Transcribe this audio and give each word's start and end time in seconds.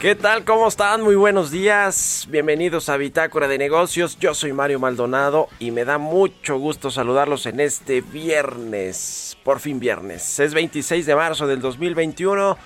¿Qué 0.00 0.14
tal? 0.14 0.44
¿Cómo 0.44 0.68
están? 0.68 1.02
Muy 1.02 1.16
buenos 1.16 1.50
días. 1.50 2.28
Bienvenidos 2.30 2.88
a 2.88 2.96
Bitácora 2.96 3.48
de 3.48 3.58
Negocios. 3.58 4.16
Yo 4.20 4.32
soy 4.32 4.52
Mario 4.52 4.78
Maldonado 4.78 5.48
y 5.58 5.72
me 5.72 5.84
da 5.84 5.98
mucho 5.98 6.56
gusto 6.56 6.92
saludarlos 6.92 7.46
en 7.46 7.58
este 7.58 8.00
viernes. 8.00 9.36
Por 9.42 9.58
fin 9.58 9.80
viernes. 9.80 10.38
Es 10.38 10.54
26 10.54 11.04
de 11.04 11.16
marzo 11.16 11.48
del 11.48 11.60
2021. 11.60 12.56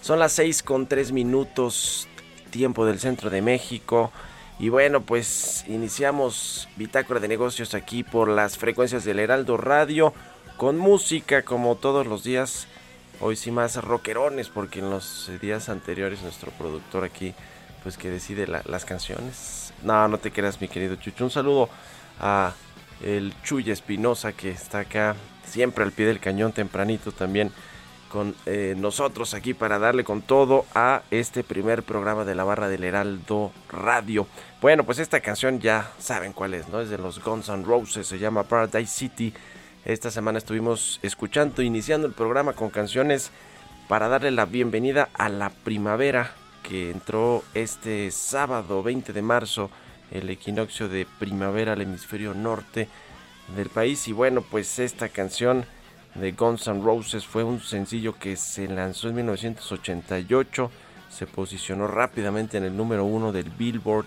Son 0.00 0.18
las 0.18 0.32
6 0.32 0.62
con 0.62 0.86
3 0.86 1.12
minutos 1.12 2.08
tiempo 2.50 2.86
del 2.86 2.98
centro 2.98 3.28
de 3.28 3.42
México. 3.42 4.10
Y 4.58 4.70
bueno, 4.70 5.02
pues 5.02 5.66
iniciamos 5.68 6.70
Bitácora 6.76 7.20
de 7.20 7.28
Negocios 7.28 7.74
aquí 7.74 8.02
por 8.02 8.30
las 8.30 8.56
frecuencias 8.56 9.04
del 9.04 9.18
Heraldo 9.18 9.58
Radio 9.58 10.14
con 10.56 10.78
música 10.78 11.42
como 11.42 11.76
todos 11.76 12.06
los 12.06 12.24
días 12.24 12.66
hoy 13.20 13.36
sí 13.36 13.50
más 13.50 13.76
rockerones, 13.82 14.48
porque 14.48 14.80
en 14.80 14.90
los 14.90 15.30
días 15.40 15.68
anteriores 15.68 16.22
nuestro 16.22 16.50
productor 16.52 17.04
aquí, 17.04 17.34
pues 17.82 17.96
que 17.96 18.10
decide 18.10 18.46
las 18.46 18.84
canciones. 18.84 19.72
No, 19.82 20.08
no 20.08 20.18
te 20.18 20.30
creas, 20.30 20.60
mi 20.60 20.68
querido 20.68 20.96
Chucho. 20.96 21.24
Un 21.24 21.30
saludo 21.30 21.68
a 22.20 22.52
el 23.02 23.32
Chuy 23.42 23.70
Espinosa 23.70 24.32
que 24.32 24.50
está 24.50 24.80
acá 24.80 25.14
siempre 25.46 25.84
al 25.84 25.92
pie 25.92 26.06
del 26.06 26.20
cañón 26.20 26.52
tempranito 26.52 27.12
también 27.12 27.52
con 28.08 28.34
eh, 28.46 28.74
nosotros 28.76 29.34
aquí 29.34 29.54
para 29.54 29.78
darle 29.78 30.02
con 30.02 30.22
todo 30.22 30.64
a 30.74 31.02
este 31.10 31.44
primer 31.44 31.82
programa 31.82 32.24
de 32.24 32.34
la 32.34 32.44
barra 32.44 32.68
del 32.68 32.84
Heraldo 32.84 33.52
Radio. 33.68 34.26
Bueno, 34.60 34.84
pues 34.84 34.98
esta 34.98 35.20
canción 35.20 35.60
ya 35.60 35.92
saben 35.98 36.32
cuál 36.32 36.54
es, 36.54 36.68
¿no? 36.68 36.80
Es 36.80 36.88
de 36.88 36.98
los 36.98 37.22
Guns 37.22 37.48
N' 37.50 37.64
Roses, 37.64 38.06
se 38.06 38.18
llama 38.18 38.44
Paradise 38.44 38.92
City 38.92 39.34
esta 39.88 40.10
semana 40.10 40.36
estuvimos 40.36 41.00
escuchando, 41.02 41.62
iniciando 41.62 42.06
el 42.06 42.12
programa 42.12 42.52
con 42.52 42.68
canciones 42.68 43.30
para 43.88 44.08
darle 44.08 44.30
la 44.30 44.44
bienvenida 44.44 45.08
a 45.14 45.30
la 45.30 45.48
primavera 45.48 46.32
que 46.62 46.90
entró 46.90 47.42
este 47.54 48.10
sábado 48.10 48.82
20 48.82 49.14
de 49.14 49.22
marzo, 49.22 49.70
el 50.10 50.28
equinoccio 50.28 50.90
de 50.90 51.06
primavera 51.18 51.72
al 51.72 51.80
hemisferio 51.80 52.34
norte 52.34 52.86
del 53.56 53.70
país. 53.70 54.06
Y 54.08 54.12
bueno, 54.12 54.42
pues 54.42 54.78
esta 54.78 55.08
canción 55.08 55.64
de 56.14 56.32
Guns 56.32 56.66
N' 56.66 56.82
Roses 56.82 57.26
fue 57.26 57.42
un 57.42 57.58
sencillo 57.60 58.12
que 58.18 58.36
se 58.36 58.68
lanzó 58.68 59.08
en 59.08 59.14
1988, 59.14 60.70
se 61.08 61.26
posicionó 61.26 61.86
rápidamente 61.86 62.58
en 62.58 62.64
el 62.64 62.76
número 62.76 63.06
uno 63.06 63.32
del 63.32 63.48
Billboard. 63.48 64.06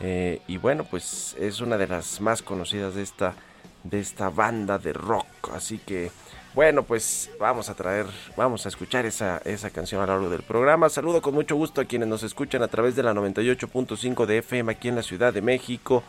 Eh, 0.00 0.42
y 0.48 0.58
bueno, 0.58 0.84
pues 0.84 1.34
es 1.40 1.62
una 1.62 1.78
de 1.78 1.86
las 1.86 2.20
más 2.20 2.42
conocidas 2.42 2.94
de 2.94 3.02
esta 3.02 3.34
de 3.84 4.00
esta 4.00 4.30
banda 4.30 4.78
de 4.78 4.92
rock. 4.92 5.26
Así 5.54 5.78
que, 5.78 6.10
bueno, 6.54 6.82
pues 6.82 7.30
vamos 7.38 7.68
a 7.68 7.74
traer, 7.74 8.06
vamos 8.36 8.66
a 8.66 8.68
escuchar 8.70 9.06
esa, 9.06 9.40
esa 9.44 9.70
canción 9.70 10.02
a 10.02 10.06
lo 10.06 10.14
largo 10.14 10.30
del 10.30 10.42
programa. 10.42 10.88
Saludo 10.88 11.22
con 11.22 11.34
mucho 11.34 11.54
gusto 11.54 11.80
a 11.80 11.84
quienes 11.84 12.08
nos 12.08 12.22
escuchan 12.22 12.62
a 12.62 12.68
través 12.68 12.96
de 12.96 13.02
la 13.02 13.12
98.5 13.12 14.26
de 14.26 14.38
FM 14.38 14.72
aquí 14.72 14.88
en 14.88 14.96
la 14.96 15.02
Ciudad 15.02 15.32
de 15.32 15.42
México. 15.42 16.02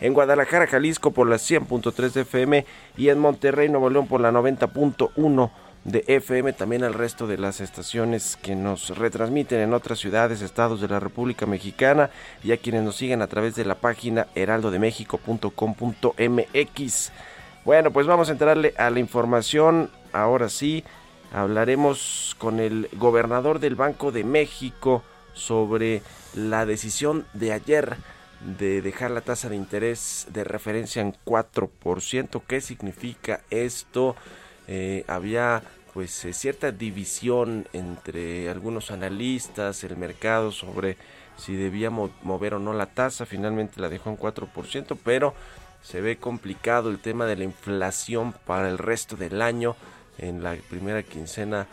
En 0.00 0.14
Guadalajara, 0.14 0.66
Jalisco 0.66 1.12
por 1.12 1.28
la 1.28 1.36
100.3 1.36 2.12
de 2.12 2.20
FM 2.22 2.66
y 2.96 3.08
en 3.08 3.18
Monterrey, 3.18 3.68
Nuevo 3.68 3.88
León 3.88 4.08
por 4.08 4.20
la 4.20 4.32
90.1 4.32 5.50
de 5.84 6.04
FM, 6.06 6.52
también 6.52 6.84
al 6.84 6.94
resto 6.94 7.26
de 7.26 7.38
las 7.38 7.60
estaciones 7.60 8.38
que 8.40 8.54
nos 8.54 8.96
retransmiten 8.96 9.58
en 9.60 9.74
otras 9.74 9.98
ciudades, 9.98 10.40
estados 10.40 10.80
de 10.80 10.86
la 10.88 11.00
República 11.00 11.46
Mexicana 11.46 12.10
y 12.44 12.52
a 12.52 12.56
quienes 12.56 12.82
nos 12.82 12.94
siguen 12.96 13.20
a 13.22 13.26
través 13.26 13.56
de 13.56 13.64
la 13.64 13.74
página 13.74 14.28
heraldodemexico.com.mx. 14.34 17.12
Bueno, 17.64 17.90
pues 17.90 18.06
vamos 18.06 18.28
a 18.28 18.32
entrarle 18.32 18.74
a 18.76 18.90
la 18.90 19.00
información. 19.00 19.90
Ahora 20.12 20.48
sí, 20.48 20.84
hablaremos 21.32 22.36
con 22.38 22.60
el 22.60 22.88
gobernador 22.92 23.58
del 23.58 23.74
Banco 23.74 24.12
de 24.12 24.24
México 24.24 25.02
sobre 25.32 26.02
la 26.34 26.66
decisión 26.66 27.26
de 27.32 27.52
ayer 27.52 27.96
de 28.58 28.82
dejar 28.82 29.10
la 29.10 29.20
tasa 29.20 29.48
de 29.48 29.56
interés 29.56 30.26
de 30.30 30.44
referencia 30.44 31.02
en 31.02 31.14
4%. 31.24 32.42
¿Qué 32.46 32.60
significa 32.60 33.40
esto? 33.50 34.16
Eh, 34.68 35.04
había 35.08 35.62
pues 35.92 36.24
eh, 36.24 36.32
cierta 36.32 36.72
división 36.72 37.68
entre 37.72 38.48
algunos 38.48 38.90
analistas, 38.90 39.84
el 39.84 39.96
mercado 39.96 40.52
sobre 40.52 40.96
si 41.36 41.54
debía 41.54 41.90
mover 41.90 42.54
o 42.54 42.58
no 42.58 42.72
la 42.72 42.86
tasa, 42.86 43.26
finalmente 43.26 43.80
la 43.80 43.88
dejó 43.88 44.10
en 44.10 44.18
4%, 44.18 44.96
pero 45.02 45.34
se 45.82 46.00
ve 46.00 46.16
complicado 46.16 46.90
el 46.90 46.98
tema 46.98 47.26
de 47.26 47.36
la 47.36 47.44
inflación 47.44 48.34
para 48.46 48.68
el 48.68 48.78
resto 48.78 49.16
del 49.16 49.42
año. 49.42 49.76
En 50.18 50.42
la 50.42 50.54
primera 50.68 51.02
quincena 51.02 51.66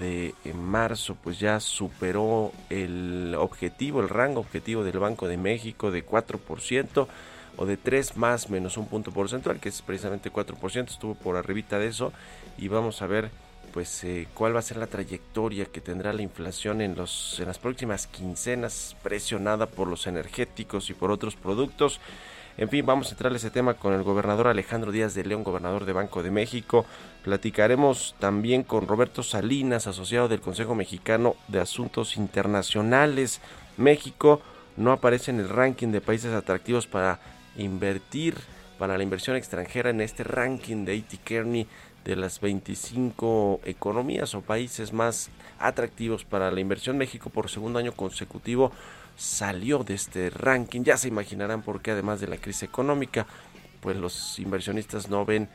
de 0.00 0.34
marzo 0.54 1.16
pues 1.22 1.38
ya 1.38 1.60
superó 1.60 2.52
el 2.68 3.34
objetivo, 3.38 4.00
el 4.00 4.08
rango 4.08 4.40
objetivo 4.40 4.82
del 4.82 4.98
Banco 4.98 5.28
de 5.28 5.36
México 5.36 5.90
de 5.90 6.04
4% 6.04 7.06
o 7.58 7.66
de 7.66 7.76
3 7.76 8.16
más 8.16 8.48
menos 8.48 8.76
un 8.78 8.86
punto 8.86 9.10
porcentual, 9.10 9.60
que 9.60 9.68
es 9.68 9.82
precisamente 9.82 10.32
4%, 10.32 10.88
estuvo 10.88 11.14
por 11.14 11.36
arribita 11.36 11.78
de 11.78 11.88
eso 11.88 12.12
y 12.56 12.68
vamos 12.68 13.02
a 13.02 13.06
ver 13.06 13.30
pues 13.72 14.02
eh, 14.04 14.28
cuál 14.32 14.54
va 14.54 14.60
a 14.60 14.62
ser 14.62 14.78
la 14.78 14.86
trayectoria 14.86 15.66
que 15.66 15.80
tendrá 15.82 16.12
la 16.12 16.22
inflación 16.22 16.80
en 16.80 16.94
los 16.94 17.38
en 17.38 17.46
las 17.46 17.58
próximas 17.58 18.06
quincenas 18.06 18.96
presionada 19.02 19.66
por 19.66 19.88
los 19.88 20.06
energéticos 20.06 20.88
y 20.88 20.94
por 20.94 21.10
otros 21.10 21.36
productos. 21.36 22.00
En 22.56 22.68
fin, 22.68 22.84
vamos 22.84 23.08
a 23.08 23.10
entrar 23.10 23.32
a 23.32 23.36
ese 23.36 23.50
tema 23.50 23.74
con 23.74 23.92
el 23.92 24.02
gobernador 24.02 24.48
Alejandro 24.48 24.90
Díaz 24.90 25.14
de 25.14 25.24
León, 25.24 25.44
gobernador 25.44 25.84
de 25.84 25.92
Banco 25.92 26.24
de 26.24 26.32
México. 26.32 26.86
Platicaremos 27.22 28.16
también 28.18 28.64
con 28.64 28.88
Roberto 28.88 29.22
Salinas, 29.22 29.86
asociado 29.86 30.26
del 30.26 30.40
Consejo 30.40 30.74
Mexicano 30.74 31.36
de 31.46 31.60
Asuntos 31.60 32.16
Internacionales. 32.16 33.40
México 33.76 34.40
no 34.76 34.90
aparece 34.90 35.30
en 35.30 35.38
el 35.38 35.48
ranking 35.48 35.92
de 35.92 36.00
países 36.00 36.34
atractivos 36.34 36.88
para 36.88 37.20
invertir 37.58 38.36
para 38.78 38.96
la 38.96 39.02
inversión 39.02 39.36
extranjera 39.36 39.90
en 39.90 40.00
este 40.00 40.24
ranking 40.24 40.84
de 40.84 40.96
A.T. 40.96 41.18
Kearney 41.24 41.66
de 42.04 42.16
las 42.16 42.40
25 42.40 43.60
economías 43.64 44.34
o 44.34 44.40
países 44.40 44.92
más 44.92 45.30
atractivos 45.58 46.24
para 46.24 46.50
la 46.50 46.60
inversión. 46.60 46.96
México 46.96 47.28
por 47.28 47.50
segundo 47.50 47.78
año 47.78 47.92
consecutivo 47.92 48.72
salió 49.16 49.84
de 49.84 49.94
este 49.94 50.30
ranking. 50.30 50.84
Ya 50.84 50.96
se 50.96 51.08
imaginarán 51.08 51.62
por 51.62 51.82
qué 51.82 51.90
además 51.90 52.20
de 52.20 52.28
la 52.28 52.38
crisis 52.38 52.62
económica, 52.62 53.26
pues 53.80 53.96
los 53.96 54.38
inversionistas 54.38 55.10
no 55.10 55.26
ven 55.26 55.48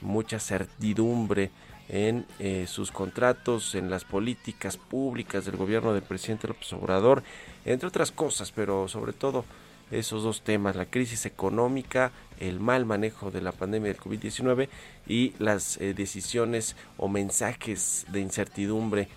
mucha 0.00 0.38
certidumbre 0.38 1.50
en 1.88 2.26
eh, 2.38 2.66
sus 2.68 2.92
contratos, 2.92 3.74
en 3.74 3.90
las 3.90 4.04
políticas 4.04 4.76
públicas 4.76 5.46
del 5.46 5.56
gobierno 5.56 5.92
del 5.92 6.02
presidente 6.02 6.46
López 6.46 6.72
Obrador, 6.74 7.22
entre 7.64 7.88
otras 7.88 8.12
cosas, 8.12 8.52
pero 8.52 8.88
sobre 8.88 9.12
todo 9.12 9.44
esos 9.90 10.22
dos 10.22 10.42
temas, 10.42 10.76
la 10.76 10.86
crisis 10.86 11.26
económica, 11.26 12.12
el 12.38 12.60
mal 12.60 12.84
manejo 12.84 13.30
de 13.30 13.40
la 13.40 13.52
pandemia 13.52 13.92
del 13.92 14.00
COVID-19 14.00 14.68
y 15.06 15.34
las 15.38 15.78
eh, 15.78 15.94
decisiones 15.94 16.76
o 16.96 17.08
mensajes 17.08 18.06
de 18.10 18.20
incertidumbre 18.20 19.08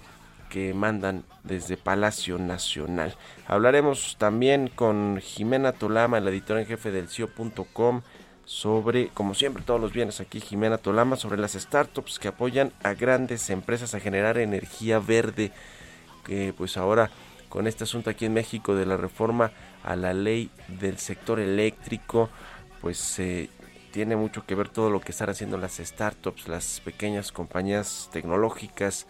que 0.49 0.73
mandan 0.73 1.23
desde 1.43 1.77
Palacio 1.77 2.37
Nacional. 2.37 3.15
Hablaremos 3.47 4.17
también 4.19 4.67
con 4.67 5.19
Jimena 5.21 5.71
Tolama, 5.71 6.19
la 6.19 6.29
editora 6.29 6.59
en 6.59 6.67
jefe 6.67 6.91
del 6.91 7.07
CIO.com, 7.07 8.01
sobre, 8.43 9.07
como 9.09 9.33
siempre 9.33 9.63
todos 9.63 9.79
los 9.79 9.93
viernes 9.93 10.19
aquí, 10.19 10.41
Jimena 10.41 10.77
Tolama, 10.77 11.15
sobre 11.15 11.39
las 11.39 11.53
startups 11.53 12.19
que 12.19 12.27
apoyan 12.27 12.73
a 12.83 12.93
grandes 12.93 13.49
empresas 13.49 13.95
a 13.95 14.01
generar 14.01 14.37
energía 14.37 14.99
verde, 14.99 15.53
que 16.25 16.53
pues 16.57 16.75
ahora 16.75 17.09
con 17.47 17.65
este 17.65 17.85
asunto 17.85 18.09
aquí 18.09 18.25
en 18.25 18.33
México 18.33 18.75
de 18.75 18.85
la 18.85 18.97
reforma 18.97 19.51
a 19.83 19.95
la 19.95 20.13
ley 20.13 20.49
del 20.79 20.97
sector 20.97 21.39
eléctrico, 21.39 22.29
pues 22.81 23.19
eh, 23.19 23.49
tiene 23.91 24.15
mucho 24.15 24.45
que 24.45 24.55
ver 24.55 24.69
todo 24.69 24.89
lo 24.89 25.01
que 25.01 25.11
están 25.11 25.29
haciendo 25.29 25.57
las 25.57 25.77
startups, 25.77 26.47
las 26.47 26.79
pequeñas 26.81 27.31
compañías 27.31 28.09
tecnológicas 28.11 29.07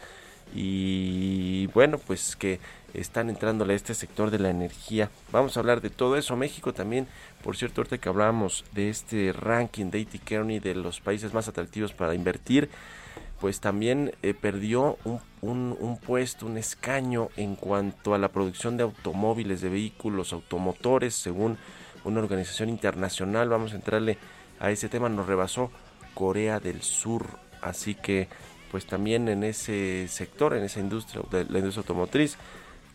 y 0.54 1.68
bueno, 1.68 1.98
pues 1.98 2.36
que 2.36 2.60
están 2.94 3.30
entrándole 3.30 3.74
a 3.74 3.76
este 3.76 3.94
sector 3.94 4.32
de 4.32 4.40
la 4.40 4.50
energía. 4.50 5.10
Vamos 5.32 5.56
a 5.56 5.62
hablar 5.62 5.82
de 5.82 5.90
todo 5.90 6.18
eso. 6.18 6.36
México 6.36 6.74
también, 6.74 7.08
por 7.44 7.56
cierto, 7.56 7.82
ahorita 7.82 8.00
que 8.00 8.10
hablábamos 8.10 8.66
de 8.74 8.90
este 8.90 9.32
ranking 9.32 9.92
de 9.92 10.06
Kearney 10.06 10.60
de 10.60 10.76
los 10.76 11.00
países 11.00 11.34
más 11.34 11.48
atractivos 11.48 11.94
para 11.94 12.16
invertir, 12.16 12.70
pues 13.40 13.62
también 13.62 14.14
eh, 14.24 14.34
perdió 14.34 14.98
un, 15.06 15.22
un, 15.42 15.98
puesto, 16.06 16.46
un 16.46 16.58
escaño 16.58 17.30
en 17.36 17.56
cuanto 17.56 18.14
a 18.14 18.18
la 18.18 18.30
producción 18.30 18.78
de 18.78 18.84
automóviles, 18.84 19.62
de 19.62 19.70
vehículos, 19.70 20.34
automotores, 20.34 21.16
según 21.16 21.58
una 22.04 22.20
organización 22.20 22.70
internacional. 22.70 23.50
Vamos 23.50 23.74
a 23.74 23.76
entrarle 23.76 24.18
a 24.60 24.72
ese 24.72 24.90
tema, 24.90 25.10
nos 25.10 25.28
rebasó 25.28 25.72
Corea 26.14 26.60
del 26.60 26.82
Sur. 26.82 27.26
Así 27.62 27.96
que 27.96 28.28
pues 28.72 28.86
también 28.86 29.28
en 29.28 29.44
ese 29.44 30.08
sector, 30.08 30.54
en 30.54 30.64
esa 30.64 30.80
industria, 30.80 31.22
la 31.32 31.60
industria 31.60 31.82
automotriz, 31.82 32.38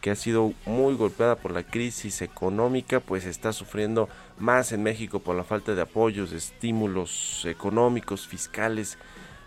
que 0.01 0.11
ha 0.11 0.15
sido 0.15 0.53
muy 0.65 0.95
golpeada 0.95 1.37
por 1.37 1.51
la 1.51 1.65
crisis 1.65 2.23
económica, 2.23 3.01
pues 3.01 3.27
está 3.27 3.53
sufriendo 3.53 4.09
más 4.39 4.73
en 4.73 4.83
México 4.83 5.21
por 5.21 5.37
la 5.37 5.45
falta 5.45 5.75
de 5.75 5.83
apoyos, 5.83 6.33
estímulos 6.33 7.45
económicos, 7.45 8.27
fiscales, 8.27 8.99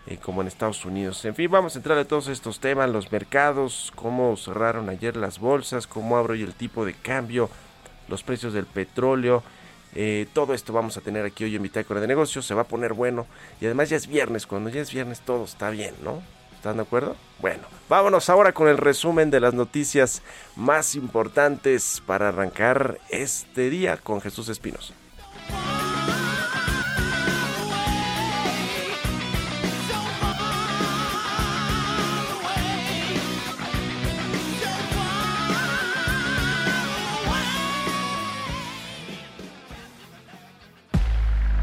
eh, 0.06 0.18
como 0.18 0.40
en 0.40 0.48
Estados 0.48 0.84
Unidos. 0.84 1.24
En 1.24 1.34
fin, 1.34 1.50
vamos 1.50 1.74
a 1.74 1.78
entrar 1.78 1.98
a 1.98 2.04
todos 2.04 2.28
estos 2.28 2.60
temas, 2.60 2.90
los 2.90 3.12
mercados, 3.12 3.92
cómo 3.94 4.36
cerraron 4.36 4.88
ayer 4.88 5.16
las 5.16 5.38
bolsas, 5.38 5.86
cómo 5.86 6.16
abro 6.16 6.32
hoy 6.32 6.42
el 6.42 6.54
tipo 6.54 6.84
de 6.84 6.94
cambio, 6.94 7.50
los 8.08 8.22
precios 8.22 8.52
del 8.52 8.66
petróleo. 8.66 9.42
Eh, 9.94 10.26
todo 10.32 10.54
esto 10.54 10.72
vamos 10.72 10.96
a 10.96 11.00
tener 11.00 11.24
aquí 11.24 11.44
hoy 11.44 11.56
en 11.56 11.62
Bitácora 11.62 12.00
de 12.00 12.06
Negocios, 12.06 12.46
se 12.46 12.54
va 12.54 12.62
a 12.62 12.68
poner 12.68 12.92
bueno 12.92 13.26
y 13.60 13.66
además 13.66 13.90
ya 13.90 13.96
es 13.96 14.06
viernes, 14.06 14.46
cuando 14.46 14.70
ya 14.70 14.80
es 14.80 14.92
viernes 14.92 15.20
todo 15.20 15.44
está 15.44 15.70
bien, 15.70 15.94
¿no? 16.04 16.22
¿Están 16.54 16.76
de 16.76 16.82
acuerdo? 16.82 17.16
Bueno, 17.40 17.62
vámonos 17.88 18.28
ahora 18.28 18.52
con 18.52 18.68
el 18.68 18.76
resumen 18.76 19.30
de 19.30 19.40
las 19.40 19.54
noticias 19.54 20.22
más 20.56 20.94
importantes 20.94 22.02
para 22.06 22.28
arrancar 22.28 22.98
este 23.08 23.70
día 23.70 23.96
con 23.96 24.20
Jesús 24.20 24.48
Espinos. 24.48 24.92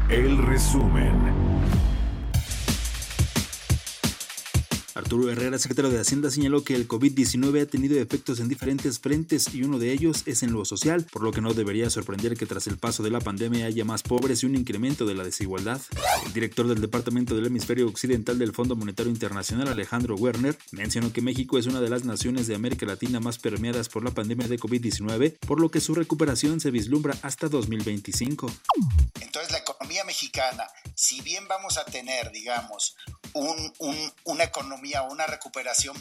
El 0.08 0.38
resumen. 0.38 1.37
Arturo 5.08 5.32
Herrera, 5.32 5.58
secretario 5.58 5.90
de 5.90 5.98
Hacienda, 5.98 6.30
señaló 6.30 6.64
que 6.64 6.74
el 6.74 6.86
COVID-19 6.86 7.62
ha 7.62 7.66
tenido 7.66 7.98
efectos 7.98 8.40
en 8.40 8.48
diferentes 8.50 8.98
frentes 8.98 9.54
y 9.54 9.62
uno 9.62 9.78
de 9.78 9.90
ellos 9.90 10.22
es 10.26 10.42
en 10.42 10.52
lo 10.52 10.66
social, 10.66 11.06
por 11.10 11.22
lo 11.22 11.32
que 11.32 11.40
no 11.40 11.54
debería 11.54 11.88
sorprender 11.88 12.36
que 12.36 12.44
tras 12.44 12.66
el 12.66 12.76
paso 12.76 13.02
de 13.02 13.08
la 13.08 13.20
pandemia 13.20 13.64
haya 13.64 13.86
más 13.86 14.02
pobres 14.02 14.42
y 14.42 14.46
un 14.46 14.54
incremento 14.54 15.06
de 15.06 15.14
la 15.14 15.24
desigualdad. 15.24 15.80
El 16.26 16.34
director 16.34 16.68
del 16.68 16.82
Departamento 16.82 17.34
del 17.34 17.46
Hemisferio 17.46 17.88
Occidental 17.88 18.38
del 18.38 18.52
Fondo 18.52 18.76
Monetario 18.76 19.10
Internacional, 19.10 19.68
Alejandro 19.68 20.14
Werner, 20.14 20.58
mencionó 20.72 21.10
que 21.10 21.22
México 21.22 21.56
es 21.56 21.64
una 21.64 21.80
de 21.80 21.88
las 21.88 22.04
naciones 22.04 22.46
de 22.46 22.56
América 22.56 22.84
Latina 22.84 23.18
más 23.18 23.38
permeadas 23.38 23.88
por 23.88 24.04
la 24.04 24.10
pandemia 24.10 24.46
de 24.46 24.58
COVID-19, 24.58 25.38
por 25.38 25.58
lo 25.58 25.70
que 25.70 25.80
su 25.80 25.94
recuperación 25.94 26.60
se 26.60 26.70
vislumbra 26.70 27.16
hasta 27.22 27.48
2025. 27.48 28.52
Entonces 29.22 29.52
la 29.52 29.58
economía 29.60 30.04
mexicana, 30.04 30.64
si 30.94 31.22
bien 31.22 31.48
vamos 31.48 31.78
a 31.78 31.86
tener, 31.86 32.30
digamos, 32.30 32.94
un, 33.38 34.12
una 34.24 34.44
economía, 34.44 35.02
una 35.02 35.26
recuperación 35.26 35.96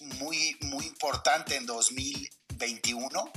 muy, 0.00 0.56
muy 0.62 0.86
importante 0.86 1.56
en 1.56 1.66
2021, 1.66 3.32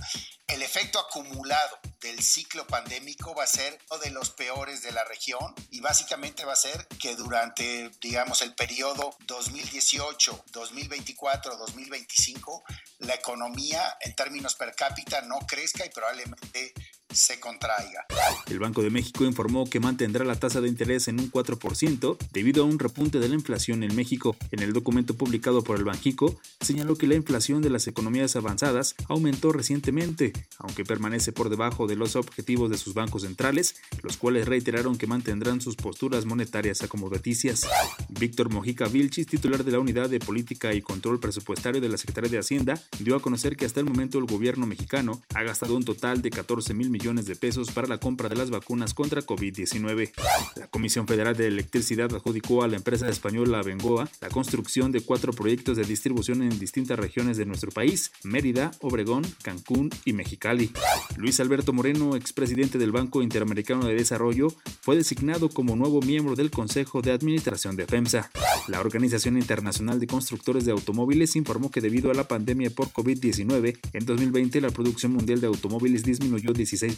el 0.48 0.62
efecto 0.62 1.00
acumulado 1.00 1.80
del 2.01 2.22
ciclo 2.24 2.66
pandémico 2.66 3.36
va 3.36 3.44
a 3.44 3.48
ser 3.48 3.78
uno 3.92 4.00
de 4.00 4.10
los 4.12 4.31
peores 4.31 4.81
de 4.81 4.92
la 4.92 5.04
región 5.04 5.54
y 5.69 5.80
básicamente 5.80 6.46
va 6.46 6.54
a 6.54 6.57
ser 6.57 6.88
que 7.00 7.16
durante, 7.16 7.92
digamos, 8.01 8.42
el 8.42 8.56
periodo 8.56 9.16
2018, 9.25 10.46
2024, 10.51 11.57
2025, 11.57 12.63
la 13.00 13.16
economía 13.16 13.98
en 14.01 14.16
términos 14.16 14.56
per 14.56 14.74
cápita 14.75 15.22
no 15.22 15.40
crezca 15.40 15.86
y 15.86 15.90
probablemente 15.90 16.74
se 17.11 17.39
contraiga. 17.39 18.06
El 18.47 18.59
Banco 18.59 18.83
de 18.83 18.89
México 18.89 19.25
informó 19.25 19.69
que 19.69 19.79
mantendrá 19.79 20.23
la 20.25 20.35
tasa 20.35 20.61
de 20.61 20.67
interés 20.67 21.07
en 21.07 21.19
un 21.19 21.31
4% 21.31 22.17
debido 22.31 22.63
a 22.63 22.65
un 22.65 22.79
repunte 22.79 23.19
de 23.19 23.29
la 23.29 23.35
inflación 23.35 23.83
en 23.83 23.95
México. 23.95 24.35
En 24.51 24.59
el 24.59 24.73
documento 24.73 25.15
publicado 25.15 25.63
por 25.63 25.77
el 25.77 25.83
Banjico, 25.83 26.39
señaló 26.61 26.95
que 26.95 27.07
la 27.07 27.15
inflación 27.15 27.61
de 27.61 27.69
las 27.69 27.88
economías 27.88 28.35
avanzadas 28.35 28.95
aumentó 29.07 29.51
recientemente, 29.51 30.33
aunque 30.57 30.83
permanece 30.83 31.31
por 31.31 31.50
debajo 31.50 31.88
de 31.88 31.95
los 31.95 32.15
objetivos 32.15 32.69
de 32.69 32.77
sus 32.77 32.94
bancos 32.94 33.23
centrales, 33.23 33.75
los 34.03 34.17
cuales 34.17 34.47
reiteraron 34.47 34.97
que 34.97 35.07
mantendrán 35.07 35.62
sus 35.62 35.75
posturas 35.75 36.25
monetarias 36.25 36.83
acomodaticias. 36.83 37.67
Víctor 38.09 38.50
Mojica 38.50 38.88
Vilchis, 38.88 39.27
titular 39.27 39.63
de 39.63 39.71
la 39.71 39.79
Unidad 39.79 40.09
de 40.09 40.19
Política 40.19 40.74
y 40.74 40.81
Control 40.81 41.19
Presupuestario 41.19 41.81
de 41.81 41.89
la 41.89 41.98
Secretaría 41.98 42.29
de 42.29 42.39
Hacienda, 42.39 42.81
dio 43.00 43.15
a 43.15 43.22
conocer 43.22 43.55
que 43.55 43.65
hasta 43.65 43.79
el 43.79 43.86
momento 43.86 44.19
el 44.19 44.25
gobierno 44.25 44.67
mexicano 44.67 45.22
ha 45.34 45.43
gastado 45.43 45.75
un 45.75 45.84
total 45.84 46.22
de 46.22 46.29
14 46.29 46.74
mil 46.74 46.89
millones 46.89 46.99
millones 47.00 47.27
de 47.27 47.38
pesos 47.38 47.72
para 47.72 47.88
la 47.88 47.98
compra 47.98 48.27
de 48.27 48.36
las 48.36 48.50
vacunas 48.50 48.94
contra 48.94 49.22
COVID-19. 49.22 50.12
La 50.58 50.68
Comisión 50.68 51.08
Federal 51.08 51.34
de 51.36 51.48
Electricidad 51.48 52.13
adjudicó 52.13 52.62
a 52.62 52.68
la 52.68 52.75
empresa 52.75 53.08
española 53.08 53.63
Bengoa 53.63 54.10
la 54.20 54.27
construcción 54.27 54.91
de 54.91 55.00
cuatro 55.00 55.32
proyectos 55.32 55.77
de 55.77 55.86
distribución 55.86 56.41
en 56.41 56.60
distintas 56.60 57.00
regiones 57.00 57.38
de 57.38 57.46
nuestro 57.46 57.72
país, 57.72 58.12
Mérida, 58.24 58.72
Obregón, 58.82 59.24
Cancún 59.44 59.89
y 60.03 60.12
Mexicali. 60.12 60.72
Luis 61.15 61.39
Alberto 61.39 61.72
Moreno, 61.72 62.18
expresidente 62.18 62.77
del 62.77 62.91
Banco 62.91 63.22
Interamericano 63.22 63.86
de 63.86 63.96
Desarrollo, 63.96 64.50
fue 64.82 64.98
designado 64.98 65.48
como 65.50 65.77
nuevo 65.77 66.01
miembro 66.01 66.36
del 66.36 66.51
Consejo 66.51 67.01
de 67.01 67.13
Administración 67.13 67.77
de 67.77 67.86
FEMSA. 67.86 68.29
La 68.68 68.82
Organización 68.82 69.38
Internacional 69.38 70.00
de 70.01 70.08
Constructores 70.08 70.65
de 70.65 70.74
Automóviles 70.74 71.38
informó 71.38 71.72
que 71.72 71.82
debido 71.82 72.12
a 72.12 72.13
la 72.13 72.27
pandemia 72.27 72.70
por 72.70 72.89
COVID-19, 72.89 73.79
en 73.94 74.06
2020 74.06 74.60
la 74.62 74.70
producción 74.70 75.13
mundial 75.13 75.39
de 75.39 75.48
automóviles 75.48 76.03
disminuyó 76.03 76.51
16 76.51 76.88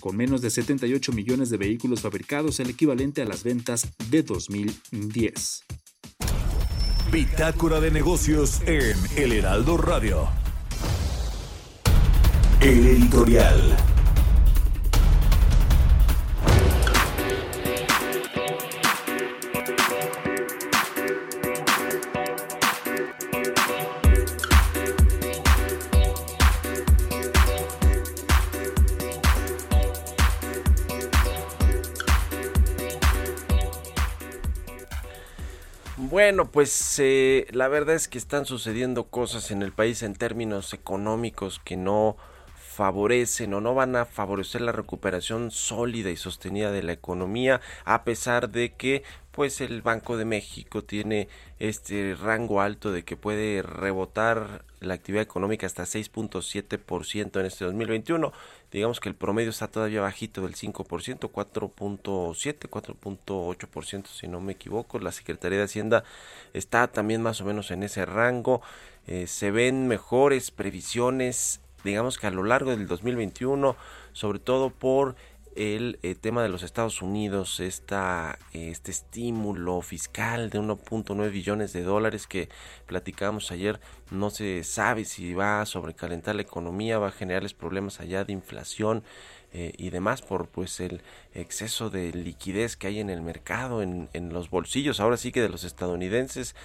con 0.00 0.16
menos 0.16 0.40
de 0.42 0.50
78 0.50 1.12
millones 1.12 1.50
de 1.50 1.56
vehículos 1.56 2.00
fabricados, 2.00 2.60
el 2.60 2.70
equivalente 2.70 3.22
a 3.22 3.24
las 3.24 3.44
ventas 3.44 3.88
de 4.10 4.22
2010. 4.22 5.64
Bitácora 7.12 7.80
de 7.80 7.90
negocios 7.90 8.60
en 8.66 8.96
El 9.16 9.32
Heraldo 9.32 9.76
Radio. 9.76 10.28
El 12.60 12.86
editorial. 12.86 13.93
Bueno, 36.34 36.50
pues 36.50 36.98
eh, 36.98 37.46
la 37.52 37.68
verdad 37.68 37.94
es 37.94 38.08
que 38.08 38.18
están 38.18 38.44
sucediendo 38.44 39.04
cosas 39.04 39.52
en 39.52 39.62
el 39.62 39.70
país 39.70 40.02
en 40.02 40.16
términos 40.16 40.72
económicos 40.72 41.60
que 41.64 41.76
no 41.76 42.16
favorecen 42.74 43.54
o 43.54 43.60
no 43.60 43.74
van 43.74 43.94
a 43.96 44.04
favorecer 44.04 44.60
la 44.60 44.72
recuperación 44.72 45.50
sólida 45.50 46.10
y 46.10 46.16
sostenida 46.16 46.72
de 46.72 46.82
la 46.82 46.92
economía 46.92 47.60
a 47.84 48.04
pesar 48.04 48.50
de 48.50 48.72
que 48.72 49.04
pues 49.34 49.60
el 49.60 49.82
Banco 49.82 50.16
de 50.16 50.24
México 50.24 50.84
tiene 50.84 51.28
este 51.58 52.14
rango 52.14 52.60
alto 52.60 52.92
de 52.92 53.04
que 53.04 53.16
puede 53.16 53.62
rebotar 53.62 54.64
la 54.78 54.94
actividad 54.94 55.22
económica 55.24 55.66
hasta 55.66 55.82
6.7% 55.82 57.40
en 57.40 57.46
este 57.46 57.64
2021. 57.64 58.32
Digamos 58.70 59.00
que 59.00 59.08
el 59.08 59.16
promedio 59.16 59.50
está 59.50 59.66
todavía 59.66 60.02
bajito 60.02 60.42
del 60.42 60.54
5%, 60.54 61.32
4.7, 61.32 62.68
4.8% 62.68 64.06
si 64.06 64.28
no 64.28 64.40
me 64.40 64.52
equivoco. 64.52 65.00
La 65.00 65.10
Secretaría 65.10 65.58
de 65.58 65.64
Hacienda 65.64 66.04
está 66.52 66.86
también 66.86 67.20
más 67.20 67.40
o 67.40 67.44
menos 67.44 67.72
en 67.72 67.82
ese 67.82 68.06
rango. 68.06 68.62
Eh, 69.08 69.26
se 69.26 69.50
ven 69.50 69.88
mejores 69.88 70.52
previsiones, 70.52 71.60
digamos 71.84 72.18
que 72.18 72.26
a 72.26 72.30
lo 72.30 72.42
largo 72.42 72.70
del 72.70 72.86
2021, 72.86 73.76
sobre 74.12 74.38
todo 74.38 74.70
por 74.70 75.14
el 75.56 76.00
eh, 76.02 76.16
tema 76.16 76.42
de 76.42 76.48
los 76.48 76.62
Estados 76.62 77.00
Unidos, 77.00 77.60
esta, 77.60 78.38
este 78.52 78.90
estímulo 78.90 79.80
fiscal 79.82 80.50
de 80.50 80.58
1.9 80.58 81.30
billones 81.30 81.72
de 81.72 81.82
dólares 81.82 82.26
que 82.26 82.48
platicábamos 82.86 83.52
ayer, 83.52 83.80
no 84.10 84.30
se 84.30 84.64
sabe 84.64 85.04
si 85.04 85.32
va 85.34 85.60
a 85.60 85.66
sobrecalentar 85.66 86.34
la 86.34 86.42
economía, 86.42 86.98
va 86.98 87.08
a 87.08 87.12
generarles 87.12 87.54
problemas 87.54 88.00
allá 88.00 88.24
de 88.24 88.32
inflación 88.32 89.04
eh, 89.52 89.72
y 89.76 89.90
demás 89.90 90.22
por 90.22 90.48
pues 90.48 90.80
el 90.80 91.02
exceso 91.34 91.88
de 91.88 92.12
liquidez 92.12 92.76
que 92.76 92.88
hay 92.88 92.98
en 92.98 93.10
el 93.10 93.22
mercado, 93.22 93.82
en, 93.82 94.08
en 94.12 94.32
los 94.32 94.50
bolsillos, 94.50 94.98
ahora 94.98 95.16
sí 95.16 95.30
que 95.30 95.40
de 95.40 95.48
los 95.48 95.62
estadounidenses, 95.62 96.56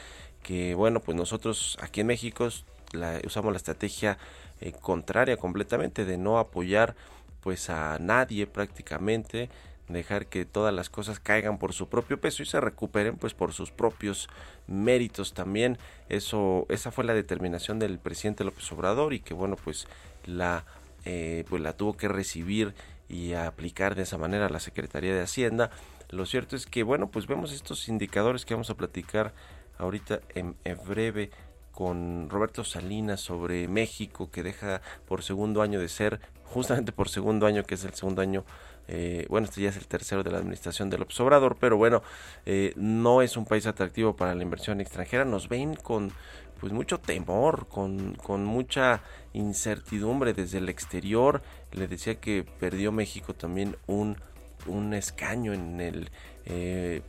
que 0.42 0.74
bueno, 0.74 1.00
pues 1.00 1.16
nosotros 1.16 1.78
aquí 1.82 2.02
en 2.02 2.08
México 2.08 2.48
la, 2.94 3.20
usamos 3.26 3.52
la 3.52 3.58
estrategia 3.58 4.18
eh, 4.62 4.72
contraria 4.72 5.38
completamente 5.38 6.06
de 6.06 6.18
no 6.18 6.40
apoyar 6.40 6.96
pues 7.42 7.70
a 7.70 7.98
nadie 8.00 8.48
prácticamente 8.48 9.50
dejar 9.88 10.28
que 10.28 10.46
todas 10.46 10.74
las 10.74 10.90
cosas 10.90 11.20
caigan 11.20 11.58
por 11.58 11.74
su 11.74 11.90
propio 11.90 12.20
peso 12.22 12.44
y 12.44 12.46
se 12.46 12.62
recuperen 12.62 13.18
pues 13.18 13.34
por 13.34 13.54
sus 13.54 13.72
propios 13.72 14.30
méritos 14.68 15.34
también. 15.34 15.78
Eso 16.10 16.66
esa 16.70 16.92
fue 16.92 17.04
la 17.04 17.14
determinación 17.14 17.80
del 17.80 17.98
presidente 17.98 18.44
López 18.44 18.72
Obrador 18.72 19.14
y 19.14 19.20
que 19.20 19.34
bueno 19.34 19.56
pues 19.56 19.88
la 20.26 20.66
eh, 21.06 21.46
pues 21.50 21.62
la 21.62 21.74
tuvo 21.74 21.98
que 21.98 22.08
recibir 22.08 22.74
y 23.08 23.34
aplicar 23.34 23.96
de 23.96 24.04
esa 24.04 24.18
manera 24.18 24.50
la 24.50 24.60
Secretaría 24.60 25.14
de 25.14 25.22
Hacienda. 25.22 25.72
Lo 26.10 26.26
cierto 26.26 26.56
es 26.56 26.66
que 26.66 26.84
bueno 26.84 27.10
pues 27.10 27.26
vemos 27.28 27.52
estos 27.52 27.88
indicadores 27.90 28.46
que 28.46 28.54
vamos 28.54 28.70
a 28.70 28.76
platicar 28.76 29.34
ahorita 29.78 30.20
en 30.36 30.56
breve 30.86 31.32
con 31.80 32.30
Roberto 32.30 32.66
Salinas 32.66 33.22
sobre 33.22 33.70
México 33.70 34.30
que 34.30 34.44
deja 34.44 34.82
por 35.08 35.24
segundo 35.24 35.62
año 35.62 35.80
de 35.80 35.88
ser 35.88 36.20
justamente 36.44 36.92
por 36.92 37.08
segundo 37.08 37.46
año, 37.46 37.64
que 37.64 37.76
es 37.76 37.86
el 37.86 37.94
segundo 37.94 38.22
año 38.22 38.44
eh, 38.90 39.26
bueno, 39.30 39.46
este 39.46 39.62
ya 39.62 39.70
es 39.70 39.78
el 39.78 39.88
tercero 39.88 40.22
de 40.22 40.30
la 40.30 40.40
administración 40.40 40.90
del 40.90 41.06
Obrador, 41.20 41.56
pero 41.58 41.78
bueno, 41.78 42.04
eh, 42.46 42.74
no 42.76 43.22
es 43.22 43.38
un 43.38 43.46
país 43.46 43.66
atractivo 43.66 44.14
para 44.18 44.36
la 44.36 44.44
inversión 44.44 44.82
extranjera. 44.82 45.24
Nos 45.24 45.48
ven 45.48 45.76
con 45.76 46.12
pues 46.60 46.74
mucho 46.74 46.98
temor, 46.98 47.68
con, 47.70 48.16
con 48.16 48.44
mucha 48.44 49.02
incertidumbre 49.32 50.34
desde 50.34 50.58
el 50.58 50.68
exterior. 50.68 51.42
Le 51.72 51.88
decía 51.88 52.16
que 52.20 52.44
perdió 52.60 52.92
México 52.92 53.34
también 53.34 53.78
un, 53.88 54.18
un 54.66 54.94
escaño 54.94 55.54
en 55.54 55.80
el 55.80 56.10
eh, 56.46 57.02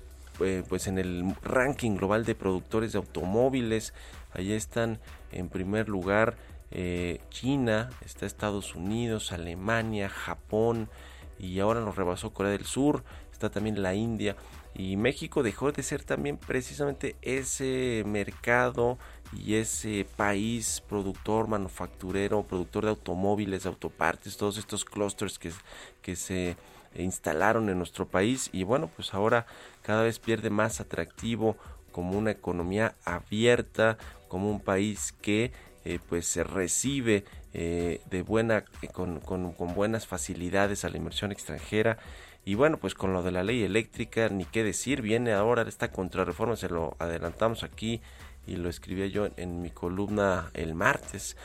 pues 0.69 0.87
en 0.87 0.99
el 0.99 1.35
ranking 1.43 1.97
global 1.97 2.25
de 2.25 2.35
productores 2.35 2.93
de 2.93 2.99
automóviles. 2.99 3.93
Allí 4.32 4.52
están 4.52 4.99
en 5.32 5.49
primer 5.49 5.88
lugar 5.88 6.37
eh, 6.70 7.20
China, 7.30 7.90
está 8.04 8.26
Estados 8.26 8.75
Unidos, 8.75 9.32
Alemania, 9.32 10.08
Japón 10.08 10.88
y 11.38 11.58
ahora 11.58 11.80
nos 11.80 11.96
rebasó 11.96 12.32
Corea 12.32 12.52
del 12.52 12.64
Sur, 12.64 13.02
está 13.32 13.50
también 13.50 13.82
la 13.82 13.94
India 13.94 14.37
y 14.75 14.96
México 14.96 15.42
dejó 15.42 15.72
de 15.72 15.82
ser 15.82 16.04
también 16.04 16.37
precisamente 16.37 17.16
ese 17.22 18.04
mercado 18.06 18.99
y 19.37 19.54
ese 19.54 20.06
país 20.16 20.82
productor, 20.88 21.49
manufacturero, 21.49 22.44
productor 22.44 22.84
de 22.84 22.90
automóviles, 22.90 23.66
autopartes, 23.66 24.37
todos 24.37 24.58
estos 24.58 24.84
clusters 24.84 25.38
que, 25.38 25.50
que 26.02 26.14
se 26.14 26.56
instalaron 26.94 27.68
en 27.68 27.78
nuestro 27.78 28.06
país 28.06 28.49
y 28.52 28.64
bueno 28.64 28.88
pues 28.94 29.14
ahora 29.14 29.46
cada 29.82 30.02
vez 30.02 30.18
pierde 30.18 30.50
más 30.50 30.80
atractivo 30.80 31.56
como 31.92 32.18
una 32.18 32.30
economía 32.30 32.94
abierta, 33.04 33.99
como 34.28 34.50
un 34.50 34.61
país 34.61 35.12
que 35.20 35.52
eh, 35.85 35.99
pues 36.09 36.26
se 36.26 36.44
recibe 36.44 37.25
eh, 37.52 38.00
de 38.11 38.23
buena 38.23 38.64
eh, 38.82 38.88
con, 38.88 39.20
con, 39.20 39.75
buenas 39.75 40.06
facilidades 40.06 40.85
a 40.85 40.88
la 40.88 40.97
inversión 40.99 41.32
extranjera. 41.32 41.99
Y 42.44 42.54
bueno 42.54 42.78
pues 42.78 42.94
con 42.94 43.12
lo 43.12 43.23
de 43.23 43.32
la 43.32 43.44
ley 43.44 43.62
eléctrica 43.62 44.28
ni 44.28 44.44
qué 44.44 44.64
decir 44.64 45.02
viene 45.02 45.32
ahora 45.32 45.62
esta 45.62 45.90
contrarreforma 45.90 46.56
se 46.56 46.68
lo 46.68 46.97
adelantamos 46.99 47.62
aquí 47.64 48.00
y 48.47 48.56
lo 48.56 48.68
escribí 48.70 49.11
yo 49.11 49.28
en 49.37 49.62
mi 49.62 49.70
columna 49.70 50.50
el 50.54 50.75
martes. 50.75 51.37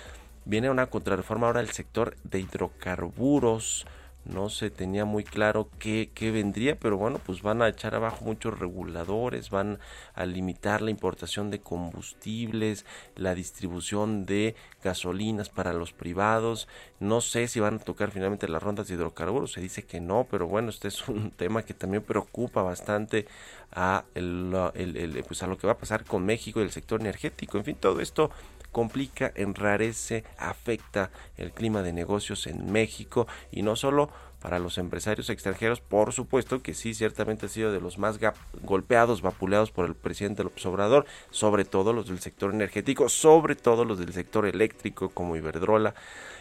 Viene 0.46 0.70
una 0.70 0.88
contrarreforma 0.88 1.48
ahora 1.48 1.62
del 1.62 1.72
sector 1.72 2.16
de 2.24 2.40
hidrocarburos 2.40 3.86
no 4.26 4.50
se 4.50 4.70
tenía 4.70 5.06
muy 5.06 5.24
claro 5.24 5.70
qué, 5.80 6.10
qué, 6.14 6.32
vendría, 6.32 6.78
pero 6.80 6.98
bueno, 6.98 7.20
pues 7.24 7.42
van 7.42 7.62
a 7.62 7.70
echar 7.70 7.96
abajo 7.96 8.26
muchos 8.26 8.58
reguladores, 8.60 9.50
van 9.50 9.80
a 10.14 10.26
limitar 10.26 10.82
la 10.82 10.92
importación 10.92 11.52
de 11.52 11.60
combustibles, 11.60 12.86
la 13.16 13.36
distribución 13.36 14.26
de 14.26 14.56
gasolinas 14.84 15.50
para 15.50 15.74
los 15.74 15.94
privados, 15.94 16.68
no 17.00 17.22
sé 17.22 17.48
si 17.48 17.60
van 17.60 17.76
a 17.76 17.80
tocar 17.80 18.12
finalmente 18.12 18.48
las 18.48 18.64
rondas 18.64 18.88
de 18.88 18.96
hidrocarburos, 18.96 19.54
se 19.54 19.62
dice 19.62 19.84
que 19.84 20.02
no, 20.02 20.28
pero 20.30 20.48
bueno, 20.48 20.70
este 20.70 20.88
es 20.88 21.08
un 21.08 21.32
tema 21.38 21.64
que 21.64 21.74
también 21.74 22.04
preocupa 22.04 22.64
bastante 22.64 23.28
a, 23.72 24.06
el, 24.16 25.24
pues 25.28 25.44
a 25.44 25.48
lo 25.48 25.58
que 25.58 25.68
va 25.68 25.74
a 25.74 25.78
pasar 25.78 26.04
con 26.04 26.26
México 26.26 26.60
y 26.60 26.64
el 26.64 26.72
sector 26.72 27.00
energético, 27.02 27.58
en 27.58 27.66
fin, 27.66 27.76
todo 27.76 28.00
esto 28.00 28.32
complica, 28.76 29.32
enrarece, 29.36 30.26
afecta 30.38 31.10
el 31.38 31.54
clima 31.54 31.82
de 31.82 31.94
negocios 31.94 32.46
en 32.46 32.74
México 32.74 33.26
y 33.50 33.62
no 33.62 33.78
solo 33.78 34.10
para 34.42 34.60
los 34.60 34.78
empresarios 34.78 35.30
extranjeros, 35.30 35.80
por 35.80 36.12
supuesto 36.12 36.62
que 36.62 36.74
sí, 36.74 36.94
ciertamente 36.94 37.46
ha 37.46 37.50
sido 37.50 37.72
de 37.72 37.80
los 37.80 37.98
más 37.98 38.20
golpeados, 38.64 39.22
vapuleados 39.22 39.72
por 39.72 39.86
el 39.86 39.96
presidente 39.96 40.44
López 40.44 40.66
Obrador, 40.66 41.06
sobre 41.30 41.64
todo 41.64 41.94
los 41.94 42.10
del 42.10 42.20
sector 42.20 42.54
energético, 42.54 43.08
sobre 43.08 43.56
todo 43.56 43.86
los 43.86 43.98
del 43.98 44.12
sector 44.12 44.46
eléctrico 44.46 45.08
como 45.08 45.38
Iberdrola, 45.38 45.96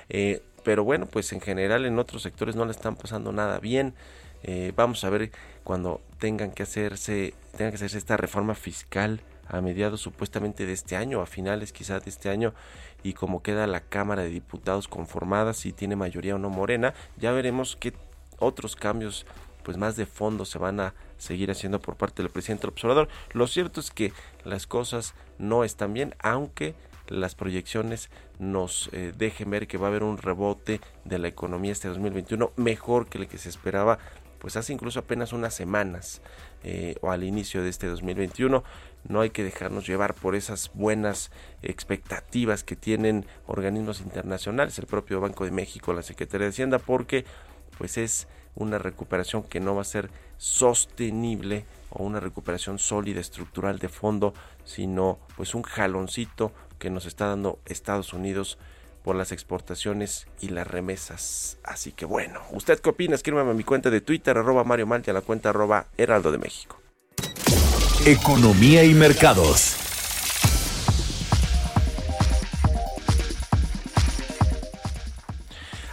eh, 0.08 0.42
pero 0.64 0.82
bueno, 0.82 1.06
pues 1.06 1.32
en 1.32 1.40
general 1.40 1.84
en 1.86 2.00
otros 2.00 2.22
sectores 2.22 2.56
no 2.56 2.64
le 2.64 2.72
están 2.72 2.96
pasando 2.96 3.30
nada 3.30 3.60
bien. 3.60 3.94
Eh, 4.42 4.72
vamos 4.74 5.04
a 5.04 5.10
ver 5.10 5.30
cuando 5.62 6.00
tengan 6.18 6.50
que 6.50 6.64
hacerse, 6.64 7.32
tengan 7.56 7.70
que 7.70 7.76
hacerse 7.76 7.98
esta 7.98 8.16
reforma 8.16 8.56
fiscal 8.56 9.20
a 9.46 9.60
mediados 9.60 10.00
supuestamente 10.00 10.66
de 10.66 10.72
este 10.72 10.96
año, 10.96 11.20
a 11.20 11.26
finales 11.26 11.72
quizás 11.72 12.04
de 12.04 12.10
este 12.10 12.30
año, 12.30 12.54
y 13.02 13.12
como 13.12 13.42
queda 13.42 13.66
la 13.66 13.80
Cámara 13.80 14.22
de 14.22 14.30
Diputados 14.30 14.88
conformada, 14.88 15.52
si 15.52 15.72
tiene 15.72 15.96
mayoría 15.96 16.34
o 16.34 16.38
no 16.38 16.50
morena, 16.50 16.94
ya 17.16 17.32
veremos 17.32 17.76
qué 17.76 17.92
otros 18.38 18.76
cambios 18.76 19.26
pues 19.62 19.76
más 19.78 19.96
de 19.96 20.06
fondo 20.06 20.44
se 20.44 20.58
van 20.58 20.78
a 20.78 20.94
seguir 21.16 21.50
haciendo 21.50 21.80
por 21.80 21.96
parte 21.96 22.22
del 22.22 22.30
presidente 22.30 22.66
observador. 22.66 23.08
Lo 23.32 23.46
cierto 23.46 23.80
es 23.80 23.90
que 23.90 24.12
las 24.44 24.66
cosas 24.66 25.14
no 25.38 25.64
están 25.64 25.94
bien, 25.94 26.14
aunque 26.20 26.74
las 27.08 27.34
proyecciones 27.34 28.10
nos 28.38 28.88
eh, 28.92 29.12
dejen 29.16 29.50
ver 29.50 29.66
que 29.66 29.78
va 29.78 29.86
a 29.86 29.90
haber 29.90 30.02
un 30.02 30.18
rebote 30.18 30.80
de 31.04 31.18
la 31.18 31.28
economía 31.28 31.72
este 31.72 31.88
2021 31.88 32.52
mejor 32.56 33.06
que 33.06 33.18
el 33.18 33.28
que 33.28 33.38
se 33.38 33.48
esperaba 33.48 33.98
pues 34.44 34.56
hace 34.56 34.74
incluso 34.74 34.98
apenas 34.98 35.32
unas 35.32 35.54
semanas 35.54 36.20
eh, 36.64 36.96
o 37.00 37.10
al 37.10 37.24
inicio 37.24 37.62
de 37.62 37.70
este 37.70 37.86
2021 37.86 38.62
no 39.08 39.20
hay 39.22 39.30
que 39.30 39.42
dejarnos 39.42 39.86
llevar 39.86 40.12
por 40.12 40.34
esas 40.34 40.70
buenas 40.74 41.30
expectativas 41.62 42.62
que 42.62 42.76
tienen 42.76 43.24
organismos 43.46 44.02
internacionales, 44.02 44.78
el 44.78 44.84
propio 44.84 45.18
Banco 45.18 45.46
de 45.46 45.50
México, 45.50 45.94
la 45.94 46.02
Secretaría 46.02 46.44
de 46.44 46.50
Hacienda, 46.50 46.78
porque 46.78 47.24
pues 47.78 47.96
es 47.96 48.28
una 48.54 48.76
recuperación 48.76 49.44
que 49.44 49.60
no 49.60 49.76
va 49.76 49.80
a 49.80 49.86
ser 49.86 50.10
sostenible 50.36 51.64
o 51.88 52.02
una 52.02 52.20
recuperación 52.20 52.78
sólida 52.78 53.20
estructural 53.20 53.78
de 53.78 53.88
fondo, 53.88 54.34
sino 54.66 55.20
pues 55.38 55.54
un 55.54 55.62
jaloncito 55.62 56.52
que 56.78 56.90
nos 56.90 57.06
está 57.06 57.28
dando 57.28 57.60
Estados 57.64 58.12
Unidos 58.12 58.58
por 59.04 59.14
las 59.16 59.30
exportaciones 59.30 60.26
y 60.40 60.48
las 60.48 60.66
remesas. 60.66 61.58
Así 61.62 61.92
que 61.92 62.06
bueno, 62.06 62.40
¿usted 62.52 62.80
qué 62.80 62.88
opina? 62.88 63.14
Escríbame 63.14 63.50
a 63.50 63.54
mi 63.54 63.62
cuenta 63.62 63.90
de 63.90 64.00
Twitter, 64.00 64.38
arroba 64.38 64.64
Mario 64.64 64.86
Mal, 64.86 65.02
y 65.06 65.10
a 65.10 65.12
la 65.12 65.20
cuenta 65.20 65.50
arroba 65.50 65.88
Heraldo 65.98 66.32
de 66.32 66.38
México. 66.38 66.80
Economía 68.06 68.82
y 68.82 68.94
mercados. 68.94 69.76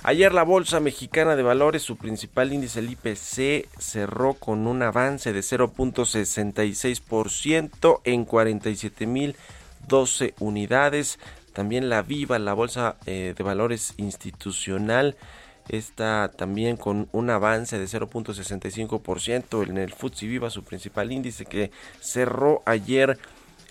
Ayer 0.03 0.33
la 0.33 0.41
Bolsa 0.43 0.79
Mexicana 0.79 1.35
de 1.35 1.43
Valores, 1.43 1.83
su 1.83 1.97
principal 1.97 2.53
índice, 2.53 2.79
el 2.79 2.89
IPC, 2.89 3.67
cerró 3.77 4.33
con 4.33 4.65
un 4.67 4.81
avance 4.81 5.31
de 5.31 5.41
0.66% 5.41 8.01
en 8.05 8.25
47.012 8.25 10.33
unidades. 10.39 11.19
También 11.53 11.89
la 11.89 12.01
Viva, 12.01 12.39
la 12.39 12.53
Bolsa 12.53 12.95
de 13.05 13.35
Valores 13.43 13.93
Institucional, 13.97 15.15
está 15.69 16.31
también 16.35 16.77
con 16.77 17.07
un 17.11 17.29
avance 17.29 17.77
de 17.77 17.85
0.65% 17.85 19.67
en 19.67 19.77
el 19.77 19.93
FTSE 19.93 20.27
Viva, 20.27 20.49
su 20.49 20.63
principal 20.63 21.11
índice 21.11 21.45
que 21.45 21.71
cerró 21.99 22.61
ayer 22.65 23.17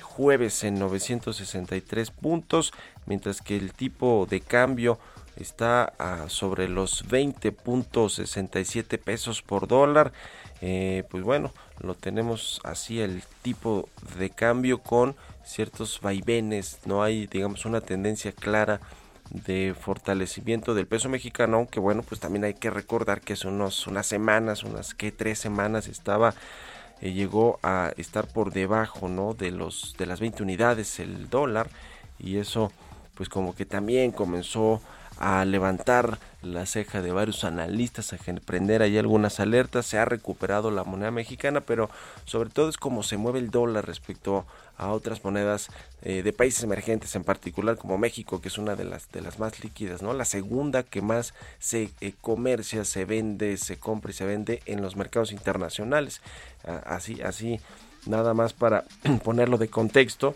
jueves 0.02 0.64
en 0.64 0.78
963 0.78 2.10
puntos, 2.10 2.72
mientras 3.06 3.40
que 3.40 3.56
el 3.56 3.72
tipo 3.72 4.26
de 4.28 4.40
cambio 4.40 4.98
está 5.36 5.94
sobre 6.28 6.68
los 6.68 7.06
20.67 7.08 8.98
pesos 8.98 9.40
por 9.42 9.66
dólar. 9.68 10.12
Eh, 10.60 11.04
pues 11.10 11.22
bueno, 11.22 11.52
lo 11.80 11.94
tenemos 11.94 12.60
así 12.64 13.00
el 13.00 13.22
tipo 13.42 13.88
de 14.18 14.28
cambio 14.28 14.78
con 14.78 15.16
ciertos 15.44 16.00
vaivenes, 16.00 16.80
no 16.86 17.02
hay 17.02 17.26
digamos 17.26 17.64
una 17.64 17.80
tendencia 17.80 18.32
clara 18.32 18.80
de 19.30 19.74
fortalecimiento 19.78 20.74
del 20.74 20.86
peso 20.86 21.08
mexicano, 21.08 21.58
aunque 21.58 21.78
bueno, 21.78 22.02
pues 22.02 22.20
también 22.20 22.44
hay 22.44 22.54
que 22.54 22.70
recordar 22.70 23.20
que 23.20 23.34
hace 23.34 23.46
unos, 23.46 23.86
unas 23.86 24.06
semanas, 24.06 24.64
unas 24.64 24.94
que 24.94 25.12
tres 25.12 25.38
semanas 25.38 25.86
estaba 25.86 26.34
eh, 27.00 27.12
llegó 27.12 27.58
a 27.62 27.92
estar 27.96 28.26
por 28.26 28.52
debajo 28.52 29.08
¿no? 29.08 29.34
de 29.34 29.50
los 29.52 29.94
de 29.98 30.06
las 30.06 30.20
20 30.20 30.42
unidades 30.42 31.00
el 31.00 31.30
dólar 31.30 31.70
y 32.18 32.36
eso 32.38 32.72
pues 33.14 33.28
como 33.28 33.54
que 33.54 33.64
también 33.64 34.12
comenzó 34.12 34.82
a 35.20 35.44
levantar 35.44 36.18
la 36.40 36.64
ceja 36.64 37.02
de 37.02 37.12
varios 37.12 37.44
analistas, 37.44 38.14
a 38.14 38.16
prender 38.44 38.80
ahí 38.80 38.96
algunas 38.96 39.38
alertas, 39.38 39.84
se 39.84 39.98
ha 39.98 40.06
recuperado 40.06 40.70
la 40.70 40.82
moneda 40.82 41.10
mexicana, 41.10 41.60
pero 41.60 41.90
sobre 42.24 42.48
todo 42.48 42.70
es 42.70 42.78
como 42.78 43.02
se 43.02 43.18
mueve 43.18 43.38
el 43.38 43.50
dólar 43.50 43.86
respecto 43.86 44.46
a 44.78 44.90
otras 44.92 45.22
monedas 45.22 45.68
eh, 46.00 46.22
de 46.22 46.32
países 46.32 46.64
emergentes, 46.64 47.14
en 47.16 47.24
particular 47.24 47.76
como 47.76 47.98
México, 47.98 48.40
que 48.40 48.48
es 48.48 48.56
una 48.56 48.76
de 48.76 48.84
las 48.84 49.12
de 49.12 49.20
las 49.20 49.38
más 49.38 49.62
líquidas, 49.62 50.00
¿no? 50.00 50.14
La 50.14 50.24
segunda 50.24 50.84
que 50.84 51.02
más 51.02 51.34
se 51.58 51.90
eh, 52.00 52.14
comercia, 52.22 52.86
se 52.86 53.04
vende, 53.04 53.58
se 53.58 53.78
compra 53.78 54.12
y 54.12 54.14
se 54.14 54.24
vende 54.24 54.62
en 54.64 54.80
los 54.80 54.96
mercados 54.96 55.32
internacionales. 55.32 56.22
así, 56.86 57.20
así, 57.20 57.60
nada 58.06 58.32
más 58.32 58.54
para 58.54 58.84
ponerlo 59.22 59.58
de 59.58 59.68
contexto, 59.68 60.34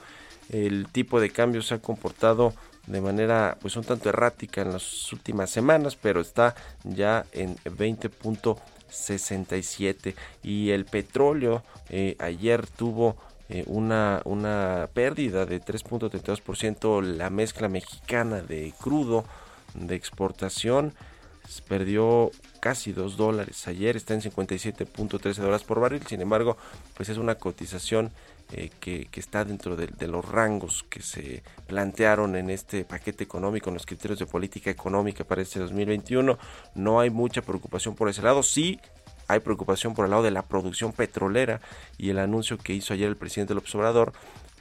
el 0.51 0.89
tipo 0.93 1.21
de 1.21 1.31
cambio 1.31 1.63
se 1.63 1.73
ha 1.73 1.79
comportado 1.79 2.53
de 2.87 3.01
manera 3.01 3.57
pues 3.61 3.77
un 3.77 3.85
tanto 3.85 4.09
errática 4.09 4.63
en 4.63 4.73
las 4.73 5.13
últimas 5.13 5.51
semanas, 5.51 5.97
pero 5.97 6.21
está 6.21 6.55
ya 6.85 7.27
en 7.33 7.57
20.67 7.57 10.15
y 10.43 10.71
el 10.71 10.85
petróleo 10.85 11.63
eh, 11.91 12.17
ayer 12.19 12.67
tuvo 12.67 13.17
eh, 13.49 13.63
una, 13.67 14.21
una 14.25 14.89
pérdida 14.93 15.47
de 15.47 15.61
3.32% 15.61 17.03
la 17.03 17.31
mezcla 17.31 17.69
mexicana 17.69 18.41
de 18.41 18.75
crudo 18.81 19.25
de 19.75 19.95
exportación 19.95 20.93
perdió 21.69 22.31
casi 22.61 22.93
2 22.93 23.17
dólares. 23.17 23.69
Ayer 23.69 23.97
está 23.97 24.15
en 24.15 24.23
57.13 24.23 25.35
dólares 25.35 25.65
por 25.65 25.81
barril 25.81 26.03
sin 26.07 26.21
embargo 26.21 26.57
pues 26.97 27.09
es 27.09 27.19
una 27.19 27.35
cotización 27.35 28.13
eh, 28.53 28.71
que, 28.81 29.09
está 29.15 29.45
dentro 29.45 29.77
de, 29.77 30.07
los 30.07 30.25
rangos 30.25 30.85
que 30.89 31.03
se 31.03 31.43
plantearon 31.67 32.37
en 32.37 32.51
este 32.51 32.85
paquete 32.85 33.25
económico, 33.25 33.71
en 33.71 33.75
los 33.75 33.87
criterios 33.87 34.19
de 34.19 34.27
política 34.27 34.71
económica 34.71 35.25
para 35.25 35.43
este 35.43 35.59
2021. 35.61 36.39
No 36.75 37.01
hay 37.01 37.11
mucha 37.11 37.43
preocupación 37.43 37.95
por 37.95 38.09
ese 38.09 38.23
lado. 38.23 38.43
Sí 38.43 38.79
hay 39.27 39.41
preocupación 39.41 39.95
por 39.95 40.05
el 40.05 40.11
lado 40.11 40.23
de 40.23 40.31
la 40.31 40.43
producción 40.43 40.93
petrolera 40.93 41.61
y 41.97 42.11
el 42.11 42.19
anuncio 42.19 42.59
que 42.59 42.75
hizo 42.75 42.93
ayer 42.93 43.09
el 43.09 43.17
presidente 43.17 43.55
López 43.55 43.75
Obrador 43.75 44.13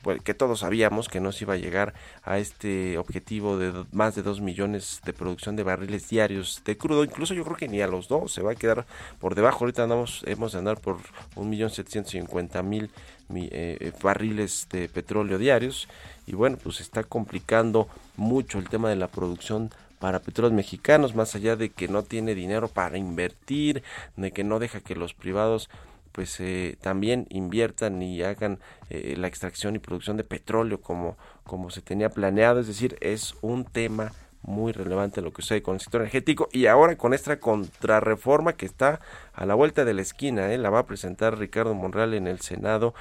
pues, 0.03 0.21
que 0.21 0.33
todos 0.33 0.59
sabíamos 0.59 1.07
que 1.07 1.21
no 1.21 1.31
se 1.31 1.45
iba 1.45 1.53
a 1.53 1.57
llegar 1.57 1.93
a 2.23 2.37
este 2.37 2.97
objetivo 2.97 3.57
de 3.57 3.85
más 3.93 4.15
de 4.15 4.21
2 4.21 4.41
millones 4.41 4.99
de 5.05 5.13
producción 5.13 5.55
de 5.55 5.63
barriles 5.63 6.09
diarios 6.09 6.61
de 6.65 6.77
crudo. 6.77 7.05
Incluso 7.05 7.33
yo 7.33 7.45
creo 7.45 7.55
que 7.55 7.69
ni 7.69 7.81
a 7.81 7.87
los 7.87 8.09
dos 8.09 8.33
se 8.33 8.41
va 8.41 8.51
a 8.51 8.55
quedar 8.55 8.85
por 9.19 9.33
debajo. 9.33 9.63
Ahorita 9.63 9.83
andamos, 9.83 10.23
hemos 10.27 10.51
de 10.51 10.59
andar 10.59 10.81
por 10.81 10.97
1.750.000 11.35 12.89
eh, 13.37 13.49
eh, 13.51 13.91
barriles 14.01 14.67
de 14.71 14.89
petróleo 14.89 15.37
diarios. 15.37 15.87
Y 16.25 16.33
bueno, 16.33 16.57
pues 16.61 16.79
está 16.79 17.03
complicando 17.03 17.87
mucho 18.15 18.59
el 18.59 18.69
tema 18.69 18.89
de 18.89 18.95
la 18.95 19.07
producción 19.07 19.71
para 19.99 20.19
petróleos 20.19 20.53
mexicanos, 20.53 21.15
más 21.15 21.35
allá 21.35 21.55
de 21.55 21.69
que 21.69 21.87
no 21.87 22.03
tiene 22.03 22.35
dinero 22.35 22.67
para 22.67 22.97
invertir, 22.97 23.83
de 24.17 24.31
que 24.31 24.43
no 24.43 24.59
deja 24.59 24.81
que 24.81 24.95
los 24.95 25.13
privados 25.13 25.69
pues 26.13 26.39
eh, 26.39 26.77
también 26.79 27.25
inviertan 27.29 28.01
y 28.01 28.21
hagan 28.21 28.59
eh, 28.89 29.15
la 29.17 29.27
extracción 29.27 29.75
y 29.75 29.79
producción 29.79 30.15
de 30.15 30.23
petróleo 30.23 30.79
como, 30.79 31.17
como 31.43 31.71
se 31.71 31.81
tenía 31.81 32.09
planeado. 32.09 32.59
Es 32.59 32.67
decir, 32.67 32.97
es 33.01 33.35
un 33.41 33.65
tema 33.65 34.13
muy 34.43 34.71
relevante 34.71 35.21
lo 35.21 35.31
que 35.31 35.41
sucede 35.41 35.63
con 35.63 35.75
el 35.75 35.81
sector 35.81 36.01
energético 36.01 36.49
y 36.51 36.67
ahora 36.67 36.95
con 36.97 37.13
esta 37.13 37.39
contrarreforma 37.39 38.53
que 38.53 38.65
está 38.65 38.99
a 39.33 39.45
la 39.45 39.55
vuelta 39.55 39.85
de 39.85 39.93
la 39.93 40.01
esquina, 40.01 40.53
¿eh? 40.53 40.57
la 40.57 40.69
va 40.69 40.79
a 40.79 40.85
presentar 40.85 41.37
Ricardo 41.37 41.73
Monreal 41.73 42.13
en 42.13 42.27
el 42.27 42.39
Senado. 42.39 42.93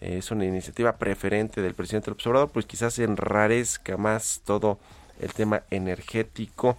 es 0.00 0.30
una 0.30 0.44
iniciativa 0.44 0.96
preferente 0.96 1.62
del 1.62 1.74
presidente 1.74 2.06
del 2.06 2.14
observador, 2.14 2.50
pues 2.50 2.66
quizás 2.66 2.98
enrarezca 2.98 3.96
más 3.96 4.42
todo 4.44 4.78
el 5.20 5.32
tema 5.32 5.62
energético. 5.70 6.76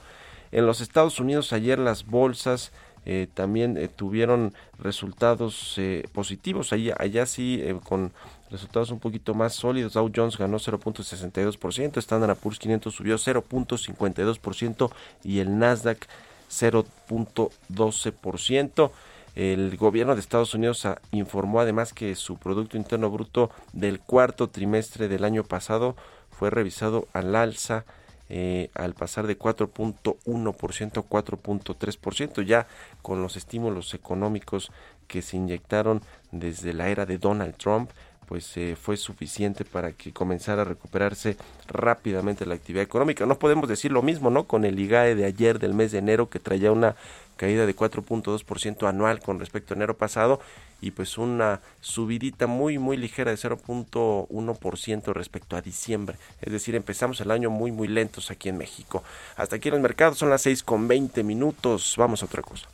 En 0.51 0.65
los 0.65 0.81
Estados 0.81 1.19
Unidos 1.19 1.53
ayer 1.53 1.79
las 1.79 2.05
bolsas 2.05 2.71
eh, 3.09 3.27
también 3.33 3.77
eh, 3.77 3.87
tuvieron 3.87 4.53
resultados 4.79 5.75
eh, 5.77 6.03
positivos. 6.11 6.73
Allá, 6.73 6.93
allá 6.99 7.25
sí, 7.25 7.63
con 7.85 8.11
resultados 8.49 8.91
un 8.91 8.99
poquito 8.99 9.33
más 9.33 9.53
sólidos. 9.53 9.93
Dow 9.93 10.11
Jones 10.13 10.37
ganó 10.37 10.57
0.62%, 10.57 11.97
Standard 11.97 12.37
Poor's 12.37 12.59
500 12.59 12.93
subió 12.93 13.15
0.52% 13.15 14.91
y 15.23 15.39
el 15.39 15.57
Nasdaq 15.57 16.05
0.12%. 16.49 18.91
El 19.35 19.77
gobierno 19.77 20.15
de 20.15 20.21
Estados 20.21 20.53
Unidos 20.55 20.87
informó 21.11 21.59
además 21.59 21.93
que 21.93 22.15
su 22.15 22.37
Producto 22.37 22.75
Interno 22.75 23.11
Bruto 23.11 23.51
del 23.71 23.99
cuarto 23.99 24.49
trimestre 24.49 25.07
del 25.07 25.23
año 25.23 25.43
pasado 25.43 25.95
fue 26.31 26.49
revisado 26.49 27.07
al 27.13 27.35
alza 27.35 27.85
eh, 28.29 28.69
al 28.73 28.93
pasar 28.93 29.25
de 29.25 29.39
4.1% 29.39 30.97
a 30.97 31.03
4.3%, 31.03 32.43
ya 32.43 32.67
con 33.01 33.21
los 33.21 33.37
estímulos 33.37 33.93
económicos 33.93 34.69
que 35.07 35.21
se 35.21 35.37
inyectaron 35.37 36.01
desde 36.31 36.73
la 36.73 36.89
era 36.89 37.05
de 37.05 37.19
Donald 37.19 37.55
Trump, 37.55 37.89
pues 38.27 38.57
eh, 38.57 38.75
fue 38.79 38.97
suficiente 38.97 39.63
para 39.63 39.93
que 39.93 40.11
comenzara 40.11 40.63
a 40.63 40.65
recuperarse 40.65 41.37
rápidamente 41.67 42.45
la 42.45 42.55
actividad 42.55 42.83
económica. 42.83 43.25
No 43.25 43.39
podemos 43.39 43.69
decir 43.69 43.91
lo 43.91 44.01
mismo, 44.01 44.29
¿no? 44.29 44.43
Con 44.43 44.65
el 44.65 44.79
IGAE 44.79 45.15
de 45.15 45.25
ayer 45.25 45.59
del 45.59 45.73
mes 45.73 45.91
de 45.91 45.99
enero 45.99 46.29
que 46.29 46.39
traía 46.39 46.71
una 46.71 46.95
caída 47.37 47.65
de 47.65 47.75
4.2% 47.75 48.87
anual 48.87 49.19
con 49.19 49.39
respecto 49.39 49.73
a 49.73 49.77
enero 49.77 49.95
pasado 49.95 50.41
y 50.81 50.91
pues 50.91 51.17
una 51.17 51.61
subidita 51.81 52.47
muy 52.47 52.77
muy 52.77 52.97
ligera 52.97 53.31
de 53.31 53.37
0.1% 53.37 55.13
respecto 55.13 55.55
a 55.55 55.61
diciembre. 55.61 56.17
Es 56.41 56.51
decir, 56.51 56.75
empezamos 56.75 57.21
el 57.21 57.31
año 57.31 57.49
muy 57.49 57.71
muy 57.71 57.87
lentos 57.87 58.29
aquí 58.29 58.49
en 58.49 58.57
México. 58.57 59.03
Hasta 59.37 59.55
aquí 59.55 59.69
en 59.69 59.75
los 59.75 59.81
mercados 59.81 60.17
son 60.17 60.29
las 60.29 60.41
6 60.41 60.63
con 60.63 60.87
20 60.87 61.23
minutos. 61.23 61.95
Vamos 61.97 62.21
a 62.23 62.25
otra 62.25 62.41
cosa. 62.41 62.67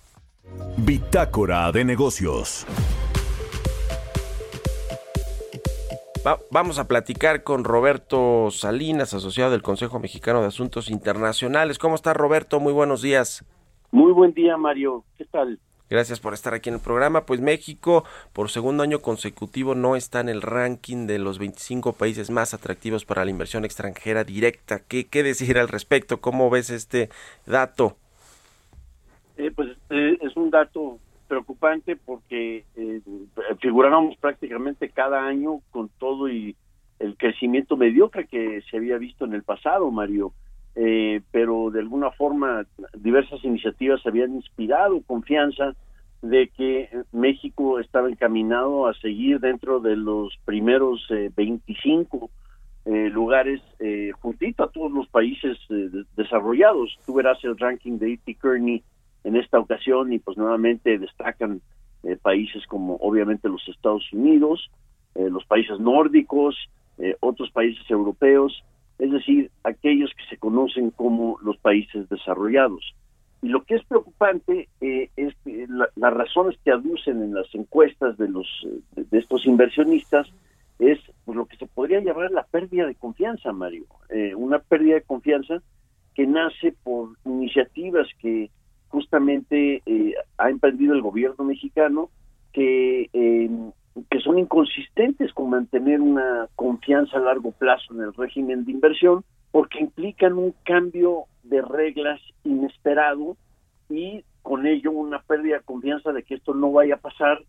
Bitácora 0.77 1.71
de 1.71 1.85
negocios. 1.85 2.65
Vamos 6.51 6.79
a 6.79 6.87
platicar 6.87 7.43
con 7.43 7.63
Roberto 7.63 8.49
Salinas, 8.51 9.13
asociado 9.13 9.51
del 9.51 9.61
Consejo 9.61 9.99
Mexicano 9.99 10.41
de 10.41 10.47
Asuntos 10.47 10.89
Internacionales. 10.89 11.79
¿Cómo 11.79 11.95
está 11.95 12.13
Roberto? 12.13 12.59
Muy 12.59 12.73
buenos 12.73 13.01
días. 13.01 13.45
Muy 13.91 14.11
buen 14.11 14.33
día, 14.33 14.55
Mario. 14.57 15.03
¿Qué 15.17 15.25
tal? 15.25 15.59
Gracias 15.89 16.19
por 16.19 16.33
estar 16.33 16.53
aquí 16.53 16.69
en 16.69 16.75
el 16.75 16.81
programa. 16.81 17.25
Pues 17.25 17.41
México, 17.41 18.05
por 18.31 18.49
segundo 18.49 18.83
año 18.83 18.99
consecutivo, 18.99 19.75
no 19.75 19.95
está 19.95 20.21
en 20.21 20.29
el 20.29 20.41
ranking 20.41 21.07
de 21.07 21.19
los 21.19 21.39
25 21.39 21.93
países 21.93 22.31
más 22.31 22.53
atractivos 22.53 23.05
para 23.05 23.25
la 23.25 23.31
inversión 23.31 23.65
extranjera 23.65 24.23
directa. 24.23 24.79
¿Qué, 24.79 25.07
qué 25.07 25.23
decir 25.23 25.57
al 25.59 25.67
respecto? 25.67 26.21
¿Cómo 26.21 26.49
ves 26.49 26.69
este 26.69 27.09
dato? 27.45 27.97
Eh, 29.37 29.51
pues 29.53 29.69
eh, 29.89 30.17
es 30.21 30.35
un 30.37 30.49
dato 30.49 30.97
preocupante 31.33 31.95
porque 31.95 32.63
eh, 32.75 33.01
figurábamos 33.59 34.15
prácticamente 34.17 34.89
cada 34.89 35.25
año 35.25 35.61
con 35.71 35.89
todo 35.97 36.29
y 36.29 36.55
el 36.99 37.17
crecimiento 37.17 37.75
mediocre 37.75 38.27
que 38.27 38.61
se 38.69 38.77
había 38.77 38.97
visto 38.97 39.25
en 39.25 39.33
el 39.33 39.43
pasado, 39.43 39.89
Mario. 39.89 40.31
Eh, 40.75 41.21
pero 41.31 41.69
de 41.69 41.81
alguna 41.81 42.09
forma 42.11 42.65
diversas 42.97 43.43
iniciativas 43.43 44.03
habían 44.07 44.33
inspirado 44.33 45.03
confianza 45.05 45.75
de 46.23 46.47
que 46.47 46.89
México 47.11 47.79
estaba 47.79 48.09
encaminado 48.09 48.87
a 48.87 48.95
seguir 48.95 49.39
dentro 49.39 49.79
de 49.81 49.95
los 49.95 50.33
primeros 50.45 51.05
25 51.35 52.17
eh, 52.25 52.29
eh, 52.85 53.09
lugares 53.09 53.61
juntito 54.19 54.63
a 54.63 54.71
todos 54.71 54.91
los 54.91 55.07
países 55.09 55.57
desarrollados. 56.15 56.97
Tú 57.05 57.13
verás 57.13 57.43
el 57.43 57.57
ranking 57.57 57.99
de 57.99 58.13
E.T. 58.13 58.35
Kearney 58.41 58.83
en 59.23 59.35
esta 59.35 59.59
ocasión 59.59 60.11
y 60.13 60.19
pues 60.19 60.37
nuevamente 60.37 60.97
destacan 60.97 61.61
países 62.21 62.65
como 62.67 62.97
obviamente 62.97 63.47
los 63.47 63.65
Estados 63.69 64.11
Unidos, 64.11 64.69
los 65.15 65.45
países 65.45 65.79
nórdicos, 65.79 66.55
otros 67.21 67.49
países 67.51 67.89
europeos, 67.89 68.63
es 68.99 69.11
decir, 69.11 69.51
aquellos 69.63 70.11
que 70.15 70.25
se 70.29 70.37
conocen 70.37 70.91
como 70.91 71.37
los 71.41 71.57
países 71.57 72.07
desarrollados. 72.09 72.93
Y 73.41 73.49
lo 73.49 73.63
que 73.63 73.75
es 73.75 73.83
preocupante 73.83 74.69
eh, 74.79 75.09
es 75.17 75.35
que 75.43 75.67
las 75.67 76.13
razones 76.13 76.57
que 76.63 76.71
aducen 76.71 77.21
en 77.21 77.33
las 77.33 77.53
encuestas 77.53 78.17
de 78.17 78.29
los 78.29 78.47
de, 78.95 79.19
estos 79.19 79.45
inversionistas 79.45 80.29
es 80.79 80.99
pues, 81.25 81.35
lo 81.35 81.45
que 81.45 81.57
se 81.57 81.67
podría 81.67 81.99
llamar 81.99 82.31
la 82.31 82.43
pérdida 82.43 82.87
de 82.87 82.95
confianza, 82.95 83.51
Mario. 83.51 83.85
Eh, 84.09 84.33
una 84.33 84.59
pérdida 84.59 84.95
de 84.95 85.01
confianza 85.01 85.61
que 86.15 86.25
nace 86.25 86.73
por 86.83 87.17
iniciativas 87.25 88.07
que 88.19 88.49
justamente 88.93 89.81
eh, 89.87 90.13
ha 90.37 90.51
emprendido 90.51 90.93
el 90.93 91.01
gobierno 91.01 91.43
mexicano 91.43 92.11
que, 92.53 93.09
que 94.11 94.19
son 94.19 94.37
inconsistentes 94.37 95.33
con 95.33 95.49
mantener 95.49 95.99
una 95.99 96.47
confianza 96.55 97.17
a 97.17 97.21
largo 97.21 97.51
plazo 97.51 97.95
en 97.95 98.01
el 98.01 98.13
régimen 98.13 98.65
de 98.65 98.71
inversión 98.71 99.23
porque 99.51 99.79
implican 99.79 100.33
un 100.33 100.53
cambio 100.63 101.23
de 101.41 101.63
reglas 101.63 102.21
inesperado 102.43 103.35
y 103.89 104.23
con 104.43 104.67
ello 104.67 104.91
una 104.91 105.19
pérdida 105.23 105.57
de 105.57 105.63
confianza 105.63 106.11
de 106.11 106.21
que 106.21 106.35
esto 106.35 106.53
no 106.53 106.71
vaya 106.71 106.95
a 106.95 106.99
pasar 107.09 107.39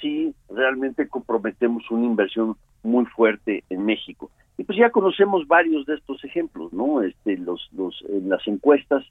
si 0.00 0.32
realmente 0.48 1.08
comprometemos 1.08 1.90
una 1.90 2.06
inversión 2.06 2.56
muy 2.84 3.06
fuerte 3.06 3.64
en 3.70 3.84
México. 3.84 4.30
Y 4.56 4.62
pues 4.62 4.78
ya 4.78 4.90
conocemos 4.90 5.48
varios 5.48 5.84
de 5.86 5.96
estos 5.96 6.22
ejemplos, 6.22 6.72
¿no? 6.72 7.02
Este, 7.02 7.36
los, 7.38 7.68
los, 7.72 8.04
en 8.08 8.28
las 8.28 8.46
encuestas 8.46 9.04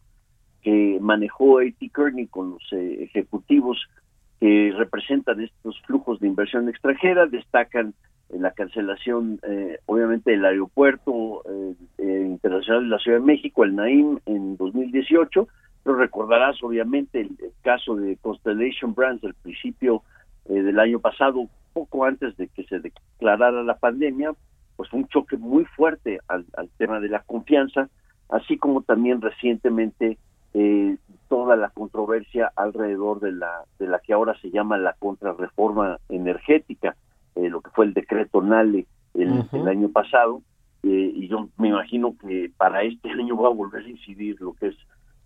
que 0.62 0.98
manejó 1.02 1.60
A.T. 1.60 1.90
Kearney 1.94 2.28
con 2.28 2.52
los 2.52 2.64
eh, 2.74 3.04
ejecutivos 3.04 3.78
que 4.40 4.74
representan 4.76 5.42
estos 5.42 5.80
flujos 5.82 6.20
de 6.20 6.28
inversión 6.28 6.68
extranjera, 6.70 7.28
destacan 7.28 7.94
la 8.40 8.52
cancelación, 8.52 9.40
eh, 9.48 9.80
obviamente, 9.86 10.32
del 10.32 10.46
aeropuerto 10.46 11.44
eh, 11.50 11.76
eh, 11.98 12.26
internacional 12.28 12.84
de 12.84 12.90
la 12.90 13.00
Ciudad 13.00 13.20
de 13.20 13.26
México, 13.26 13.64
el 13.64 13.76
NAIM, 13.76 14.20
en 14.26 14.58
2018, 14.58 15.48
pero 15.84 15.96
recordarás, 15.96 16.62
obviamente, 16.64 17.22
el, 17.22 17.38
caso 17.62 17.96
de 17.96 18.18
Constellation 18.18 18.94
Brands 18.94 19.24
al 19.24 19.34
principio 19.36 20.04
del 20.46 20.80
año 20.80 21.00
pasado, 21.00 21.48
poco 21.74 22.04
antes 22.06 22.36
de 22.38 22.48
que 22.48 22.64
se 22.64 22.80
declarara 22.80 23.64
la 23.64 23.78
pandemia, 23.78 24.34
pues 24.76 24.90
fue 24.90 25.00
un 25.00 25.08
choque 25.08 25.38
muy 25.38 25.66
fuerte 25.66 26.20
al, 26.28 26.46
tema 26.78 27.00
de 27.00 27.10
la 27.10 27.20
confianza, 27.20 27.90
así 28.30 28.58
como 28.58 28.82
también 28.82 29.22
recientemente 29.22 30.18
toda 31.28 31.56
la 31.56 31.70
controversia 31.70 32.52
alrededor 32.56 33.22
de 33.22 33.32
la 33.32 33.64
de 33.80 33.88
la 33.88 34.00
que 34.00 34.12
ahora 34.12 34.38
se 34.42 34.52
llama 34.52 34.78
la 34.78 34.94
contrarreforma 35.00 35.98
energética 36.10 36.96
eh, 37.36 37.50
lo 37.50 37.62
que 37.62 37.70
fue 37.72 37.86
el 37.86 37.94
decreto 37.94 38.42
NALE 38.42 38.86
el, 39.14 39.68
año 39.68 39.90
pasado, 39.90 40.42
eh, 40.84 41.12
y 41.16 41.28
yo 41.28 41.50
me 41.58 41.70
imagino 41.70 42.16
que 42.18 42.52
para 42.58 42.84
este 42.84 43.10
año 43.20 43.38
va 43.38 43.48
a 43.48 43.54
volver 43.54 43.86
a 43.86 43.90
incidir 43.90 44.40
lo 44.42 44.54
que 44.54 44.68
es 44.68 44.76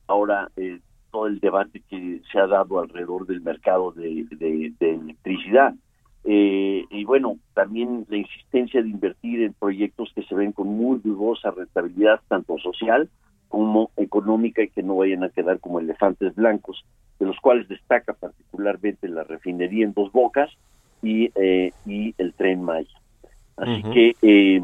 ahora 0.07 0.49
eh, 0.55 0.79
todo 1.11 1.27
el 1.27 1.39
debate 1.39 1.81
que 1.89 2.21
se 2.31 2.39
ha 2.39 2.47
dado 2.47 2.79
alrededor 2.79 3.25
del 3.25 3.41
mercado 3.41 3.91
de, 3.91 4.27
electricidad. 4.79 5.73
y 6.23 7.05
bueno, 7.05 7.37
también 7.53 8.05
la 8.09 8.17
insistencia 8.17 8.81
de 8.83 8.89
invertir 8.89 9.41
en 9.41 9.53
proyectos 9.53 10.11
que 10.13 10.23
se 10.23 10.35
ven 10.35 10.51
con 10.51 10.67
muy 10.67 10.99
dudosa 10.99 11.51
rentabilidad, 11.51 12.21
tanto 12.27 12.57
social 12.59 13.09
como 13.47 13.91
económica, 13.97 14.63
y 14.63 14.69
que 14.69 14.83
no 14.83 14.97
vayan 14.97 15.23
a 15.23 15.29
quedar 15.29 15.59
como 15.59 15.79
elefantes 15.79 16.35
blancos, 16.35 16.85
de 17.19 17.25
los 17.25 17.39
cuales 17.39 17.67
destaca 17.67 18.13
particularmente 18.13 19.07
la 19.07 19.23
refinería 19.23 19.85
en 19.85 19.93
Dos 19.93 20.11
Bocas, 20.11 20.51
y, 21.01 21.31
eh, 21.35 21.71
y 21.85 22.13
el 22.17 22.33
tren 22.33 22.63
Maya. 22.63 22.89
Así 23.57 23.83
que, 23.83 24.15
eh, 24.21 24.61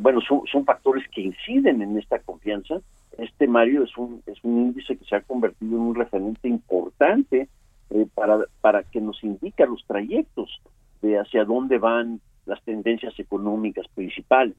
bueno, 0.00 0.20
son, 0.22 0.42
son 0.50 0.64
factores 0.64 1.06
que 1.08 1.20
inciden 1.20 1.82
en 1.82 1.98
esta 1.98 2.18
confianza. 2.20 2.80
Este 3.18 3.46
Mario 3.46 3.84
es 3.84 3.94
un, 3.98 4.22
es 4.26 4.42
un 4.42 4.58
índice 4.62 4.96
que 4.96 5.04
se 5.04 5.16
ha 5.16 5.20
convertido 5.20 5.76
en 5.76 5.82
un 5.82 5.94
referente 5.94 6.48
importante 6.48 7.48
eh, 7.90 8.06
para, 8.14 8.38
para 8.62 8.82
que 8.84 9.00
nos 9.00 9.22
indica 9.24 9.66
los 9.66 9.84
trayectos 9.86 10.62
de 11.02 11.18
hacia 11.18 11.44
dónde 11.44 11.76
van 11.78 12.20
las 12.46 12.62
tendencias 12.62 13.18
económicas 13.18 13.86
principales. 13.94 14.56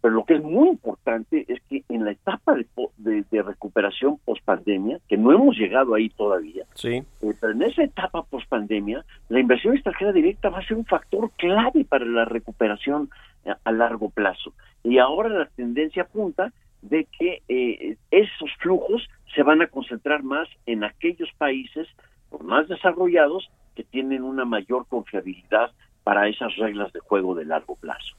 Pero 0.00 0.14
lo 0.14 0.24
que 0.24 0.34
es 0.34 0.42
muy 0.42 0.68
importante 0.68 1.44
es 1.48 1.60
que 1.68 1.84
en 1.88 2.04
la 2.04 2.12
etapa 2.12 2.54
de, 2.54 3.24
de, 3.30 3.42
recuperación 3.42 4.18
post-pandemia, 4.24 4.98
que 5.08 5.18
no 5.18 5.32
hemos 5.32 5.56
llegado 5.56 5.94
ahí 5.94 6.08
todavía, 6.08 6.64
sí. 6.74 7.02
Eh, 7.20 7.34
pero 7.38 7.52
en 7.52 7.62
esa 7.62 7.82
etapa 7.82 8.22
post-pandemia, 8.22 9.04
la 9.28 9.40
inversión 9.40 9.74
extranjera 9.74 10.12
directa 10.12 10.48
va 10.48 10.58
a 10.58 10.66
ser 10.66 10.78
un 10.78 10.86
factor 10.86 11.30
clave 11.36 11.84
para 11.84 12.06
la 12.06 12.24
recuperación 12.24 13.10
a, 13.64 13.72
largo 13.72 14.10
plazo. 14.10 14.52
Y 14.82 14.98
ahora 14.98 15.28
la 15.28 15.46
tendencia 15.46 16.02
apunta 16.02 16.52
de 16.82 17.06
que 17.18 17.42
eh, 17.48 17.96
esos 18.10 18.50
flujos 18.58 19.06
se 19.34 19.42
van 19.42 19.62
a 19.62 19.66
concentrar 19.66 20.22
más 20.22 20.48
en 20.66 20.84
aquellos 20.84 21.30
países 21.36 21.86
más 22.42 22.68
desarrollados 22.68 23.50
que 23.74 23.84
tienen 23.84 24.22
una 24.22 24.44
mayor 24.44 24.86
confiabilidad 24.86 25.72
para 26.04 26.28
esas 26.28 26.56
reglas 26.56 26.92
de 26.92 27.00
juego 27.00 27.34
de 27.34 27.44
largo 27.44 27.76
plazo. 27.76 28.16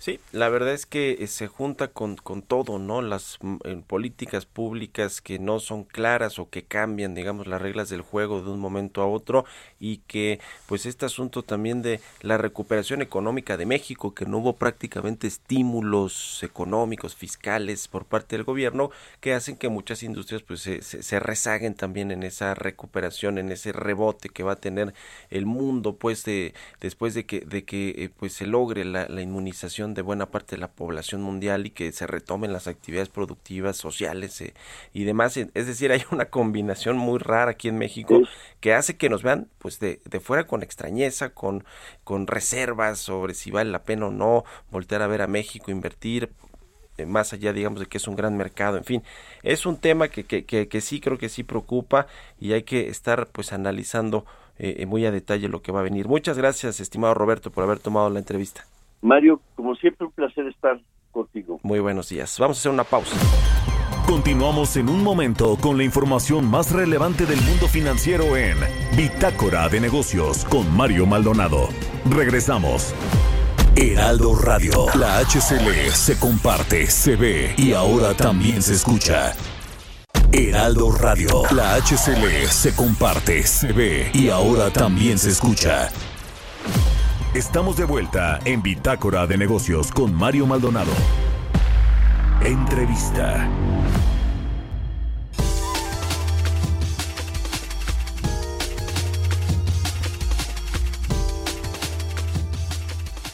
Sí, 0.00 0.18
la 0.32 0.48
verdad 0.48 0.72
es 0.72 0.86
que 0.86 1.18
eh, 1.20 1.26
se 1.26 1.46
junta 1.46 1.88
con, 1.88 2.16
con 2.16 2.40
todo, 2.40 2.78
¿no? 2.78 3.02
Las 3.02 3.36
mm, 3.42 3.80
políticas 3.86 4.46
públicas 4.46 5.20
que 5.20 5.38
no 5.38 5.60
son 5.60 5.84
claras 5.84 6.38
o 6.38 6.48
que 6.48 6.62
cambian, 6.64 7.14
digamos, 7.14 7.46
las 7.46 7.60
reglas 7.60 7.90
del 7.90 8.00
juego 8.00 8.40
de 8.40 8.50
un 8.50 8.60
momento 8.60 9.02
a 9.02 9.06
otro 9.06 9.44
y 9.78 9.98
que, 10.06 10.40
pues, 10.66 10.86
este 10.86 11.04
asunto 11.04 11.42
también 11.42 11.82
de 11.82 12.00
la 12.22 12.38
recuperación 12.38 13.02
económica 13.02 13.58
de 13.58 13.66
México, 13.66 14.14
que 14.14 14.24
no 14.24 14.38
hubo 14.38 14.56
prácticamente 14.56 15.26
estímulos 15.26 16.42
económicos, 16.42 17.14
fiscales 17.14 17.86
por 17.86 18.06
parte 18.06 18.36
del 18.36 18.44
gobierno, 18.44 18.90
que 19.20 19.34
hacen 19.34 19.58
que 19.58 19.68
muchas 19.68 20.02
industrias, 20.02 20.42
pues, 20.42 20.60
se, 20.62 20.80
se, 20.80 21.20
rezaguen 21.20 21.74
también 21.74 22.10
en 22.10 22.22
esa 22.22 22.54
recuperación, 22.54 23.36
en 23.36 23.52
ese 23.52 23.72
rebote 23.72 24.30
que 24.30 24.44
va 24.44 24.52
a 24.52 24.56
tener 24.56 24.94
el 25.28 25.44
mundo, 25.44 25.96
pues, 25.96 26.24
de, 26.24 26.54
después 26.80 27.12
de 27.12 27.26
que, 27.26 27.40
de 27.40 27.64
que 27.64 27.90
eh, 27.98 28.08
pues, 28.16 28.32
se 28.32 28.46
logre 28.46 28.86
la, 28.86 28.99
la 29.08 29.22
inmunización 29.22 29.94
de 29.94 30.02
buena 30.02 30.26
parte 30.26 30.56
de 30.56 30.60
la 30.60 30.70
población 30.70 31.22
mundial 31.22 31.66
y 31.66 31.70
que 31.70 31.92
se 31.92 32.06
retomen 32.06 32.52
las 32.52 32.66
actividades 32.66 33.08
productivas, 33.08 33.76
sociales 33.76 34.40
eh, 34.40 34.54
y 34.92 35.04
demás. 35.04 35.36
Es 35.36 35.66
decir, 35.66 35.92
hay 35.92 36.02
una 36.10 36.26
combinación 36.26 36.96
muy 36.96 37.18
rara 37.18 37.52
aquí 37.52 37.68
en 37.68 37.78
México 37.78 38.20
que 38.60 38.74
hace 38.74 38.96
que 38.96 39.08
nos 39.08 39.22
vean 39.22 39.48
pues 39.58 39.78
de, 39.80 40.00
de 40.04 40.20
fuera 40.20 40.46
con 40.46 40.62
extrañeza, 40.62 41.30
con, 41.30 41.64
con 42.04 42.26
reservas 42.26 42.98
sobre 42.98 43.34
si 43.34 43.50
vale 43.50 43.70
la 43.70 43.82
pena 43.82 44.06
o 44.06 44.10
no 44.10 44.44
voltear 44.70 45.02
a 45.02 45.06
ver 45.06 45.22
a 45.22 45.26
México, 45.26 45.70
invertir, 45.70 46.30
eh, 47.00 47.06
más 47.06 47.32
allá, 47.32 47.52
digamos, 47.52 47.80
de 47.80 47.86
que 47.86 47.98
es 47.98 48.06
un 48.08 48.16
gran 48.16 48.36
mercado, 48.36 48.76
en 48.76 48.84
fin, 48.84 49.02
es 49.42 49.66
un 49.66 49.78
tema 49.78 50.08
que, 50.08 50.24
que, 50.24 50.44
que, 50.44 50.80
sí 50.80 51.00
creo 51.00 51.18
que 51.18 51.28
sí 51.28 51.44
preocupa 51.44 52.06
y 52.38 52.52
hay 52.52 52.62
que 52.62 52.88
estar 52.88 53.26
pues 53.28 53.52
analizando 53.52 54.26
eh, 54.58 54.84
muy 54.86 55.06
a 55.06 55.10
detalle 55.10 55.48
lo 55.48 55.62
que 55.62 55.72
va 55.72 55.80
a 55.80 55.82
venir. 55.82 56.08
Muchas 56.08 56.36
gracias, 56.36 56.80
estimado 56.80 57.14
Roberto, 57.14 57.50
por 57.50 57.64
haber 57.64 57.78
tomado 57.78 58.10
la 58.10 58.18
entrevista. 58.18 58.66
Mario, 59.02 59.40
como 59.54 59.74
siempre, 59.76 60.06
un 60.06 60.12
placer 60.12 60.46
estar 60.46 60.80
contigo. 61.10 61.60
Muy 61.62 61.80
buenos 61.80 62.08
días. 62.08 62.38
Vamos 62.38 62.58
a 62.58 62.60
hacer 62.60 62.72
una 62.72 62.84
pausa. 62.84 63.16
Continuamos 64.06 64.76
en 64.76 64.88
un 64.88 65.04
momento 65.04 65.56
con 65.60 65.76
la 65.76 65.84
información 65.84 66.44
más 66.44 66.72
relevante 66.72 67.26
del 67.26 67.40
mundo 67.42 67.68
financiero 67.68 68.36
en 68.36 68.56
Bitácora 68.96 69.68
de 69.68 69.80
Negocios 69.80 70.44
con 70.46 70.74
Mario 70.76 71.06
Maldonado. 71.06 71.68
Regresamos. 72.10 72.94
Heraldo 73.76 74.34
Radio, 74.34 74.86
la 74.98 75.20
HCL 75.20 75.92
se 75.92 76.18
comparte, 76.18 76.88
se 76.88 77.14
ve 77.14 77.54
y 77.56 77.72
ahora 77.72 78.14
también 78.14 78.62
se 78.62 78.74
escucha. 78.74 79.32
Heraldo 80.32 80.90
Radio, 80.90 81.42
la 81.54 81.76
HCL 81.76 82.48
se 82.48 82.74
comparte, 82.74 83.44
se 83.44 83.72
ve 83.72 84.10
y 84.12 84.28
ahora 84.28 84.70
también 84.70 85.18
se 85.18 85.30
escucha. 85.30 85.88
Estamos 87.34 87.76
de 87.76 87.84
vuelta 87.84 88.40
en 88.44 88.60
Bitácora 88.60 89.24
de 89.24 89.38
Negocios 89.38 89.92
con 89.92 90.12
Mario 90.12 90.46
Maldonado. 90.46 90.90
Entrevista. 92.44 93.48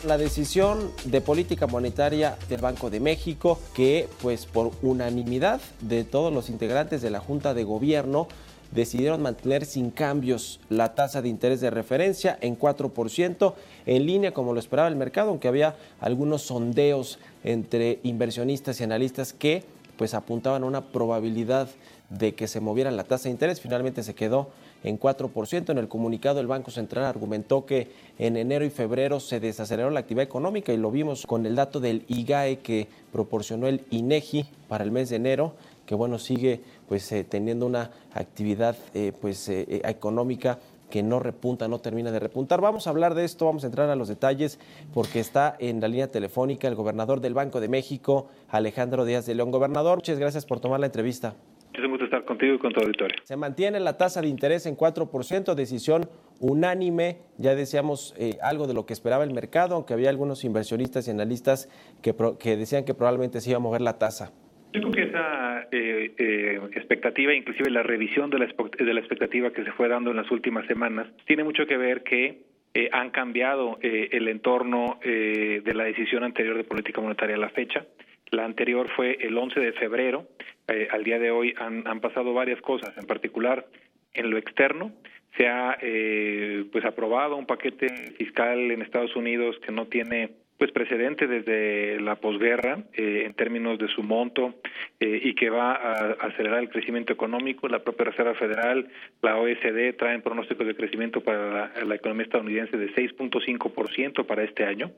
la 0.05 0.19
decisión 0.19 0.93
de 1.05 1.21
política 1.21 1.67
monetaria 1.67 2.37
del 2.49 2.61
Banco 2.61 2.91
de 2.91 3.01
México 3.01 3.59
que 3.75 4.09
pues 4.23 4.47
por 4.47 4.71
unanimidad 4.83 5.61
de 5.81 6.05
todos 6.05 6.33
los 6.33 6.49
integrantes 6.49 7.03
de 7.03 7.11
la 7.11 7.19
Junta 7.19 7.55
de 7.55 7.65
Gobierno 7.65 8.29
decidieron 8.73 9.23
mantener 9.23 9.65
sin 9.65 9.91
cambios 9.91 10.61
la 10.69 10.95
tasa 10.95 11.23
de 11.23 11.29
interés 11.29 11.61
de 11.61 11.71
referencia 11.71 12.39
en 12.41 12.59
4%, 12.59 13.55
en 13.87 14.07
línea 14.07 14.33
como 14.33 14.53
lo 14.53 14.61
esperaba 14.61 14.89
el 14.89 14.97
mercado, 14.97 15.31
aunque 15.31 15.49
había 15.49 15.77
algunos 16.01 16.43
sondeos 16.43 17.19
entre 17.45 18.01
inversionistas 18.03 18.81
y 18.81 18.85
analistas 18.85 19.33
que 19.33 19.65
pues 19.97 20.15
apuntaban 20.15 20.63
a 20.63 20.67
una 20.67 20.93
probabilidad 20.93 21.69
de 22.11 22.35
que 22.35 22.47
se 22.47 22.61
moviera 22.61 22.91
la 22.91 23.05
tasa 23.05 23.25
de 23.25 23.31
interés. 23.31 23.61
Finalmente 23.61 24.03
se 24.03 24.15
quedó 24.15 24.51
en 24.85 24.99
4%. 24.99 25.71
En 25.71 25.79
el 25.79 25.89
comunicado 25.89 26.41
el 26.41 26.47
Banco 26.47 26.71
Central 26.71 27.05
argumentó 27.05 27.67
que 27.67 27.91
en 28.19 28.37
enero 28.37 28.65
y 28.65 28.71
febrero 28.71 29.21
se 29.21 29.41
desaceleró 29.41 29.91
la 29.91 30.01
actividad 30.01 30.25
económica 30.25 30.73
y 30.73 30.77
lo 30.77 30.91
vimos 30.91 31.27
con 31.27 31.47
el 31.47 31.57
dato 31.57 31.81
del 31.81 32.05
IGAE 32.09 32.61
que 32.61 32.89
proporcionó 33.13 33.67
el 33.67 33.85
INEGI 33.91 34.47
para 34.69 34.85
el 34.85 34.93
mes 34.93 35.11
de 35.11 35.17
enero, 35.17 35.55
que 35.87 35.95
bueno, 35.95 36.19
sigue 36.19 36.61
pues 36.89 37.11
eh, 37.13 37.25
teniendo 37.25 37.67
una 37.67 37.91
actividad 38.13 38.77
eh, 38.95 39.13
pues 39.21 39.49
eh, 39.49 39.81
económica 39.85 40.59
que 40.91 41.03
no 41.03 41.19
repunta, 41.19 41.69
no 41.69 41.81
termina 41.81 42.13
de 42.13 42.21
repuntar. 42.21 42.61
Vamos 42.61 42.87
a 42.87 42.91
hablar 42.91 43.15
de 43.15 43.25
esto, 43.25 43.47
vamos 43.47 43.65
a 43.65 43.67
entrar 43.67 43.89
a 43.91 43.97
los 43.97 44.09
detalles 44.09 44.61
porque 44.95 45.21
está 45.21 45.57
en 45.59 45.81
la 45.81 45.89
línea 45.89 46.11
telefónica 46.11 46.69
el 46.69 46.75
gobernador 46.75 47.21
del 47.21 47.35
Banco 47.35 47.61
de 47.61 47.69
México, 47.69 48.29
Alejandro 48.49 49.05
Díaz 49.05 49.27
de 49.27 49.35
León. 49.35 49.51
Gobernador, 49.51 49.99
muchas 49.99 50.19
gracias 50.19 50.47
por 50.47 50.61
tomar 50.61 50.81
la 50.81 50.87
entrevista. 50.87 51.35
Es 51.73 51.85
un 51.85 51.91
gusto 51.91 52.07
estar 52.07 52.25
contigo 52.25 52.55
y 52.55 52.59
con 52.59 52.73
tu 52.73 52.81
auditorio. 52.81 53.17
Se 53.25 53.37
mantiene 53.37 53.81
la 53.81 53.99
tasa 53.99 54.23
de 54.23 54.29
interés 54.29 54.65
en 54.65 54.77
4%, 54.79 55.55
decisión 55.55 56.09
unánime. 56.41 57.19
Ya 57.37 57.55
decíamos 57.55 58.15
eh, 58.17 58.39
algo 58.41 58.67
de 58.67 58.73
lo 58.73 58.87
que 58.87 58.95
esperaba 58.95 59.25
el 59.25 59.35
mercado, 59.35 59.75
aunque 59.75 59.93
había 59.93 60.09
algunos 60.09 60.45
inversionistas 60.45 61.07
y 61.07 61.11
analistas 61.11 61.69
que, 62.01 62.15
que 62.39 62.57
decían 62.57 62.85
que 62.85 62.95
probablemente 62.95 63.43
se 63.43 63.51
iba 63.51 63.59
a 63.59 63.61
mover 63.61 63.83
la 63.83 63.99
tasa. 63.99 64.33
Yo 64.73 64.81
creo 64.81 64.93
que 64.93 65.03
esa 65.05 65.69
eh, 65.73 66.13
eh, 66.19 66.61
expectativa, 66.75 67.33
inclusive 67.33 67.71
la 67.71 67.83
revisión 67.83 68.31
de 68.31 68.39
la, 68.39 68.47
de 68.47 68.95
la 68.95 69.01
expectativa 69.01 69.51
que 69.51 69.65
se 69.65 69.73
fue 69.73 69.89
dando 69.89 70.11
en 70.11 70.17
las 70.17 70.31
últimas 70.31 70.67
semanas, 70.67 71.07
tiene 71.27 71.45
mucho 71.45 71.67
que 71.67 71.77
ver 71.77 72.03
que 72.03 72.45
han 72.93 73.09
cambiado 73.09 73.79
el 73.81 74.29
entorno 74.29 75.01
de 75.03 75.73
la 75.75 75.85
decisión 75.85 76.25
anterior 76.25 76.59
de 76.59 76.65
política 76.65 77.01
monetaria 77.01 77.35
a 77.35 77.39
la 77.39 77.49
fecha. 77.49 77.87
La 78.31 78.45
anterior 78.45 78.89
fue 78.95 79.19
el 79.21 79.37
11 79.37 79.61
de 79.61 79.73
febrero. 79.73 80.27
Eh, 80.69 80.89
al 80.91 81.05
día 81.05 81.19
de 81.19 81.31
hoy 81.31 81.55
han, 81.59 81.87
han, 81.87 82.01
pasado 82.01 82.35
varias 82.35 82.61
cosas, 82.61 82.97
en 82.99 83.07
particular 83.07 83.67
en 84.15 84.31
lo 84.31 84.39
externo. 84.39 84.93
Se 85.37 85.47
ha 85.47 85.79
eh, 85.81 86.65
pues 86.73 86.85
aprobado 86.85 87.37
un 87.37 87.47
paquete 87.47 87.87
fiscal 88.19 88.71
en 88.71 88.83
Estados 88.83 89.15
Unidos 89.15 89.57
que 89.65 89.71
no 89.71 89.87
tiene 89.87 90.31
pues 90.59 90.73
precedente 90.73 91.27
desde 91.27 92.01
la 92.01 92.17
posguerra 92.17 92.85
eh, 92.95 93.25
en 93.27 93.35
términos 93.35 93.79
de 93.79 93.89
su 93.89 94.03
monto 94.03 94.55
eh, 95.01 95.21
y 95.23 95.35
que 95.35 95.51
va 95.51 95.73
a 95.73 96.13
acelerar 96.27 96.61
el 96.61 96.71
crecimiento 96.71 97.13
económico. 97.13 97.69
La 97.69 97.81
propia 97.81 98.07
Reserva 98.07 98.35
Federal, 98.35 98.89
la 99.23 99.37
OECD 99.37 99.95
traen 99.97 100.23
pronósticos 100.23 100.67
de 100.67 100.75
crecimiento 100.75 101.21
para 101.21 101.51
la, 101.51 101.85
la 101.85 101.95
economía 101.95 102.25
estadounidense 102.25 102.77
de 102.77 102.93
6.5% 102.95 104.25
para 104.27 104.45
este 104.45 104.65
año 104.65 104.93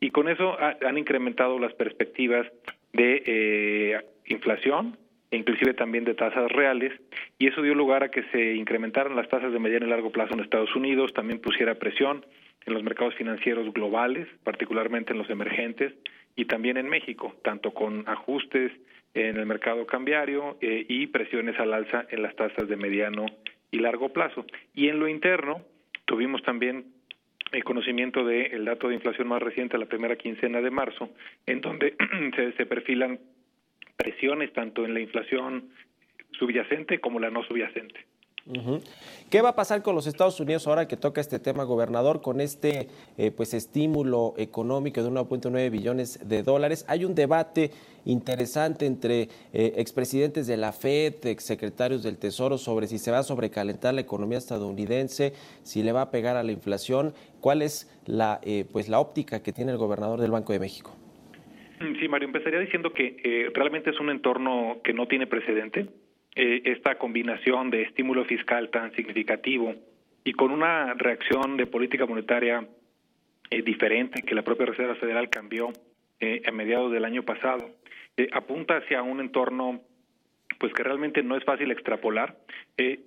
y 0.00 0.10
con 0.10 0.28
eso 0.28 0.56
han 0.60 0.98
incrementado 0.98 1.58
las 1.58 1.72
perspectivas 1.74 2.46
de 2.92 3.22
eh, 3.26 4.00
inflación 4.26 4.96
e 5.30 5.36
inclusive 5.36 5.74
también 5.74 6.04
de 6.04 6.14
tasas 6.14 6.50
reales 6.52 6.92
y 7.38 7.48
eso 7.48 7.62
dio 7.62 7.74
lugar 7.74 8.04
a 8.04 8.10
que 8.10 8.22
se 8.24 8.54
incrementaran 8.54 9.16
las 9.16 9.28
tasas 9.28 9.52
de 9.52 9.58
mediano 9.58 9.86
y 9.86 9.90
largo 9.90 10.10
plazo 10.10 10.34
en 10.34 10.40
Estados 10.40 10.74
Unidos, 10.76 11.12
también 11.14 11.40
pusiera 11.40 11.74
presión 11.76 12.24
en 12.66 12.74
los 12.74 12.82
mercados 12.82 13.14
financieros 13.14 13.72
globales, 13.72 14.28
particularmente 14.44 15.12
en 15.12 15.18
los 15.18 15.30
emergentes 15.30 15.94
y 16.34 16.44
también 16.44 16.76
en 16.76 16.88
México, 16.88 17.34
tanto 17.42 17.72
con 17.72 18.04
ajustes 18.06 18.72
en 19.14 19.36
el 19.36 19.46
mercado 19.46 19.86
cambiario 19.86 20.58
eh, 20.60 20.84
y 20.88 21.06
presiones 21.06 21.58
al 21.58 21.72
alza 21.72 22.06
en 22.10 22.22
las 22.22 22.36
tasas 22.36 22.68
de 22.68 22.76
mediano 22.76 23.26
y 23.70 23.78
largo 23.78 24.12
plazo. 24.12 24.44
Y 24.74 24.88
en 24.88 24.98
lo 24.98 25.08
interno 25.08 25.62
tuvimos 26.04 26.42
también 26.42 26.84
el 27.52 27.64
conocimiento 27.64 28.24
del 28.24 28.64
dato 28.64 28.88
de 28.88 28.96
inflación 28.96 29.28
más 29.28 29.40
reciente, 29.40 29.78
la 29.78 29.86
primera 29.86 30.16
quincena 30.16 30.60
de 30.60 30.70
marzo, 30.70 31.10
en 31.46 31.60
donde 31.60 31.94
se, 32.36 32.52
se 32.52 32.66
perfilan 32.66 33.20
presiones 33.96 34.52
tanto 34.52 34.84
en 34.84 34.92
la 34.92 35.00
inflación 35.00 35.70
subyacente 36.32 36.98
como 36.98 37.20
la 37.20 37.30
no 37.30 37.42
subyacente. 37.44 38.04
¿Qué 39.28 39.42
va 39.42 39.50
a 39.50 39.56
pasar 39.56 39.82
con 39.82 39.96
los 39.96 40.06
Estados 40.06 40.38
Unidos 40.38 40.68
ahora 40.68 40.86
que 40.86 40.96
toca 40.96 41.20
este 41.20 41.40
tema, 41.40 41.64
gobernador, 41.64 42.22
con 42.22 42.40
este 42.40 42.86
eh, 43.18 43.32
pues 43.32 43.54
estímulo 43.54 44.34
económico 44.36 45.02
de 45.02 45.10
1.9 45.10 45.70
billones 45.70 46.28
de 46.28 46.44
dólares? 46.44 46.84
Hay 46.88 47.04
un 47.04 47.16
debate 47.16 47.72
interesante 48.04 48.86
entre 48.86 49.22
eh, 49.52 49.74
expresidentes 49.78 50.46
de 50.46 50.56
la 50.56 50.72
Fed, 50.72 51.26
exsecretarios 51.26 52.04
del 52.04 52.18
Tesoro, 52.18 52.56
sobre 52.56 52.86
si 52.86 52.98
se 52.98 53.10
va 53.10 53.18
a 53.18 53.22
sobrecalentar 53.24 53.94
la 53.94 54.02
economía 54.02 54.38
estadounidense, 54.38 55.32
si 55.64 55.82
le 55.82 55.90
va 55.90 56.02
a 56.02 56.10
pegar 56.12 56.36
a 56.36 56.44
la 56.44 56.52
inflación. 56.52 57.14
¿Cuál 57.40 57.62
es 57.62 57.90
la, 58.06 58.40
eh, 58.44 58.64
pues, 58.70 58.88
la 58.88 59.00
óptica 59.00 59.42
que 59.42 59.52
tiene 59.52 59.72
el 59.72 59.78
gobernador 59.78 60.20
del 60.20 60.30
Banco 60.30 60.52
de 60.52 60.60
México? 60.60 60.94
Sí, 62.00 62.08
Mario, 62.08 62.28
empezaría 62.28 62.60
diciendo 62.60 62.92
que 62.92 63.50
realmente 63.52 63.90
es 63.90 64.00
un 64.00 64.08
entorno 64.08 64.78
que 64.82 64.94
no 64.94 65.08
tiene 65.08 65.26
precedente 65.26 65.88
eh, 66.38 66.60
esta 66.66 66.96
combinación 66.98 67.70
de 67.70 67.80
estímulo 67.80 68.26
fiscal 68.26 68.68
tan 68.68 68.92
significativo 68.94 69.74
y 70.22 70.34
con 70.34 70.50
una 70.50 70.92
reacción 70.92 71.56
de 71.56 71.64
política 71.64 72.04
monetaria 72.04 72.68
eh, 73.48 73.62
diferente 73.62 74.20
que 74.20 74.34
la 74.34 74.42
propia 74.42 74.66
Reserva 74.66 74.96
Federal 74.96 75.30
cambió 75.30 75.72
eh, 76.20 76.42
a 76.46 76.52
mediados 76.52 76.92
del 76.92 77.06
año 77.06 77.22
pasado, 77.22 77.70
apunta 78.32 78.76
hacia 78.76 79.02
un 79.02 79.20
entorno 79.20 79.80
pues 80.58 80.74
que 80.74 80.82
realmente 80.82 81.22
no 81.22 81.38
es 81.38 81.44
fácil 81.44 81.70
extrapolar. 81.70 82.36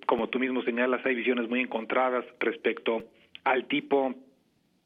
como 0.06 0.28
tú 0.28 0.40
mismo 0.40 0.62
señalas, 0.62 1.06
hay 1.06 1.14
visiones 1.14 1.48
muy 1.48 1.60
encontradas 1.60 2.24
respecto 2.40 3.04
al 3.44 3.66
tipo 3.68 4.12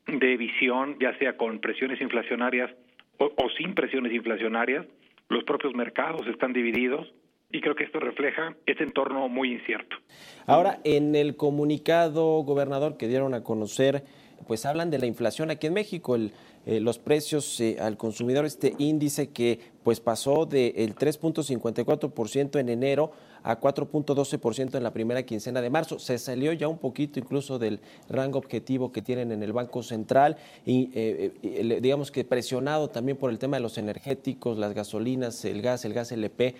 de 0.07 0.37
visión, 0.37 0.99
ya 1.01 1.17
sea 1.19 1.39
con 1.39 1.61
presiones 1.61 1.99
inflacionarias 2.01 2.71
o 3.19 3.49
sin 3.57 3.75
presiones 3.75 4.13
inflacionarias. 4.13 4.87
Los 5.31 5.45
propios 5.45 5.75
mercados 5.75 6.27
están 6.27 6.53
divididos 6.53 7.13
y 7.55 7.61
creo 7.61 7.77
que 7.77 7.85
esto 7.85 8.01
refleja 8.01 8.57
este 8.67 8.83
entorno 8.83 9.29
muy 9.29 9.53
incierto. 9.53 9.97
Ahora, 10.45 10.81
en 10.83 11.15
el 11.15 11.37
comunicado, 11.37 12.43
gobernador, 12.43 12.97
que 12.97 13.07
dieron 13.07 13.33
a 13.33 13.45
conocer, 13.45 14.03
pues 14.49 14.67
hablan 14.67 14.91
de 14.91 14.99
la 14.99 15.07
inflación 15.07 15.53
aquí 15.53 15.69
en 15.69 15.75
México, 15.75 16.17
el, 16.17 16.33
eh, 16.67 16.81
los 16.81 16.99
precios 16.99 17.61
eh, 17.61 17.77
al 17.81 17.97
consumidor, 17.97 18.45
este 18.45 18.75
índice 18.79 19.31
que 19.31 19.61
pues 19.85 20.01
pasó 20.01 20.47
del 20.47 20.97
3.54% 20.97 22.59
en 22.59 22.69
enero 22.69 23.13
a 23.45 23.61
4.12% 23.61 24.77
en 24.77 24.83
la 24.83 24.93
primera 24.93 25.23
quincena 25.23 25.63
de 25.63 25.71
marzo. 25.71 26.01
Se 26.01 26.19
salió 26.19 26.53
ya 26.53 26.67
un 26.67 26.79
poquito 26.79 27.21
incluso 27.21 27.59
del 27.61 27.79
rango 28.09 28.39
objetivo 28.39 28.91
que 28.91 29.03
tienen 29.03 29.31
en 29.31 29.43
el 29.43 29.53
Banco 29.53 29.83
Central 29.83 30.37
y 30.67 30.91
eh, 30.95 31.79
digamos 31.81 32.11
que 32.11 32.25
presionado 32.25 32.89
también 32.89 33.17
por 33.17 33.31
el 33.31 33.39
tema 33.39 33.59
de 33.59 33.63
los 33.63 33.79
energéticos, 33.79 34.59
las 34.59 34.75
gasolinas, 34.75 35.45
el 35.45 35.63
gas, 35.63 35.85
el 35.85 35.95
gas 35.95 36.11
LP. 36.11 36.57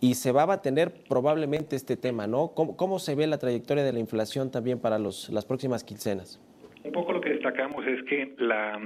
y 0.00 0.14
se 0.14 0.32
va 0.32 0.42
a 0.42 0.46
mantener 0.46 0.92
probablemente 1.08 1.76
este 1.76 1.96
tema, 1.96 2.26
¿no? 2.26 2.48
¿Cómo, 2.54 2.98
se 2.98 3.14
ve 3.14 3.28
la 3.28 3.38
trayectoria 3.38 3.84
de 3.84 3.92
la 3.92 4.00
inflación 4.00 4.50
también 4.50 4.80
para 4.80 4.98
los, 4.98 5.28
las 5.28 5.44
próximas 5.44 5.84
quincenas? 5.84 6.40
Un 6.82 6.90
poco 6.90 7.12
lo 7.12 7.20
que 7.20 7.30
destacamos 7.30 7.86
es 7.86 8.02
que 8.08 8.34
la, 8.38 8.80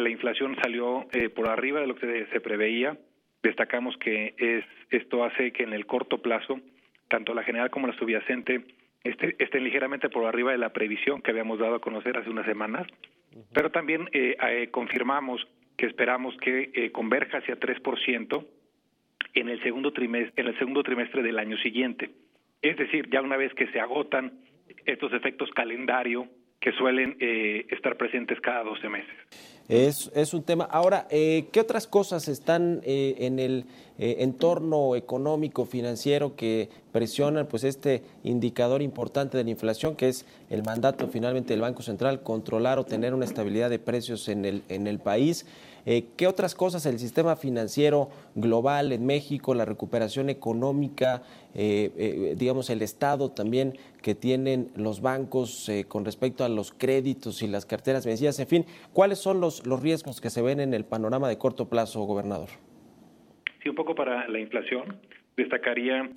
la 0.00 0.08
inflación 0.08 0.56
salió 0.62 1.06
eh, 1.12 1.28
por 1.28 1.48
arriba 1.48 1.80
de 1.80 1.86
lo 1.86 1.94
que 1.94 2.26
se, 2.32 2.40
preveía. 2.40 2.96
Destacamos 3.42 3.96
que 3.96 4.34
es, 4.38 4.64
esto 4.90 5.24
hace 5.24 5.52
que 5.52 5.64
en 5.64 5.72
el 5.72 5.86
corto 5.86 6.22
plazo, 6.22 6.60
tanto 7.08 7.34
la 7.34 7.42
general 7.42 7.70
como 7.70 7.86
la 7.86 7.94
subyacente 7.94 8.64
este, 9.04 9.36
estén 9.38 9.64
ligeramente 9.64 10.08
por 10.08 10.24
arriba 10.24 10.52
de 10.52 10.58
la 10.58 10.72
previsión 10.72 11.22
que 11.22 11.30
habíamos 11.30 11.58
dado 11.58 11.76
a 11.76 11.80
conocer 11.80 12.16
hace 12.16 12.30
unas 12.30 12.46
semanas. 12.46 12.86
Pero 13.52 13.70
también 13.70 14.08
eh, 14.12 14.36
eh, 14.40 14.68
confirmamos 14.70 15.46
que 15.76 15.86
esperamos 15.86 16.36
que 16.36 16.90
converja 16.92 17.38
hacia 17.38 17.58
3% 17.58 18.46
en 19.34 19.48
el 19.48 19.62
segundo 19.62 19.92
trimestre, 19.92 20.42
en 20.42 20.48
el 20.48 20.58
segundo 20.58 20.82
trimestre 20.82 21.22
del 21.22 21.38
año 21.38 21.56
siguiente. 21.58 22.10
Es 22.60 22.76
decir, 22.76 23.08
ya 23.10 23.22
una 23.22 23.36
vez 23.36 23.52
que 23.54 23.66
se 23.68 23.80
agotan 23.80 24.32
estos 24.84 25.12
efectos 25.12 25.50
calendario 25.50 26.28
que 26.62 26.70
suelen 26.72 27.16
eh, 27.18 27.66
estar 27.70 27.96
presentes 27.96 28.40
cada 28.40 28.62
12 28.62 28.88
meses. 28.88 29.14
Es, 29.68 30.10
es 30.14 30.32
un 30.32 30.44
tema. 30.44 30.64
Ahora, 30.64 31.08
eh, 31.10 31.46
¿qué 31.52 31.60
otras 31.60 31.88
cosas 31.88 32.28
están 32.28 32.80
eh, 32.84 33.16
en 33.18 33.40
el 33.40 33.64
entorno 34.02 34.96
económico, 34.96 35.64
financiero 35.64 36.34
que 36.34 36.68
presionan 36.90 37.46
pues 37.46 37.62
este 37.62 38.02
indicador 38.24 38.82
importante 38.82 39.38
de 39.38 39.44
la 39.44 39.50
inflación, 39.50 39.94
que 39.94 40.08
es 40.08 40.26
el 40.50 40.64
mandato 40.64 41.06
finalmente 41.06 41.52
del 41.52 41.60
Banco 41.60 41.82
Central, 41.82 42.22
controlar 42.22 42.78
o 42.78 42.84
tener 42.84 43.14
una 43.14 43.24
estabilidad 43.24 43.70
de 43.70 43.78
precios 43.78 44.28
en 44.28 44.44
el, 44.44 44.98
país? 44.98 45.46
Eh, 45.86 46.06
¿Qué 46.16 46.26
otras 46.26 46.54
cosas 46.54 46.84
el 46.86 46.98
sistema 46.98 47.36
financiero 47.36 48.08
global 48.34 48.92
en 48.92 49.06
México, 49.06 49.54
la 49.54 49.64
recuperación 49.64 50.30
económica, 50.30 51.22
eh, 51.54 51.90
eh, 51.96 52.34
digamos 52.36 52.70
el 52.70 52.82
Estado 52.82 53.30
también 53.30 53.78
que 54.00 54.14
tienen 54.16 54.70
los 54.74 55.00
bancos 55.00 55.70
con 55.86 56.04
respecto 56.04 56.44
a 56.44 56.48
los 56.48 56.72
créditos 56.72 57.42
y 57.42 57.46
las 57.46 57.66
carteras 57.66 58.04
vencidas? 58.04 58.38
En 58.40 58.48
fin, 58.48 58.66
¿cuáles 58.92 59.20
son 59.20 59.40
los, 59.40 59.64
los 59.64 59.80
riesgos 59.80 60.20
que 60.20 60.30
se 60.30 60.42
ven 60.42 60.58
en 60.58 60.74
el 60.74 60.84
panorama 60.84 61.28
de 61.28 61.38
corto 61.38 61.68
plazo, 61.68 62.02
gobernador? 62.02 62.48
Sí, 63.62 63.68
un 63.68 63.74
poco 63.74 63.94
para 63.94 64.28
la 64.28 64.38
inflación. 64.38 65.00
Destacaría 65.36 66.10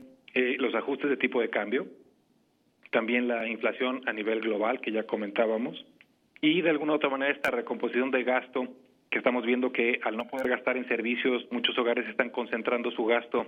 los 0.58 0.76
ajustes 0.76 1.10
de 1.10 1.16
tipo 1.16 1.40
de 1.40 1.50
cambio, 1.50 1.88
también 2.92 3.28
la 3.28 3.48
inflación 3.48 4.02
a 4.06 4.14
nivel 4.14 4.42
global 4.42 4.82
que 4.82 4.92
ya 4.92 5.04
comentábamos 5.04 5.86
y 6.42 6.62
de 6.62 6.70
alguna 6.70 6.94
otra 6.94 7.10
manera 7.10 7.34
esta 7.34 7.52
recomposición 7.52 8.12
de 8.12 8.24
gasto 8.24 8.68
que 9.10 9.18
estamos 9.18 9.46
viendo 9.46 9.72
que 9.72 10.00
al 10.04 10.16
no 10.16 10.28
poder 10.28 10.50
gastar 10.50 10.78
en 10.78 10.88
servicios, 10.88 11.48
muchos 11.52 11.78
hogares 11.78 12.08
están 12.08 12.30
concentrando 12.30 12.92
su 12.92 13.06
gasto 13.06 13.48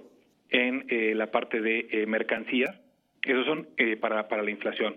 en 0.49 0.85
eh, 0.89 1.13
la 1.15 1.29
parte 1.29 1.61
de 1.61 1.87
eh, 1.91 2.05
mercancías. 2.05 2.75
Esos 3.21 3.45
son 3.45 3.67
eh, 3.77 3.97
para, 3.97 4.27
para 4.27 4.43
la 4.43 4.51
inflación. 4.51 4.95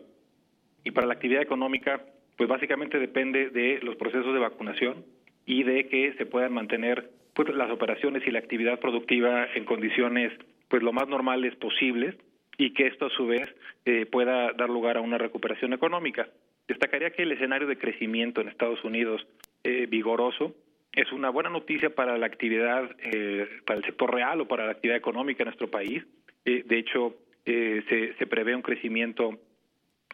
Y 0.84 0.92
para 0.92 1.06
la 1.06 1.14
actividad 1.14 1.42
económica, 1.42 2.04
pues 2.36 2.48
básicamente 2.48 2.98
depende 2.98 3.50
de 3.50 3.80
los 3.82 3.96
procesos 3.96 4.32
de 4.32 4.40
vacunación 4.40 5.04
y 5.44 5.64
de 5.64 5.88
que 5.88 6.14
se 6.14 6.26
puedan 6.26 6.52
mantener 6.52 7.10
pues 7.34 7.48
las 7.54 7.70
operaciones 7.70 8.26
y 8.26 8.30
la 8.30 8.38
actividad 8.38 8.80
productiva 8.80 9.46
en 9.54 9.64
condiciones 9.64 10.32
pues 10.68 10.82
lo 10.82 10.92
más 10.92 11.08
normales 11.08 11.54
posibles 11.56 12.14
y 12.58 12.72
que 12.72 12.86
esto 12.86 13.06
a 13.06 13.10
su 13.10 13.26
vez 13.26 13.48
eh, 13.84 14.06
pueda 14.06 14.52
dar 14.52 14.68
lugar 14.68 14.96
a 14.96 15.00
una 15.00 15.18
recuperación 15.18 15.72
económica. 15.72 16.28
Destacaría 16.68 17.10
que 17.10 17.24
el 17.24 17.32
escenario 17.32 17.66
de 17.66 17.78
crecimiento 17.78 18.40
en 18.40 18.48
Estados 18.48 18.84
Unidos 18.84 19.26
eh, 19.64 19.86
vigoroso 19.86 20.54
es 20.92 21.10
una 21.10 21.28
buena 21.28 21.50
noticia 21.50 21.90
para 21.94 22.16
la 22.16 22.26
actividad, 22.26 22.88
eh, 23.02 23.48
para 23.66 23.78
el 23.78 23.84
sector 23.84 24.14
real 24.14 24.40
o 24.40 24.46
para 24.46 24.66
la 24.66 24.72
actividad 24.72 24.96
económica 24.96 25.42
en 25.42 25.48
nuestro 25.48 25.68
país. 25.68 26.04
Eh, 26.44 26.62
de 26.64 26.78
hecho, 26.78 27.16
se, 27.44 28.14
se 28.16 28.26
prevé 28.28 28.54
un 28.54 28.62
crecimiento 28.62 29.40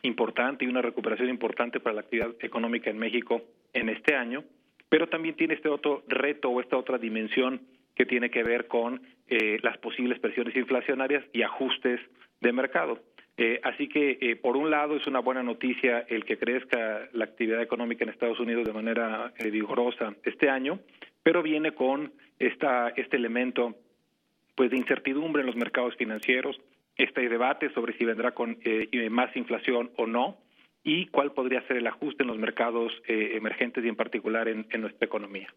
importante 0.00 0.64
y 0.64 0.68
una 0.68 0.81
recuperación 0.81 1.29
importante 1.29 1.79
para 1.79 1.94
la 1.94 2.00
actividad 2.00 2.35
económica 2.40 2.88
en 2.88 2.98
México 2.98 3.42
en 3.74 3.90
este 3.90 4.14
año, 4.14 4.42
pero 4.88 5.09
también 5.09 5.37
tiene 5.37 5.55
este 5.55 5.68
otro 5.68 6.03
reto 6.09 6.51
o 6.51 6.61
esta 6.61 6.77
otra 6.77 6.99
dimensión 6.99 7.61
que 7.94 8.07
tiene 8.07 8.31
que 8.31 8.42
ver 8.42 8.66
con 8.66 9.03
eh, 9.29 9.59
las 9.62 9.79
posibles 9.79 10.20
presiones 10.20 10.55
inflacionarias 10.55 11.25
y 11.33 11.42
ajustes 11.42 12.01
de 12.40 12.53
mercado. 12.53 13.01
Eh, 13.38 13.61
así 13.62 13.88
que, 13.88 14.16
eh, 14.20 14.37
por 14.37 14.57
un 14.57 14.70
lado, 14.70 14.96
es 14.96 15.07
una 15.07 15.20
buena 15.20 15.42
noticia 15.42 16.07
el 16.09 16.25
que 16.25 16.38
crezca 16.38 17.09
la 17.12 17.27
actividad 17.27 17.61
económica 17.61 18.03
en 18.03 18.11
Estados 18.11 18.40
Unidos 18.40 18.66
de 18.66 18.72
manera 18.72 19.33
eh, 19.37 19.51
vigorosa 19.51 20.14
este 20.25 20.49
año, 20.49 20.81
pero 21.22 21.42
viene 21.42 21.72
con 21.72 22.12
este 22.38 23.16
elemento 23.16 23.75
pues 24.55 24.70
de 24.70 24.79
incertidumbre 24.79 25.42
en 25.42 25.46
los 25.46 25.57
mercados 25.57 25.94
financieros, 25.96 26.59
este 26.96 27.29
debate 27.29 27.70
sobre 27.75 27.96
si 27.99 28.07
vendrá 28.07 28.33
con 28.33 28.59
más 29.11 29.37
inflación 29.37 29.90
o 29.96 30.07
no 30.07 30.38
y 30.87 31.07
cuál 31.07 31.33
podría 31.33 31.66
ser 31.66 31.79
el 31.79 31.87
ajuste 31.88 32.22
en 32.22 32.29
los 32.29 32.38
mercados 32.38 32.92
eh, 33.09 33.33
emergentes 33.35 33.85
y 33.85 33.88
en 33.88 33.96
particular 33.96 34.46
en, 34.46 34.64
nuestra 34.81 35.05
economía. 35.05 35.53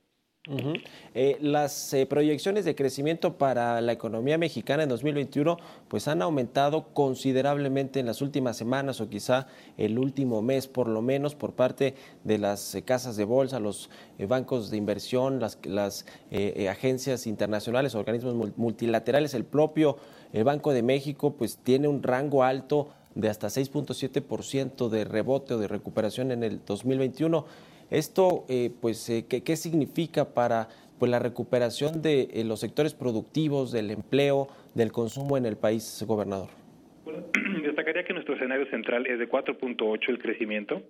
Eh, 1.13 1.37
las 1.41 1.93
eh, 1.93 2.07
proyecciones 2.07 2.65
de 2.65 2.73
crecimiento 2.73 3.37
para 3.37 3.79
la 3.81 3.91
economía 3.91 4.39
mexicana 4.39 4.81
en 4.81 4.89
2021 4.89 5.57
pues 5.87 6.07
han 6.07 6.23
aumentado 6.23 6.91
considerablemente 6.93 7.99
en 7.99 8.07
las 8.07 8.23
últimas 8.23 8.57
semanas 8.57 8.99
o 9.01 9.09
quizá 9.09 9.45
el 9.77 9.99
último 9.99 10.41
mes 10.41 10.67
por 10.67 10.87
lo 10.87 11.03
menos 11.03 11.35
por 11.35 11.53
parte 11.53 11.93
de 12.23 12.39
las 12.39 12.81
casas 12.83 13.15
de 13.15 13.25
bolsa, 13.25 13.59
los 13.59 13.91
bancos 14.27 14.71
de 14.71 14.77
inversión, 14.77 15.39
las, 15.39 15.59
las 15.63 16.07
agencias 16.67 17.27
internacionales, 17.27 17.93
organismos 17.93 18.57
multilaterales, 18.57 19.35
el 19.35 19.45
propio 19.45 19.97
Banco 20.43 20.73
de 20.73 20.81
México 20.81 21.35
pues 21.37 21.59
tiene 21.59 21.87
un 21.87 22.01
rango 22.01 22.43
alto 22.43 22.89
de 23.21 23.29
hasta 23.29 23.47
6.7% 23.47 24.89
de 24.89 25.05
rebote 25.05 25.53
o 25.53 25.58
de 25.58 25.67
recuperación 25.67 26.32
en 26.32 26.43
el 26.43 26.60
2021. 26.65 27.45
Esto, 27.89 28.45
eh, 28.49 28.71
pues, 28.82 29.10
eh, 29.10 29.25
¿qué, 29.29 29.43
¿qué, 29.43 29.55
significa 29.55 30.34
para 30.34 30.67
pues, 30.99 31.10
la 31.10 31.19
recuperación 31.19 32.01
de 32.01 32.29
eh, 32.34 32.43
los 32.45 32.60
sectores 32.60 32.93
productivos, 32.93 33.71
del 33.71 33.89
empleo, 33.89 34.47
del 34.75 34.91
consumo 34.91 35.38
en 35.38 35.45
el 35.45 35.58
país, 35.58 36.03
gobernador? 36.08 36.49
Destacaría 37.63 38.03
que 38.03 38.13
nuestro 38.13 38.36
escenario 38.36 38.69
central 38.69 39.08
es 39.08 39.17
de 39.17 39.27
4.8 39.27 40.10
el 40.10 40.19
crecimiento, 40.19 40.84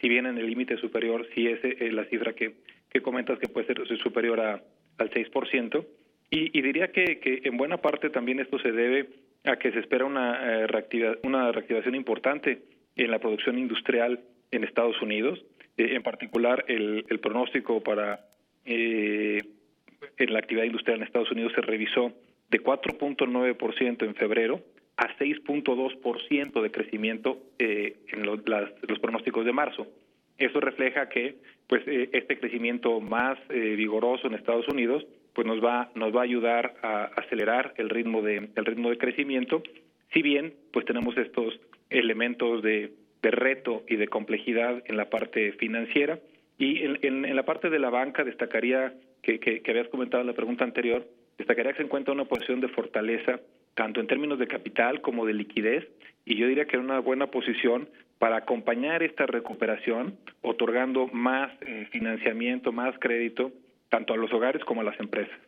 si 0.00 0.08
bien 0.08 0.26
en 0.26 0.36
el 0.36 0.46
límite 0.46 0.76
superior 0.76 1.26
sí 1.34 1.46
es 1.46 1.60
eh, 1.62 1.90
la 1.92 2.04
cifra 2.06 2.34
que, 2.34 2.56
que 2.90 3.00
comentas 3.00 3.38
que 3.38 3.48
puede 3.48 3.66
ser 3.66 3.78
superior 3.98 4.40
a, 4.40 4.62
al 4.98 5.10
6%, 5.10 5.86
y, 6.30 6.58
y 6.58 6.62
diría 6.62 6.88
que, 6.88 7.20
que 7.20 7.42
en 7.44 7.56
buena 7.56 7.76
parte 7.78 8.10
también 8.10 8.40
esto 8.40 8.58
se 8.58 8.72
debe 8.72 9.08
a 9.44 9.56
que 9.56 9.72
se 9.72 9.80
espera 9.80 10.04
una, 10.04 10.40
eh, 10.42 10.66
reactiva, 10.66 11.16
una 11.22 11.50
reactivación 11.52 11.94
importante 11.94 12.62
en 12.96 13.10
la 13.10 13.18
producción 13.18 13.58
industrial 13.58 14.20
en 14.50 14.64
Estados 14.64 15.00
Unidos, 15.02 15.44
eh, 15.76 15.94
en 15.94 16.02
particular 16.02 16.64
el, 16.68 17.04
el 17.08 17.20
pronóstico 17.20 17.82
para 17.82 18.20
eh, 18.64 19.42
en 20.18 20.32
la 20.32 20.38
actividad 20.38 20.64
industrial 20.64 20.98
en 20.98 21.04
Estados 21.04 21.30
Unidos 21.30 21.52
se 21.54 21.62
revisó 21.62 22.12
de 22.50 22.62
4.9% 22.62 24.04
en 24.04 24.14
febrero 24.14 24.60
a 24.96 25.08
6.2% 25.16 26.62
de 26.62 26.70
crecimiento 26.70 27.38
eh, 27.58 27.96
en 28.08 28.26
las, 28.26 28.70
los 28.82 28.98
pronósticos 28.98 29.44
de 29.44 29.52
marzo. 29.52 29.86
Eso 30.38 30.60
refleja 30.60 31.08
que 31.08 31.36
pues 31.66 31.82
eh, 31.86 32.10
este 32.12 32.38
crecimiento 32.38 33.00
más 33.00 33.38
vigoroso 33.48 34.26
en 34.26 34.34
Estados 34.34 34.68
Unidos 34.68 35.06
pues 35.34 35.46
nos 35.46 35.62
va 35.62 35.90
nos 35.94 36.14
va 36.14 36.20
a 36.20 36.24
ayudar 36.24 36.74
a 36.82 37.04
acelerar 37.16 37.74
el 37.76 37.88
ritmo 37.88 38.22
de 38.22 38.50
el 38.54 38.64
ritmo 38.64 38.90
de 38.90 38.98
crecimiento. 38.98 39.62
Si 40.12 40.22
bien 40.22 40.54
pues 40.72 40.84
tenemos 40.86 41.16
estos 41.16 41.58
elementos 41.90 42.62
de, 42.62 42.92
reto 43.22 43.84
y 43.88 43.96
de 43.96 44.08
complejidad 44.08 44.82
en 44.86 44.96
la 44.96 45.08
parte 45.08 45.52
financiera. 45.52 46.18
Y 46.58 46.82
en, 46.82 47.34
la 47.34 47.44
parte 47.44 47.70
de 47.70 47.78
la 47.78 47.90
banca 47.90 48.24
destacaría 48.24 48.94
que, 49.22 49.38
que, 49.38 49.62
habías 49.68 49.88
comentado 49.88 50.20
en 50.20 50.26
la 50.26 50.32
pregunta 50.32 50.64
anterior 50.64 51.06
destacaría 51.38 51.72
que 51.72 51.78
se 51.78 51.84
encuentra 51.84 52.12
una 52.12 52.24
posición 52.24 52.60
de 52.60 52.68
fortaleza 52.68 53.40
tanto 53.74 54.00
en 54.00 54.06
términos 54.06 54.38
de 54.38 54.46
capital 54.46 55.00
como 55.00 55.24
de 55.24 55.34
liquidez. 55.34 55.88
Y 56.24 56.36
yo 56.36 56.46
diría 56.46 56.66
que 56.66 56.76
en 56.76 56.84
una 56.84 56.98
buena 56.98 57.28
posición 57.28 57.88
para 58.18 58.36
acompañar 58.36 59.02
esta 59.02 59.26
recuperación 59.26 60.18
otorgando 60.42 61.08
más 61.08 61.50
eh, 61.62 61.88
financiamiento 61.90 62.70
más 62.70 62.96
crédito 62.98 63.52
tanto 63.92 64.14
a 64.14 64.16
los 64.16 64.32
hogares 64.32 64.64
como 64.64 64.80
a 64.80 64.84
las 64.84 64.98
empresas. 64.98 65.38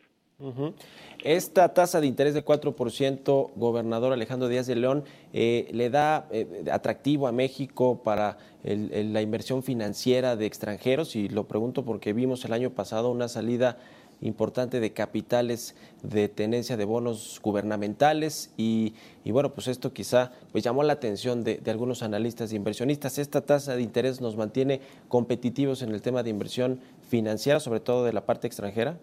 Esta 1.23 1.73
tasa 1.73 2.01
de 2.01 2.07
interés 2.07 2.33
de 2.33 2.43
4%, 2.43 3.51
gobernador 3.55 4.13
Alejandro 4.13 4.49
Díaz 4.49 4.67
de 4.67 4.75
León, 4.75 5.03
eh, 5.33 5.67
le 5.71 5.89
da 5.89 6.27
eh, 6.29 6.65
atractivo 6.71 7.27
a 7.27 7.31
México 7.31 8.03
para 8.03 8.37
el, 8.63 9.13
la 9.13 9.21
inversión 9.21 9.63
financiera 9.63 10.35
de 10.35 10.45
extranjeros 10.45 11.15
y 11.15 11.29
lo 11.29 11.47
pregunto 11.47 11.85
porque 11.85 12.13
vimos 12.13 12.43
el 12.45 12.53
año 12.53 12.69
pasado 12.69 13.11
una 13.11 13.29
salida 13.29 13.77
importante 14.25 14.79
de 14.79 14.93
capitales 14.93 15.75
de 16.03 16.27
tenencia 16.27 16.77
de 16.77 16.85
bonos 16.85 17.39
gubernamentales 17.43 18.53
y, 18.57 18.93
y, 19.23 19.31
bueno, 19.31 19.53
pues 19.53 19.67
esto 19.67 19.93
quizá 19.93 20.31
pues 20.51 20.63
llamó 20.63 20.83
la 20.83 20.93
atención 20.93 21.43
de, 21.43 21.59
algunos 21.67 22.03
analistas 22.03 22.51
e 22.51 22.55
inversionistas. 22.55 23.17
Esta 23.17 23.45
tasa 23.45 23.75
de 23.75 23.81
interés 23.81 24.21
nos 24.21 24.35
mantiene 24.35 24.81
competitivos 25.07 25.81
en 25.81 25.91
el 25.91 26.01
tema 26.01 26.23
de 26.23 26.29
inversión 26.29 26.79
financiera, 27.09 27.59
sobre 27.59 27.79
todo 27.79 28.05
de 28.05 28.13
la 28.13 28.25
parte 28.25 28.47
extranjera. 28.47 28.97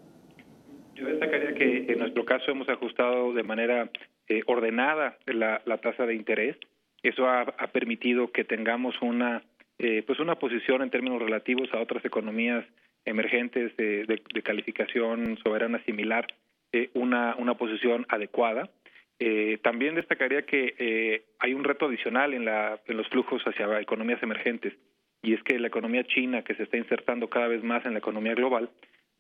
Yo 0.94 1.06
destacaría 1.06 1.54
que 1.54 1.92
en 1.92 1.98
nuestro 1.98 2.24
caso 2.24 2.50
hemos 2.50 2.68
ajustado 2.68 3.32
de 3.32 3.42
manera 3.42 3.90
eh, 4.28 4.42
ordenada 4.46 5.16
la, 5.26 5.62
la, 5.64 5.78
tasa 5.78 6.06
de 6.06 6.14
interés. 6.14 6.56
Eso 7.02 7.26
ha, 7.26 7.42
ha 7.42 7.66
permitido 7.68 8.30
que 8.30 8.44
tengamos 8.44 8.94
una 9.02 9.42
eh, 9.78 10.04
pues 10.06 10.20
una 10.20 10.36
posición 10.36 10.82
en 10.82 10.90
términos 10.90 11.20
relativos 11.20 11.68
a 11.72 11.80
otras 11.80 12.04
economías 12.04 12.64
emergentes 13.04 13.76
de, 13.76 14.22
calificación 14.44 15.38
soberana 15.38 15.82
similar, 15.84 16.26
eh, 16.72 16.90
una, 16.94 17.36
una 17.36 17.54
posición 17.54 18.06
adecuada. 18.08 18.70
Eh, 19.18 19.58
también 19.62 19.94
destacaría 19.94 20.42
que 20.42 20.74
eh, 20.78 21.26
hay 21.38 21.54
un 21.54 21.64
reto 21.64 21.86
adicional 21.86 22.34
en, 22.34 22.44
la, 22.44 22.80
en 22.86 22.96
los 22.96 23.08
flujos 23.08 23.42
hacia 23.44 23.80
economías 23.80 24.22
emergentes, 24.22 24.74
y 25.22 25.34
es 25.34 25.42
que 25.44 25.58
la 25.58 25.68
economía 25.68 26.04
china, 26.04 26.42
que 26.42 26.54
se 26.56 26.64
está 26.64 26.76
insertando 26.76 27.30
cada 27.30 27.46
vez 27.46 27.62
más 27.62 27.86
en 27.86 27.92
la 27.92 28.00
economía 28.00 28.34
global, 28.34 28.70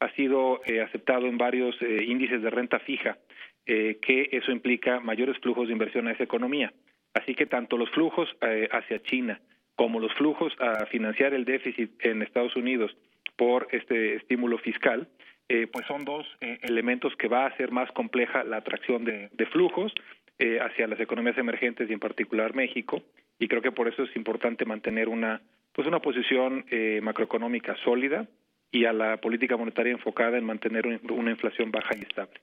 ha 0.00 0.10
sido 0.14 0.60
eh, 0.66 0.80
aceptado 0.80 1.26
en 1.26 1.38
varios 1.38 1.80
eh, 1.80 2.04
índices 2.04 2.42
de 2.42 2.50
renta 2.50 2.80
fija, 2.80 3.18
que 3.64 4.28
eso 4.32 4.50
implica 4.50 4.98
mayores 4.98 5.38
flujos 5.38 5.68
de 5.68 5.72
inversión 5.72 6.08
a 6.08 6.12
esa 6.12 6.24
economía. 6.24 6.72
Así 7.14 7.36
que 7.36 7.46
tanto 7.46 7.76
los 7.76 7.88
flujos 7.90 8.28
hacia 8.72 9.00
China 9.04 9.40
como 9.76 10.00
los 10.00 10.12
flujos 10.14 10.52
a 10.58 10.84
financiar 10.86 11.32
el 11.32 11.44
déficit 11.44 11.92
en 12.04 12.22
Estados 12.22 12.56
Unidos 12.56 12.90
por 13.36 13.68
este 13.72 14.16
estímulo 14.16 14.58
fiscal, 14.58 15.08
eh, 15.48 15.66
pues 15.66 15.86
son 15.86 16.04
dos 16.04 16.26
eh, 16.40 16.58
elementos 16.62 17.14
que 17.16 17.28
va 17.28 17.44
a 17.44 17.48
hacer 17.48 17.70
más 17.70 17.90
compleja 17.92 18.44
la 18.44 18.58
atracción 18.58 19.04
de, 19.04 19.28
de 19.32 19.46
flujos 19.46 19.92
eh, 20.38 20.58
hacia 20.60 20.88
las 20.88 20.98
economías 20.98 21.38
emergentes 21.38 21.88
y 21.88 21.92
en 21.92 22.00
particular 22.00 22.54
México. 22.54 23.02
Y 23.38 23.46
creo 23.46 23.62
que 23.62 23.70
por 23.70 23.86
eso 23.86 24.02
es 24.02 24.16
importante 24.16 24.64
mantener 24.64 25.08
una, 25.08 25.40
pues 25.72 25.86
una 25.86 26.00
posición 26.00 26.64
eh, 26.70 27.00
macroeconómica 27.00 27.76
sólida 27.84 28.26
y 28.72 28.86
a 28.86 28.92
la 28.92 29.18
política 29.18 29.56
monetaria 29.56 29.92
enfocada 29.92 30.38
en 30.38 30.44
mantener 30.44 30.86
una 30.86 31.30
inflación 31.30 31.70
baja 31.70 31.90
y 31.96 32.00
estable. 32.02 32.40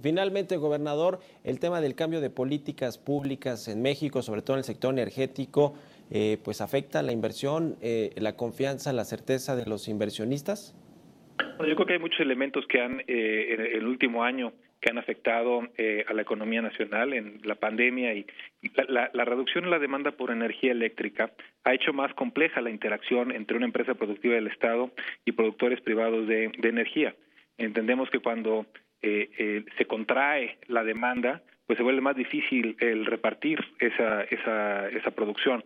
Finalmente, 0.00 0.56
gobernador, 0.56 1.18
el 1.42 1.58
tema 1.58 1.80
del 1.80 1.94
cambio 1.94 2.20
de 2.20 2.30
políticas 2.30 2.96
públicas 2.96 3.68
en 3.68 3.82
México, 3.82 4.22
sobre 4.22 4.40
todo 4.40 4.56
en 4.56 4.58
el 4.58 4.64
sector 4.64 4.94
energético, 4.94 5.74
eh, 6.16 6.38
pues 6.44 6.60
afecta 6.60 7.02
la 7.02 7.10
inversión, 7.10 7.74
eh, 7.82 8.10
la 8.14 8.36
confianza, 8.36 8.92
la 8.92 9.02
certeza 9.02 9.56
de 9.56 9.66
los 9.66 9.88
inversionistas. 9.88 10.72
Yo 11.58 11.74
creo 11.74 11.86
que 11.86 11.94
hay 11.94 11.98
muchos 11.98 12.20
elementos 12.20 12.64
que 12.68 12.80
han 12.80 13.00
eh, 13.08 13.54
en 13.54 13.60
el 13.60 13.84
último 13.84 14.22
año 14.22 14.52
que 14.80 14.90
han 14.90 14.98
afectado 14.98 15.62
a 15.62 16.12
la 16.12 16.22
economía 16.22 16.62
nacional 16.62 17.14
en 17.14 17.40
la 17.42 17.54
pandemia 17.54 18.12
y 18.14 18.26
la, 18.86 19.24
reducción 19.24 19.64
en 19.64 19.70
la 19.70 19.78
demanda 19.78 20.12
por 20.12 20.30
energía 20.30 20.72
eléctrica 20.72 21.32
ha 21.64 21.72
hecho 21.72 21.94
más 21.94 22.12
compleja 22.14 22.60
la 22.60 22.68
interacción 22.68 23.32
entre 23.32 23.56
una 23.56 23.64
empresa 23.64 23.94
productiva 23.94 24.34
del 24.34 24.46
Estado 24.46 24.90
y 25.24 25.32
productores 25.32 25.80
privados 25.80 26.28
de, 26.28 26.52
energía. 26.62 27.14
Entendemos 27.56 28.10
que 28.10 28.18
cuando 28.18 28.66
se 29.00 29.86
contrae 29.88 30.58
la 30.68 30.84
demanda, 30.84 31.42
pues 31.66 31.78
se 31.78 31.82
vuelve 31.82 32.02
más 32.02 32.14
difícil 32.14 32.76
el 32.78 33.06
repartir 33.06 33.64
esa, 33.80 34.22
esa, 34.24 34.88
esa 34.90 35.10
producción. 35.12 35.64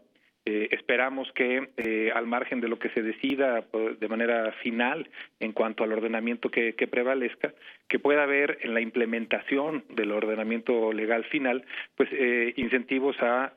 Eh, 0.51 0.69
esperamos 0.71 1.31
que 1.33 1.69
eh, 1.77 2.11
al 2.15 2.27
margen 2.27 2.63
de 2.63 2.69
lo 2.69 2.79
que 2.79 2.89
se 2.91 3.03
decida 3.03 3.61
pues, 3.71 4.01
de 4.01 4.09
manera 4.09 4.51
final 4.63 5.11
en 5.41 5.53
cuanto 5.53 5.85
al 5.85 5.93
ordenamiento 5.93 6.51
que, 6.51 6.73
prevalezca, 6.91 7.53
que 7.87 7.99
pueda 7.99 8.23
haber 8.23 8.57
en 8.63 8.73
la 8.73 8.81
implementación 8.81 9.85
del 9.91 10.11
ordenamiento 10.11 10.91
legal 10.95 11.25
final, 11.25 11.67
pues 11.99 12.09
eh, 12.13 12.55
incentivos 12.57 13.15
a 13.21 13.53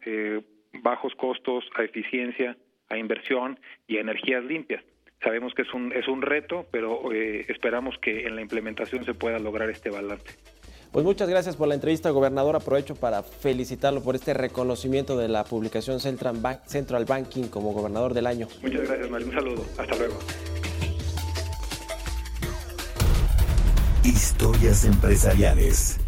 bajos 0.84 1.16
costos, 1.16 1.64
a 1.76 1.84
eficiencia, 1.84 2.58
a 2.90 2.98
inversión 2.98 3.58
y 3.88 3.96
a 3.96 4.02
energías 4.02 4.44
limpias. 4.44 4.84
Sabemos 5.24 5.54
que 5.54 5.62
es 5.62 5.74
un, 5.74 5.94
es 5.94 6.10
un 6.10 6.22
reto, 6.22 6.66
pero 6.74 7.10
esperamos 7.14 7.98
que 8.00 8.28
en 8.28 8.36
la 8.36 8.42
implementación 8.42 9.06
se 9.06 9.14
pueda 9.14 9.40
lograr 9.40 9.70
este 9.70 9.90
balance. 9.90 10.61
Pues 10.92 11.06
muchas 11.06 11.30
gracias 11.30 11.56
por 11.56 11.70
la 11.70 11.76
entrevista, 11.76 12.10
gobernador. 12.10 12.58
Aprovecho 12.58 12.96
para 12.96 13.24
felicitarlo 13.24 14.02
por 14.02 14.16
este 14.16 14.34
reconocimiento 14.34 15.18
de 15.18 15.30
la 15.30 15.46
publicación 15.46 16.02
Central, 16.02 17.06
Banking 17.08 17.44
como 17.44 17.72
gobernador 17.72 18.14
del 18.14 18.28
año. 18.28 18.50
Muchas 18.62 18.82
gracias, 18.82 19.10
Mario. 19.10 19.28
Un 19.28 19.34
saludo. 19.34 19.66
Hasta 19.78 19.96
luego. 19.96 20.16
Historias 24.04 24.84
empresariales. 24.84 26.01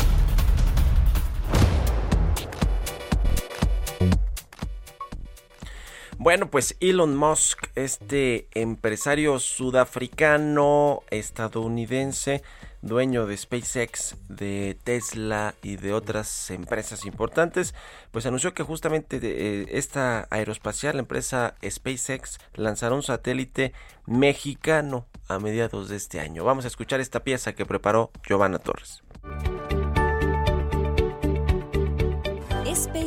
Bueno, 6.18 6.50
pues 6.50 6.78
Elon 6.80 7.16
Musk, 7.16 7.68
este 7.76 8.48
empresario 8.54 9.40
sudafricano 9.40 11.02
estadounidense, 11.10 12.44
dueño 12.82 13.26
de 13.26 13.36
SpaceX, 13.36 14.16
de 14.30 14.78
Tesla 14.84 15.56
y 15.64 15.78
de 15.78 15.94
otras 15.94 16.52
empresas 16.52 17.06
importantes, 17.06 17.74
pues 18.12 18.26
anunció 18.26 18.54
que 18.54 18.64
justamente 18.64 19.20
eh, 19.22 19.66
esta 19.72 20.28
aeroespacial, 20.30 20.96
la 20.96 21.02
empresa 21.02 21.56
SpaceX, 21.68 22.40
lanzará 22.54 22.96
un 22.96 23.04
satélite 23.04 23.74
mexicano 24.06 25.08
a 25.28 25.40
mediados 25.40 25.90
de 25.90 25.96
este 25.96 26.20
año. 26.20 26.44
Vamos 26.44 26.66
a 26.66 26.68
escuchar 26.68 27.00
esta 27.00 27.24
pieza 27.24 27.54
que 27.54 27.66
preparó 27.66 28.12
Giovanna 28.28 28.60
Torres. 28.60 29.02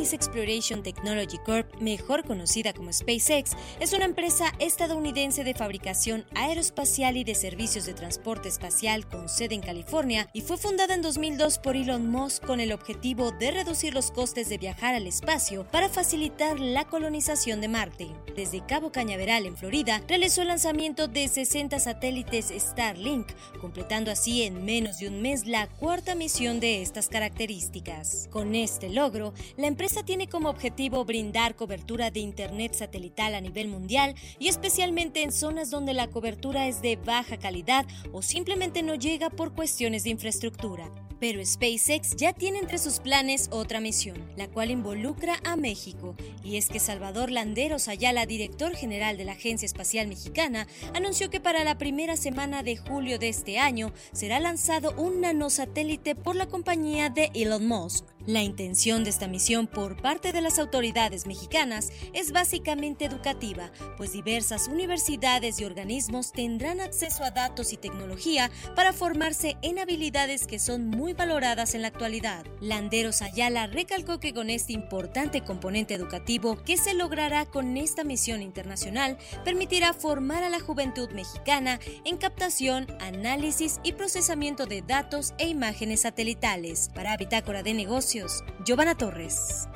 Space 0.07 0.15
Exploration 0.15 0.83
Technology 0.83 1.37
Corp, 1.39 1.81
mejor 1.81 2.23
conocida 2.23 2.71
como 2.73 2.93
SpaceX, 2.93 3.51
es 3.79 3.91
una 3.93 4.05
empresa 4.05 4.53
estadounidense 4.59 5.43
de 5.43 5.53
fabricación 5.53 6.25
aeroespacial 6.35 7.17
y 7.17 7.23
de 7.25 7.35
servicios 7.35 7.85
de 7.85 7.93
transporte 7.93 8.47
espacial 8.47 9.07
con 9.07 9.27
sede 9.27 9.55
en 9.55 9.61
California 9.61 10.29
y 10.33 10.41
fue 10.41 10.57
fundada 10.57 10.93
en 10.93 11.01
2002 11.01 11.59
por 11.59 11.75
Elon 11.75 12.09
Musk 12.09 12.45
con 12.45 12.59
el 12.59 12.71
objetivo 12.71 13.31
de 13.31 13.51
reducir 13.51 13.93
los 13.93 14.11
costes 14.11 14.47
de 14.47 14.57
viajar 14.57 14.95
al 14.95 15.07
espacio 15.07 15.65
para 15.71 15.89
facilitar 15.89 16.59
la 16.59 16.85
colonización 16.85 17.59
de 17.59 17.67
Marte. 17.67 18.07
Desde 18.35 18.65
Cabo 18.65 18.91
Cañaveral, 18.91 19.45
en 19.45 19.57
Florida, 19.57 20.01
realizó 20.07 20.41
el 20.41 20.49
lanzamiento 20.49 21.07
de 21.07 21.27
60 21.27 21.79
satélites 21.79 22.53
Starlink, 22.55 23.27
completando 23.59 24.11
así 24.11 24.43
en 24.43 24.63
menos 24.63 24.99
de 24.99 25.09
un 25.09 25.21
mes 25.21 25.47
la 25.47 25.67
cuarta 25.67 26.15
misión 26.15 26.59
de 26.59 26.81
estas 26.81 27.09
características. 27.09 28.29
Con 28.31 28.55
este 28.55 28.89
logro, 28.89 29.33
la 29.57 29.67
empresa 29.67 29.96
tiene 30.03 30.27
como 30.27 30.49
objetivo 30.49 31.05
brindar 31.05 31.55
cobertura 31.55 32.11
de 32.11 32.19
Internet 32.19 32.73
satelital 32.73 33.35
a 33.35 33.41
nivel 33.41 33.67
mundial 33.67 34.15
y 34.39 34.47
especialmente 34.47 35.23
en 35.23 35.31
zonas 35.31 35.69
donde 35.69 35.93
la 35.93 36.07
cobertura 36.07 36.67
es 36.67 36.81
de 36.81 36.95
baja 36.95 37.37
calidad 37.37 37.85
o 38.11 38.21
simplemente 38.21 38.83
no 38.83 38.95
llega 38.95 39.29
por 39.29 39.53
cuestiones 39.53 40.03
de 40.03 40.11
infraestructura. 40.11 40.91
Pero 41.19 41.43
SpaceX 41.43 42.15
ya 42.15 42.31
tiene 42.31 42.59
entre 42.59 42.77
sus 42.77 42.99
planes 42.99 43.49
otra 43.51 43.79
misión, 43.79 44.23
la 44.35 44.47
cual 44.47 44.69
involucra 44.69 45.39
a 45.43 45.55
México, 45.55 46.15
y 46.43 46.57
es 46.57 46.69
que 46.69 46.79
Salvador 46.79 47.31
Landeros 47.31 47.87
Ayala, 47.87 48.27
director 48.27 48.75
general 48.75 49.17
de 49.17 49.25
la 49.25 49.31
Agencia 49.31 49.65
Espacial 49.65 50.07
Mexicana, 50.07 50.67
anunció 50.93 51.31
que 51.31 51.39
para 51.39 51.63
la 51.63 51.79
primera 51.79 52.17
semana 52.17 52.61
de 52.61 52.77
julio 52.77 53.17
de 53.17 53.29
este 53.29 53.57
año 53.57 53.91
será 54.11 54.39
lanzado 54.39 54.93
un 54.95 55.21
nanosatélite 55.21 56.13
por 56.13 56.35
la 56.35 56.45
compañía 56.45 57.09
de 57.09 57.31
Elon 57.33 57.67
Musk. 57.67 58.05
La 58.27 58.43
intención 58.43 59.05
de 59.05 59.09
esta 59.09 59.29
misión 59.29 59.67
por 59.67 60.01
parte 60.01 60.33
de 60.33 60.41
las 60.41 60.59
autoridades 60.59 61.25
mexicanas 61.27 61.93
es 62.11 62.33
básicamente 62.33 63.05
educativa, 63.05 63.71
pues 63.95 64.11
diversas 64.11 64.67
universidades 64.67 65.61
y 65.61 65.63
organismos 65.63 66.33
tendrán 66.33 66.81
acceso 66.81 67.23
a 67.23 67.31
datos 67.31 67.71
y 67.71 67.77
tecnología 67.77 68.51
para 68.75 68.91
formarse 68.91 69.55
en 69.61 69.79
habilidades 69.79 70.45
que 70.45 70.59
son 70.59 70.87
muy 70.87 71.13
valoradas 71.13 71.73
en 71.73 71.83
la 71.83 71.87
actualidad. 71.87 72.45
Landeros 72.59 73.21
Ayala 73.21 73.65
recalcó 73.67 74.19
que 74.19 74.33
con 74.33 74.49
este 74.49 74.73
importante 74.73 75.45
componente 75.45 75.93
educativo 75.93 76.61
que 76.65 76.75
se 76.75 76.93
logrará 76.93 77.45
con 77.45 77.77
esta 77.77 78.03
misión 78.03 78.41
internacional, 78.41 79.17
permitirá 79.45 79.93
formar 79.93 80.43
a 80.43 80.49
la 80.49 80.59
juventud 80.59 81.09
mexicana 81.11 81.79
en 82.03 82.17
captación, 82.17 82.87
análisis 82.99 83.79
y 83.83 83.93
procesamiento 83.93 84.65
de 84.65 84.81
datos 84.81 85.33
e 85.37 85.47
imágenes 85.47 86.01
satelitales. 86.01 86.89
Para 86.93 87.15
Bitácora 87.15 87.63
de 87.63 87.73
Negocios, 87.73 88.16
Giovanna 88.63 88.95
Torres. 88.95 89.67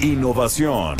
Innovación. 0.00 0.96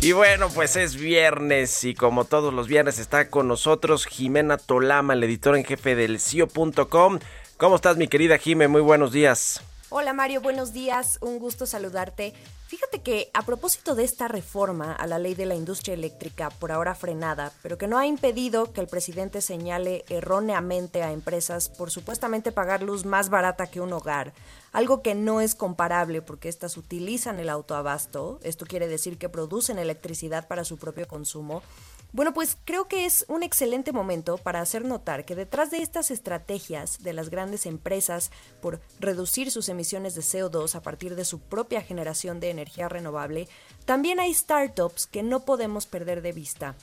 Y 0.00 0.12
bueno, 0.12 0.48
pues 0.50 0.76
es 0.76 0.94
viernes 0.96 1.82
y 1.84 1.94
como 1.94 2.24
todos 2.24 2.54
los 2.54 2.68
viernes 2.68 2.98
está 3.00 3.28
con 3.28 3.48
nosotros 3.48 4.06
Jimena 4.06 4.56
Tolama, 4.56 5.14
el 5.14 5.24
editor 5.24 5.56
en 5.56 5.64
jefe 5.64 5.96
del 5.96 6.20
CIO.com. 6.20 7.18
¿Cómo 7.56 7.76
estás 7.76 7.96
mi 7.96 8.06
querida 8.06 8.38
Jime? 8.38 8.68
Muy 8.68 8.82
buenos 8.82 9.10
días. 9.10 9.62
Hola 9.88 10.12
Mario, 10.12 10.40
buenos 10.40 10.72
días, 10.72 11.16
un 11.20 11.38
gusto 11.38 11.64
saludarte. 11.64 12.34
Fíjate 12.66 13.02
que 13.02 13.30
a 13.32 13.42
propósito 13.42 13.94
de 13.94 14.02
esta 14.02 14.26
reforma 14.26 14.92
a 14.92 15.06
la 15.06 15.20
ley 15.20 15.36
de 15.36 15.46
la 15.46 15.54
industria 15.54 15.94
eléctrica, 15.94 16.50
por 16.50 16.72
ahora 16.72 16.96
frenada, 16.96 17.52
pero 17.62 17.78
que 17.78 17.86
no 17.86 17.96
ha 17.96 18.04
impedido 18.04 18.72
que 18.72 18.80
el 18.80 18.88
presidente 18.88 19.40
señale 19.40 20.04
erróneamente 20.08 21.04
a 21.04 21.12
empresas 21.12 21.68
por 21.68 21.92
supuestamente 21.92 22.50
pagar 22.50 22.82
luz 22.82 23.04
más 23.04 23.28
barata 23.28 23.68
que 23.68 23.80
un 23.80 23.92
hogar, 23.92 24.32
algo 24.72 25.02
que 25.02 25.14
no 25.14 25.40
es 25.40 25.54
comparable 25.54 26.20
porque 26.20 26.48
éstas 26.48 26.76
utilizan 26.76 27.38
el 27.38 27.48
autoabasto, 27.48 28.40
esto 28.42 28.66
quiere 28.66 28.88
decir 28.88 29.18
que 29.18 29.28
producen 29.28 29.78
electricidad 29.78 30.48
para 30.48 30.64
su 30.64 30.78
propio 30.78 31.06
consumo, 31.06 31.62
bueno, 32.16 32.32
pues 32.32 32.56
creo 32.64 32.88
que 32.88 33.04
es 33.04 33.26
un 33.28 33.42
excelente 33.42 33.92
momento 33.92 34.38
para 34.38 34.62
hacer 34.62 34.86
notar 34.86 35.26
que 35.26 35.34
detrás 35.34 35.70
de 35.70 35.82
estas 35.82 36.10
estrategias 36.10 37.02
de 37.02 37.12
las 37.12 37.28
grandes 37.28 37.66
empresas 37.66 38.30
por 38.62 38.80
reducir 38.98 39.50
sus 39.50 39.68
emisiones 39.68 40.14
de 40.14 40.22
CO2 40.22 40.76
a 40.76 40.80
partir 40.80 41.14
de 41.14 41.26
su 41.26 41.40
propia 41.40 41.82
generación 41.82 42.40
de 42.40 42.48
energía 42.48 42.88
renovable, 42.88 43.48
también 43.84 44.18
hay 44.18 44.32
startups 44.32 45.06
que 45.06 45.22
no 45.22 45.44
podemos 45.44 45.84
perder 45.84 46.22
de 46.22 46.32
vista. 46.32 46.74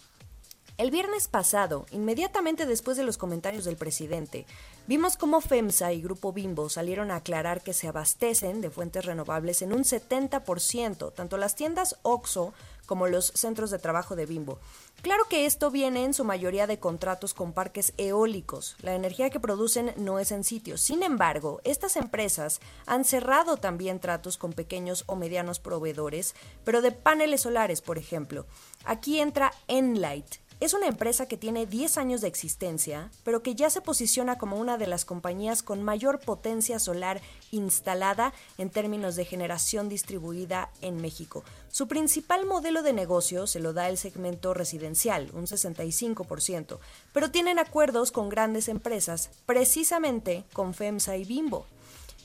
El 0.76 0.90
viernes 0.90 1.28
pasado, 1.28 1.86
inmediatamente 1.92 2.66
después 2.66 2.98
de 2.98 3.04
los 3.04 3.20
comentarios 3.20 3.64
del 3.64 3.78
presidente, 3.78 4.48
vimos 4.88 5.18
cómo 5.18 5.40
FEMSA 5.40 5.94
y 5.94 6.02
Grupo 6.02 6.34
Bimbo 6.34 6.68
salieron 6.68 7.12
a 7.12 7.18
aclarar 7.18 7.62
que 7.62 7.74
se 7.74 7.88
abastecen 7.88 8.60
de 8.60 8.72
fuentes 8.72 9.06
renovables 9.06 9.62
en 9.62 9.72
un 9.72 9.84
70%, 9.84 11.14
tanto 11.14 11.38
las 11.38 11.54
tiendas 11.54 12.00
OXO 12.02 12.54
como 12.88 13.08
los 13.08 13.28
centros 13.28 13.72
de 13.72 13.80
trabajo 13.80 14.16
de 14.16 14.26
Bimbo. 14.26 14.60
Claro 15.02 15.26
que 15.30 15.46
esto 15.46 15.70
viene 15.70 16.06
en 16.06 16.14
su 16.14 16.24
mayoría 16.24 16.68
de 16.68 16.80
contratos 16.80 17.34
con 17.34 17.54
parques 17.54 17.94
eólicos. 17.98 18.76
La 18.82 18.96
energía 18.96 19.30
que 19.30 19.40
producen 19.40 19.94
no 19.98 20.20
es 20.20 20.32
en 20.32 20.44
sitio. 20.44 20.78
Sin 20.78 21.04
embargo, 21.04 21.62
estas 21.64 21.96
empresas 21.98 22.62
han 22.86 23.06
cerrado 23.06 23.58
también 23.58 24.00
tratos 24.00 24.38
con 24.38 24.54
pequeños 24.54 25.04
o 25.08 25.16
medianos 25.16 25.60
proveedores, 25.60 26.36
pero 26.64 26.82
de 26.82 26.92
paneles 26.92 27.42
solares, 27.42 27.82
por 27.82 27.98
ejemplo. 27.98 28.46
Aquí 28.86 29.20
entra 29.20 29.54
Enlight, 29.68 30.36
es 30.64 30.74
una 30.74 30.88
empresa 30.88 31.26
que 31.26 31.36
tiene 31.36 31.66
10 31.66 31.98
años 31.98 32.22
de 32.22 32.30
existencia, 32.30 33.12
pero 33.26 33.44
que 33.44 33.54
ya 33.54 33.70
se 33.70 33.82
posiciona 33.82 34.38
como 34.38 34.56
una 34.58 34.78
de 34.78 34.88
las 34.88 35.04
compañías 35.04 35.62
con 35.62 35.84
mayor 35.84 36.20
potencia 36.20 36.80
solar 36.80 37.22
instalada 37.52 38.34
en 38.58 38.70
términos 38.70 39.18
de 39.18 39.26
generación 39.26 39.90
distribuida 39.90 40.70
en 40.82 41.02
México. 41.02 41.44
Su 41.70 41.90
principal 41.90 42.46
modelo 42.46 42.82
de 42.82 42.94
negocio 42.94 43.46
se 43.46 43.60
lo 43.60 43.74
da 43.74 43.90
el 43.90 43.98
segmento 43.98 44.54
residencial, 44.54 45.32
un 45.34 45.48
65%, 45.48 46.78
pero 47.12 47.30
tienen 47.30 47.60
acuerdos 47.60 48.12
con 48.12 48.30
grandes 48.30 48.70
empresas, 48.70 49.32
precisamente 49.46 50.46
con 50.54 50.74
FEMSA 50.74 51.18
y 51.18 51.26
Bimbo. 51.26 51.66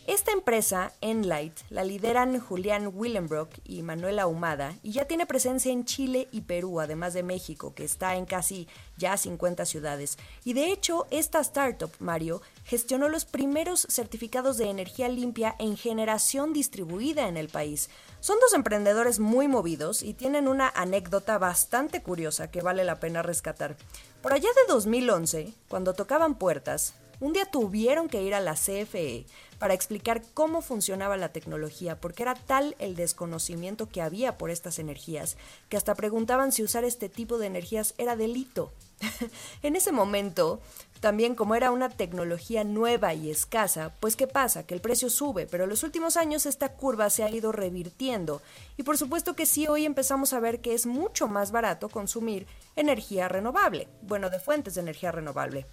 Esta 0.08 0.32
empresa, 0.32 0.94
Enlight, 1.02 1.52
la 1.68 1.84
lideran 1.84 2.40
Julián 2.40 2.90
Willenbrock 2.94 3.50
y 3.62 3.82
Manuela 3.82 4.22
Ahumada 4.22 4.74
y 4.82 4.92
ya 4.92 5.04
tiene 5.04 5.26
presencia 5.26 5.70
en 5.70 5.84
Chile 5.84 6.28
y 6.32 6.40
Perú, 6.40 6.80
además 6.80 7.12
de 7.12 7.22
México, 7.22 7.74
que 7.74 7.84
está 7.84 8.16
en 8.16 8.24
casi 8.24 8.68
ya 8.96 9.18
50 9.18 9.66
ciudades. 9.66 10.16
Y 10.46 10.54
de 10.54 10.72
hecho, 10.72 11.06
esta 11.10 11.40
startup, 11.40 11.90
Mario, 11.98 12.40
gestionó 12.64 13.10
los 13.10 13.26
primeros 13.26 13.86
certificados 13.90 14.56
de 14.56 14.70
energía 14.70 15.10
limpia 15.10 15.54
en 15.58 15.76
generación 15.76 16.54
distribuida 16.54 17.28
en 17.28 17.36
el 17.36 17.50
país. 17.50 17.90
Son 18.20 18.40
dos 18.40 18.54
emprendedores 18.54 19.18
muy 19.18 19.46
movidos 19.46 20.02
y 20.02 20.14
tienen 20.14 20.48
una 20.48 20.70
anécdota 20.74 21.36
bastante 21.36 22.02
curiosa 22.02 22.50
que 22.50 22.62
vale 22.62 22.82
la 22.82 22.98
pena 22.98 23.20
rescatar. 23.20 23.76
Por 24.22 24.32
allá 24.32 24.48
de 24.56 24.72
2011, 24.72 25.52
cuando 25.68 25.92
tocaban 25.92 26.36
puertas, 26.36 26.94
un 27.20 27.32
día 27.32 27.46
tuvieron 27.46 28.08
que 28.08 28.22
ir 28.22 28.34
a 28.34 28.40
la 28.40 28.54
CFE 28.54 29.26
para 29.58 29.74
explicar 29.74 30.22
cómo 30.34 30.62
funcionaba 30.62 31.16
la 31.16 31.30
tecnología, 31.30 32.00
porque 32.00 32.22
era 32.22 32.34
tal 32.34 32.76
el 32.78 32.96
desconocimiento 32.96 33.88
que 33.88 34.02
había 34.02 34.38
por 34.38 34.50
estas 34.50 34.78
energías, 34.78 35.36
que 35.68 35.76
hasta 35.76 35.94
preguntaban 35.94 36.52
si 36.52 36.62
usar 36.62 36.84
este 36.84 37.08
tipo 37.08 37.38
de 37.38 37.46
energías 37.46 37.94
era 37.98 38.16
delito. 38.16 38.72
en 39.62 39.76
ese 39.76 39.92
momento, 39.92 40.60
también 41.00 41.34
como 41.34 41.54
era 41.54 41.70
una 41.70 41.88
tecnología 41.88 42.64
nueva 42.64 43.14
y 43.14 43.30
escasa, 43.30 43.92
pues 44.00 44.16
¿qué 44.16 44.26
pasa? 44.26 44.64
Que 44.64 44.74
el 44.74 44.80
precio 44.80 45.10
sube, 45.10 45.46
pero 45.46 45.64
en 45.64 45.70
los 45.70 45.82
últimos 45.82 46.16
años 46.16 46.46
esta 46.46 46.70
curva 46.72 47.10
se 47.10 47.22
ha 47.22 47.30
ido 47.30 47.52
revirtiendo. 47.52 48.42
Y 48.76 48.82
por 48.82 48.98
supuesto 48.98 49.34
que 49.34 49.46
sí, 49.46 49.66
hoy 49.68 49.84
empezamos 49.84 50.32
a 50.32 50.40
ver 50.40 50.60
que 50.60 50.74
es 50.74 50.86
mucho 50.86 51.28
más 51.28 51.52
barato 51.52 51.88
consumir 51.88 52.46
energía 52.76 53.28
renovable, 53.28 53.88
bueno, 54.02 54.30
de 54.30 54.40
fuentes 54.40 54.74
de 54.74 54.80
energía 54.80 55.12
renovable. 55.12 55.66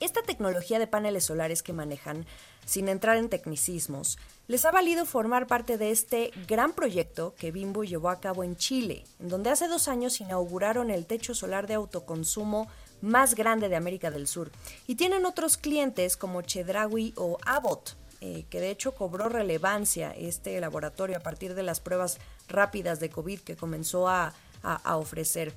Esta 0.00 0.22
tecnología 0.22 0.78
de 0.78 0.86
paneles 0.86 1.24
solares 1.24 1.64
que 1.64 1.72
manejan, 1.72 2.24
sin 2.64 2.88
entrar 2.88 3.16
en 3.16 3.28
tecnicismos, 3.28 4.16
les 4.46 4.64
ha 4.64 4.70
valido 4.70 5.06
formar 5.06 5.48
parte 5.48 5.76
de 5.76 5.90
este 5.90 6.30
gran 6.46 6.72
proyecto 6.72 7.34
que 7.36 7.50
Bimbo 7.50 7.82
llevó 7.82 8.08
a 8.08 8.20
cabo 8.20 8.44
en 8.44 8.56
Chile, 8.56 9.04
en 9.18 9.28
donde 9.28 9.50
hace 9.50 9.66
dos 9.66 9.88
años 9.88 10.20
inauguraron 10.20 10.90
el 10.90 11.04
techo 11.04 11.34
solar 11.34 11.66
de 11.66 11.74
autoconsumo 11.74 12.68
más 13.00 13.34
grande 13.34 13.68
de 13.68 13.74
América 13.74 14.12
del 14.12 14.28
Sur. 14.28 14.52
Y 14.86 14.94
tienen 14.94 15.26
otros 15.26 15.56
clientes 15.56 16.16
como 16.16 16.42
Chedraui 16.42 17.12
o 17.16 17.38
Abbott, 17.44 17.96
eh, 18.20 18.44
que 18.50 18.60
de 18.60 18.70
hecho 18.70 18.92
cobró 18.94 19.28
relevancia 19.28 20.12
este 20.12 20.60
laboratorio 20.60 21.16
a 21.16 21.20
partir 21.20 21.54
de 21.54 21.64
las 21.64 21.80
pruebas 21.80 22.18
rápidas 22.46 23.00
de 23.00 23.10
COVID 23.10 23.40
que 23.40 23.56
comenzó 23.56 24.08
a 24.08 24.32
ofrecer. 24.84 25.52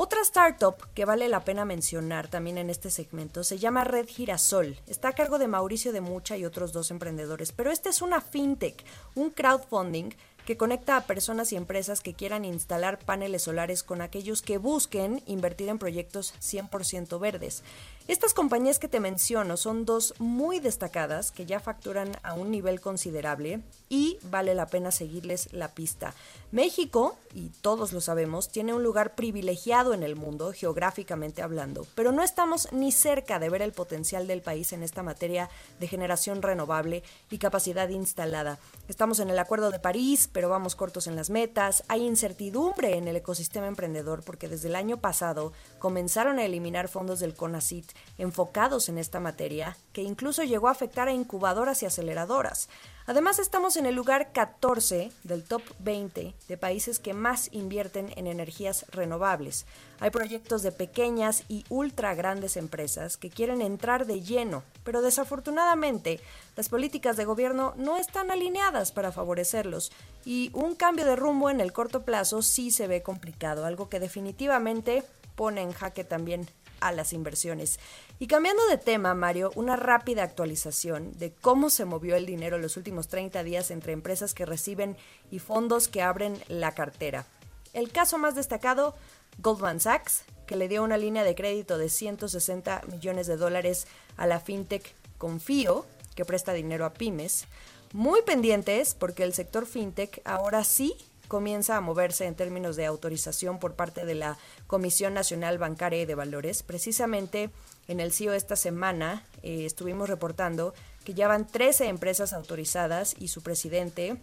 Otra 0.00 0.20
startup 0.20 0.76
que 0.94 1.04
vale 1.04 1.28
la 1.28 1.42
pena 1.42 1.64
mencionar 1.64 2.28
también 2.28 2.56
en 2.56 2.70
este 2.70 2.88
segmento 2.88 3.42
se 3.42 3.58
llama 3.58 3.82
Red 3.82 4.06
Girasol. 4.06 4.78
Está 4.86 5.08
a 5.08 5.12
cargo 5.12 5.40
de 5.40 5.48
Mauricio 5.48 5.92
de 5.92 6.00
Mucha 6.00 6.36
y 6.36 6.44
otros 6.44 6.72
dos 6.72 6.92
emprendedores, 6.92 7.50
pero 7.50 7.72
esta 7.72 7.88
es 7.88 8.00
una 8.00 8.20
fintech, 8.20 8.84
un 9.16 9.30
crowdfunding 9.30 10.10
que 10.46 10.56
conecta 10.56 10.96
a 10.96 11.02
personas 11.02 11.52
y 11.52 11.56
empresas 11.56 12.00
que 12.00 12.14
quieran 12.14 12.44
instalar 12.44 13.00
paneles 13.00 13.42
solares 13.42 13.82
con 13.82 14.00
aquellos 14.00 14.40
que 14.40 14.56
busquen 14.56 15.20
invertir 15.26 15.68
en 15.68 15.80
proyectos 15.80 16.32
100% 16.40 17.18
verdes. 17.18 17.64
Estas 18.08 18.32
compañías 18.32 18.78
que 18.78 18.88
te 18.88 19.00
menciono 19.00 19.58
son 19.58 19.84
dos 19.84 20.14
muy 20.18 20.60
destacadas 20.60 21.30
que 21.30 21.44
ya 21.44 21.60
facturan 21.60 22.16
a 22.22 22.32
un 22.32 22.50
nivel 22.50 22.80
considerable 22.80 23.60
y 23.90 24.16
vale 24.30 24.54
la 24.54 24.66
pena 24.66 24.90
seguirles 24.90 25.52
la 25.52 25.68
pista. 25.68 26.14
México, 26.50 27.18
y 27.34 27.50
todos 27.60 27.92
lo 27.92 28.00
sabemos, 28.00 28.48
tiene 28.48 28.72
un 28.72 28.82
lugar 28.82 29.14
privilegiado 29.14 29.92
en 29.92 30.02
el 30.02 30.16
mundo, 30.16 30.54
geográficamente 30.54 31.42
hablando, 31.42 31.86
pero 31.94 32.10
no 32.10 32.22
estamos 32.22 32.72
ni 32.72 32.92
cerca 32.92 33.38
de 33.38 33.50
ver 33.50 33.60
el 33.60 33.72
potencial 33.72 34.26
del 34.26 34.40
país 34.40 34.72
en 34.72 34.82
esta 34.82 35.02
materia 35.02 35.50
de 35.78 35.86
generación 35.86 36.40
renovable 36.40 37.02
y 37.30 37.36
capacidad 37.36 37.90
instalada. 37.90 38.58
Estamos 38.88 39.20
en 39.20 39.28
el 39.28 39.38
Acuerdo 39.38 39.70
de 39.70 39.80
París, 39.80 40.30
pero 40.32 40.48
vamos 40.48 40.76
cortos 40.76 41.08
en 41.08 41.16
las 41.16 41.28
metas. 41.28 41.84
Hay 41.88 42.06
incertidumbre 42.06 42.96
en 42.96 43.06
el 43.06 43.16
ecosistema 43.16 43.66
emprendedor 43.66 44.22
porque 44.22 44.48
desde 44.48 44.68
el 44.68 44.76
año 44.76 44.96
pasado 44.96 45.52
comenzaron 45.78 46.38
a 46.38 46.46
eliminar 46.46 46.88
fondos 46.88 47.20
del 47.20 47.34
CONACIT 47.34 47.97
enfocados 48.18 48.88
en 48.88 48.98
esta 48.98 49.20
materia, 49.20 49.76
que 49.92 50.02
incluso 50.02 50.42
llegó 50.42 50.68
a 50.68 50.72
afectar 50.72 51.08
a 51.08 51.12
incubadoras 51.12 51.82
y 51.82 51.86
aceleradoras. 51.86 52.68
Además, 53.06 53.38
estamos 53.38 53.76
en 53.78 53.86
el 53.86 53.94
lugar 53.94 54.32
14 54.32 55.10
del 55.24 55.42
top 55.42 55.62
20 55.78 56.34
de 56.46 56.56
países 56.58 56.98
que 56.98 57.14
más 57.14 57.48
invierten 57.52 58.12
en 58.16 58.26
energías 58.26 58.84
renovables. 58.90 59.64
Hay 59.98 60.10
proyectos 60.10 60.62
de 60.62 60.72
pequeñas 60.72 61.44
y 61.48 61.64
ultra 61.70 62.14
grandes 62.14 62.58
empresas 62.58 63.16
que 63.16 63.30
quieren 63.30 63.62
entrar 63.62 64.04
de 64.04 64.20
lleno, 64.20 64.62
pero 64.84 65.00
desafortunadamente 65.00 66.20
las 66.54 66.68
políticas 66.68 67.16
de 67.16 67.24
gobierno 67.24 67.72
no 67.76 67.96
están 67.96 68.30
alineadas 68.30 68.92
para 68.92 69.10
favorecerlos 69.10 69.90
y 70.26 70.50
un 70.52 70.74
cambio 70.74 71.06
de 71.06 71.16
rumbo 71.16 71.48
en 71.48 71.62
el 71.62 71.72
corto 71.72 72.02
plazo 72.02 72.42
sí 72.42 72.70
se 72.70 72.88
ve 72.88 73.02
complicado, 73.02 73.64
algo 73.64 73.88
que 73.88 74.00
definitivamente 74.00 75.02
pone 75.34 75.62
en 75.62 75.72
jaque 75.72 76.04
también 76.04 76.46
a 76.80 76.92
las 76.92 77.12
inversiones. 77.12 77.78
Y 78.18 78.26
cambiando 78.26 78.66
de 78.66 78.78
tema, 78.78 79.14
Mario, 79.14 79.52
una 79.54 79.76
rápida 79.76 80.22
actualización 80.22 81.12
de 81.18 81.32
cómo 81.32 81.70
se 81.70 81.84
movió 81.84 82.16
el 82.16 82.26
dinero 82.26 82.58
los 82.58 82.76
últimos 82.76 83.08
30 83.08 83.42
días 83.42 83.70
entre 83.70 83.92
empresas 83.92 84.34
que 84.34 84.46
reciben 84.46 84.96
y 85.30 85.38
fondos 85.38 85.88
que 85.88 86.02
abren 86.02 86.38
la 86.48 86.74
cartera. 86.74 87.26
El 87.72 87.90
caso 87.90 88.18
más 88.18 88.34
destacado, 88.34 88.94
Goldman 89.38 89.80
Sachs, 89.80 90.24
que 90.46 90.56
le 90.56 90.68
dio 90.68 90.82
una 90.82 90.96
línea 90.96 91.22
de 91.24 91.34
crédito 91.34 91.78
de 91.78 91.88
160 91.88 92.82
millones 92.90 93.26
de 93.26 93.36
dólares 93.36 93.86
a 94.16 94.26
la 94.26 94.40
fintech 94.40 94.94
Confío, 95.18 95.84
que 96.14 96.24
presta 96.24 96.52
dinero 96.52 96.84
a 96.84 96.94
pymes. 96.94 97.46
Muy 97.92 98.22
pendientes 98.22 98.94
porque 98.94 99.24
el 99.24 99.34
sector 99.34 99.66
fintech 99.66 100.20
ahora 100.24 100.64
sí 100.64 100.96
comienza 101.28 101.76
a 101.76 101.80
moverse 101.80 102.26
en 102.26 102.34
términos 102.34 102.76
de 102.76 102.86
autorización 102.86 103.58
por 103.58 103.74
parte 103.74 104.04
de 104.04 104.14
la 104.14 104.38
Comisión 104.66 105.14
Nacional 105.14 105.58
Bancaria 105.58 106.02
y 106.02 106.06
de 106.06 106.14
Valores. 106.14 106.62
Precisamente 106.62 107.50
en 107.86 108.00
el 108.00 108.12
CIO 108.12 108.32
esta 108.32 108.56
semana 108.56 109.24
eh, 109.42 109.64
estuvimos 109.64 110.08
reportando 110.08 110.74
que 111.04 111.14
ya 111.14 111.28
van 111.28 111.46
13 111.46 111.86
empresas 111.86 112.32
autorizadas 112.32 113.14
y 113.18 113.28
su 113.28 113.42
presidente, 113.42 114.16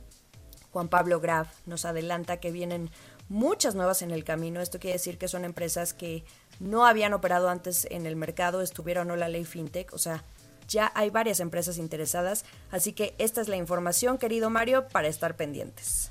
Juan 0.71 0.87
Pablo 0.87 1.19
Graf, 1.19 1.47
nos 1.65 1.85
adelanta 1.85 2.37
que 2.37 2.51
vienen 2.51 2.89
muchas 3.29 3.75
nuevas 3.75 4.01
en 4.01 4.11
el 4.11 4.23
camino. 4.23 4.61
Esto 4.61 4.79
quiere 4.79 4.97
decir 4.97 5.17
que 5.17 5.27
son 5.27 5.45
empresas 5.45 5.93
que 5.93 6.23
no 6.59 6.85
habían 6.85 7.13
operado 7.13 7.49
antes 7.49 7.87
en 7.89 8.05
el 8.05 8.15
mercado, 8.15 8.61
estuviera 8.61 9.01
o 9.01 9.05
no 9.05 9.15
la 9.15 9.29
ley 9.29 9.45
FinTech, 9.45 9.93
o 9.93 9.97
sea, 9.97 10.23
ya 10.67 10.91
hay 10.95 11.09
varias 11.09 11.39
empresas 11.39 11.77
interesadas, 11.77 12.45
así 12.71 12.93
que 12.93 13.13
esta 13.17 13.41
es 13.41 13.47
la 13.47 13.55
información, 13.55 14.17
querido 14.17 14.49
Mario, 14.49 14.87
para 14.87 15.07
estar 15.07 15.35
pendientes. 15.35 16.09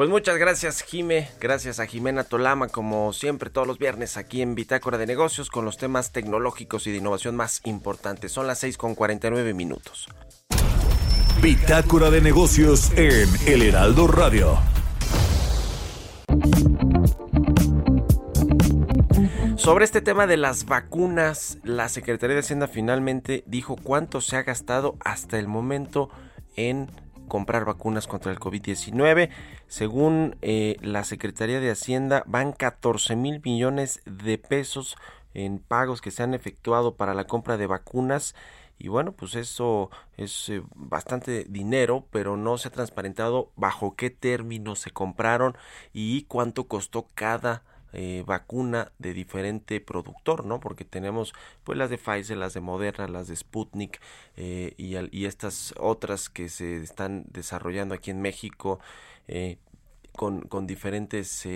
Pues 0.00 0.08
muchas 0.08 0.38
gracias 0.38 0.80
Jime, 0.80 1.28
gracias 1.42 1.78
a 1.78 1.84
Jimena 1.84 2.24
Tolama 2.24 2.68
como 2.68 3.12
siempre 3.12 3.50
todos 3.50 3.66
los 3.66 3.76
viernes 3.76 4.16
aquí 4.16 4.40
en 4.40 4.54
Bitácora 4.54 4.96
de 4.96 5.06
Negocios 5.06 5.50
con 5.50 5.66
los 5.66 5.76
temas 5.76 6.10
tecnológicos 6.10 6.86
y 6.86 6.90
de 6.90 6.96
innovación 6.96 7.36
más 7.36 7.60
importantes. 7.64 8.32
Son 8.32 8.46
las 8.46 8.60
6 8.60 8.78
con 8.78 8.94
49 8.94 9.52
minutos. 9.52 10.08
Bitácora 11.42 12.08
de 12.08 12.22
Negocios 12.22 12.92
en 12.96 13.28
El 13.46 13.60
Heraldo 13.60 14.06
Radio. 14.06 14.58
Sobre 19.56 19.84
este 19.84 20.00
tema 20.00 20.26
de 20.26 20.38
las 20.38 20.64
vacunas, 20.64 21.58
la 21.62 21.90
Secretaría 21.90 22.36
de 22.36 22.40
Hacienda 22.40 22.68
finalmente 22.68 23.44
dijo 23.46 23.76
cuánto 23.76 24.22
se 24.22 24.38
ha 24.38 24.44
gastado 24.44 24.96
hasta 25.04 25.38
el 25.38 25.46
momento 25.46 26.08
en 26.56 26.90
comprar 27.30 27.64
vacunas 27.64 28.06
contra 28.06 28.32
el 28.32 28.38
COVID-19. 28.38 29.30
Según 29.68 30.36
eh, 30.42 30.76
la 30.82 31.04
Secretaría 31.04 31.60
de 31.60 31.70
Hacienda, 31.70 32.24
van 32.26 32.52
14 32.52 33.16
mil 33.16 33.40
millones 33.42 34.02
de 34.04 34.36
pesos 34.36 34.98
en 35.32 35.60
pagos 35.60 36.02
que 36.02 36.10
se 36.10 36.22
han 36.22 36.34
efectuado 36.34 36.96
para 36.96 37.14
la 37.14 37.24
compra 37.24 37.56
de 37.56 37.66
vacunas. 37.66 38.34
Y 38.78 38.88
bueno, 38.88 39.12
pues 39.12 39.36
eso 39.36 39.90
es 40.16 40.48
eh, 40.48 40.62
bastante 40.74 41.44
dinero, 41.48 42.04
pero 42.10 42.36
no 42.36 42.58
se 42.58 42.68
ha 42.68 42.72
transparentado 42.72 43.50
bajo 43.54 43.94
qué 43.94 44.10
términos 44.10 44.80
se 44.80 44.90
compraron 44.90 45.56
y 45.92 46.22
cuánto 46.24 46.64
costó 46.64 47.06
cada 47.14 47.62
eh, 47.92 48.22
vacuna 48.26 48.92
de 48.98 49.12
diferente 49.12 49.80
productor, 49.80 50.44
¿no? 50.44 50.60
Porque 50.60 50.84
tenemos 50.84 51.32
pues 51.64 51.76
las 51.76 51.90
de 51.90 51.98
Pfizer, 51.98 52.36
las 52.36 52.54
de 52.54 52.60
Moderna, 52.60 53.08
las 53.08 53.28
de 53.28 53.36
Sputnik 53.36 54.00
eh, 54.36 54.74
y, 54.76 55.24
estas 55.24 55.74
otras 55.78 56.28
que 56.28 56.48
se 56.48 56.76
están 56.76 57.24
desarrollando 57.32 57.94
aquí 57.94 58.10
en 58.10 58.20
México. 58.20 58.78
Eh, 59.28 59.58
con, 60.12 60.66
diferentes 60.66 61.46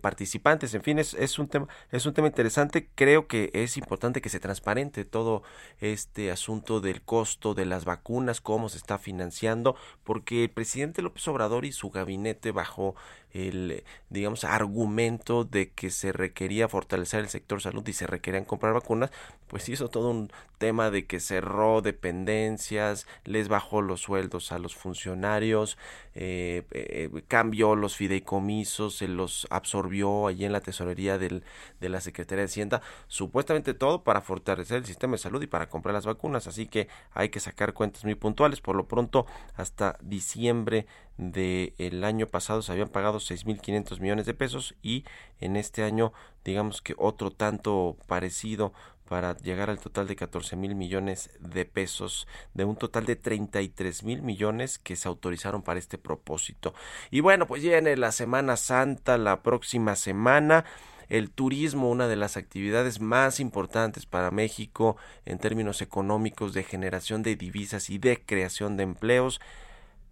participantes. 0.00 0.72
En 0.72 0.82
fin, 0.82 0.98
es, 0.98 1.38
un 1.38 1.48
tema, 1.48 1.68
es 1.90 2.06
un 2.06 2.14
tema 2.14 2.28
interesante. 2.28 2.88
Creo 2.94 3.26
que 3.26 3.50
es 3.52 3.76
importante 3.76 4.22
que 4.22 4.30
se 4.30 4.40
transparente 4.40 5.04
todo 5.04 5.42
este 5.78 6.30
asunto 6.30 6.80
del 6.80 7.02
costo 7.02 7.52
de 7.52 7.66
las 7.66 7.84
vacunas, 7.84 8.40
cómo 8.40 8.70
se 8.70 8.78
está 8.78 8.96
financiando, 8.98 9.76
porque 10.04 10.44
el 10.44 10.50
presidente 10.50 11.02
López 11.02 11.26
Obrador 11.28 11.66
y 11.66 11.72
su 11.72 11.90
gabinete 11.90 12.50
bajo 12.50 12.94
el, 13.34 13.82
digamos, 14.10 14.44
argumento 14.44 15.44
de 15.44 15.70
que 15.70 15.90
se 15.90 16.12
requería 16.12 16.68
fortalecer 16.68 17.20
el 17.20 17.28
sector 17.28 17.60
salud 17.60 17.86
y 17.86 17.92
se 17.92 18.06
requerían 18.06 18.44
comprar 18.44 18.72
vacunas, 18.72 19.10
pues 19.48 19.68
hizo 19.68 19.88
todo 19.88 20.10
un 20.10 20.32
tema 20.58 20.90
de 20.90 21.04
que 21.06 21.20
cerró 21.20 21.82
dependencias, 21.82 23.06
les 23.24 23.48
bajó 23.48 23.82
los 23.82 24.00
sueldos 24.00 24.52
a 24.52 24.58
los 24.58 24.74
funcionarios, 24.74 25.76
eh, 26.14 26.62
eh, 26.70 27.10
cambió 27.26 27.74
los 27.74 27.96
fideicomisos, 27.96 28.96
se 28.96 29.08
los 29.08 29.48
absorbió 29.50 30.28
allí 30.28 30.44
en 30.44 30.52
la 30.52 30.60
tesorería 30.60 31.18
del, 31.18 31.42
de 31.80 31.88
la 31.88 32.00
Secretaría 32.00 32.42
de 32.42 32.46
Hacienda, 32.46 32.82
supuestamente 33.08 33.74
todo 33.74 34.04
para 34.04 34.20
fortalecer 34.20 34.78
el 34.78 34.86
sistema 34.86 35.12
de 35.12 35.18
salud 35.18 35.42
y 35.42 35.48
para 35.48 35.68
comprar 35.68 35.92
las 35.94 36.06
vacunas, 36.06 36.46
así 36.46 36.66
que 36.66 36.88
hay 37.12 37.30
que 37.30 37.40
sacar 37.40 37.74
cuentas 37.74 38.04
muy 38.04 38.14
puntuales, 38.14 38.60
por 38.60 38.76
lo 38.76 38.86
pronto 38.86 39.26
hasta 39.56 39.98
diciembre 40.00 40.86
del 41.16 42.02
año 42.02 42.26
pasado 42.26 42.62
se 42.62 42.72
habían 42.72 42.88
pagado 42.88 43.18
6.500 43.18 44.00
millones 44.00 44.26
de 44.26 44.34
pesos 44.34 44.74
y 44.82 45.04
en 45.40 45.56
este 45.56 45.84
año 45.84 46.12
digamos 46.44 46.82
que 46.82 46.94
otro 46.98 47.30
tanto 47.30 47.96
parecido 48.06 48.72
para 49.08 49.36
llegar 49.36 49.70
al 49.70 49.78
total 49.78 50.06
de 50.06 50.16
14 50.16 50.56
mil 50.56 50.74
millones 50.74 51.30
de 51.38 51.64
pesos, 51.64 52.26
de 52.54 52.64
un 52.64 52.76
total 52.76 53.04
de 53.04 53.16
33 53.16 54.02
mil 54.02 54.22
millones 54.22 54.78
que 54.78 54.96
se 54.96 55.08
autorizaron 55.08 55.62
para 55.62 55.78
este 55.78 55.98
propósito. 55.98 56.74
Y 57.10 57.20
bueno, 57.20 57.46
pues 57.46 57.62
viene 57.62 57.96
la 57.96 58.12
Semana 58.12 58.56
Santa 58.56 59.18
la 59.18 59.42
próxima 59.42 59.96
semana. 59.96 60.64
El 61.10 61.30
turismo, 61.30 61.90
una 61.90 62.08
de 62.08 62.16
las 62.16 62.38
actividades 62.38 62.98
más 62.98 63.40
importantes 63.40 64.06
para 64.06 64.30
México 64.30 64.96
en 65.26 65.38
términos 65.38 65.82
económicos 65.82 66.54
de 66.54 66.64
generación 66.64 67.22
de 67.22 67.36
divisas 67.36 67.90
y 67.90 67.98
de 67.98 68.22
creación 68.24 68.78
de 68.78 68.84
empleos 68.84 69.38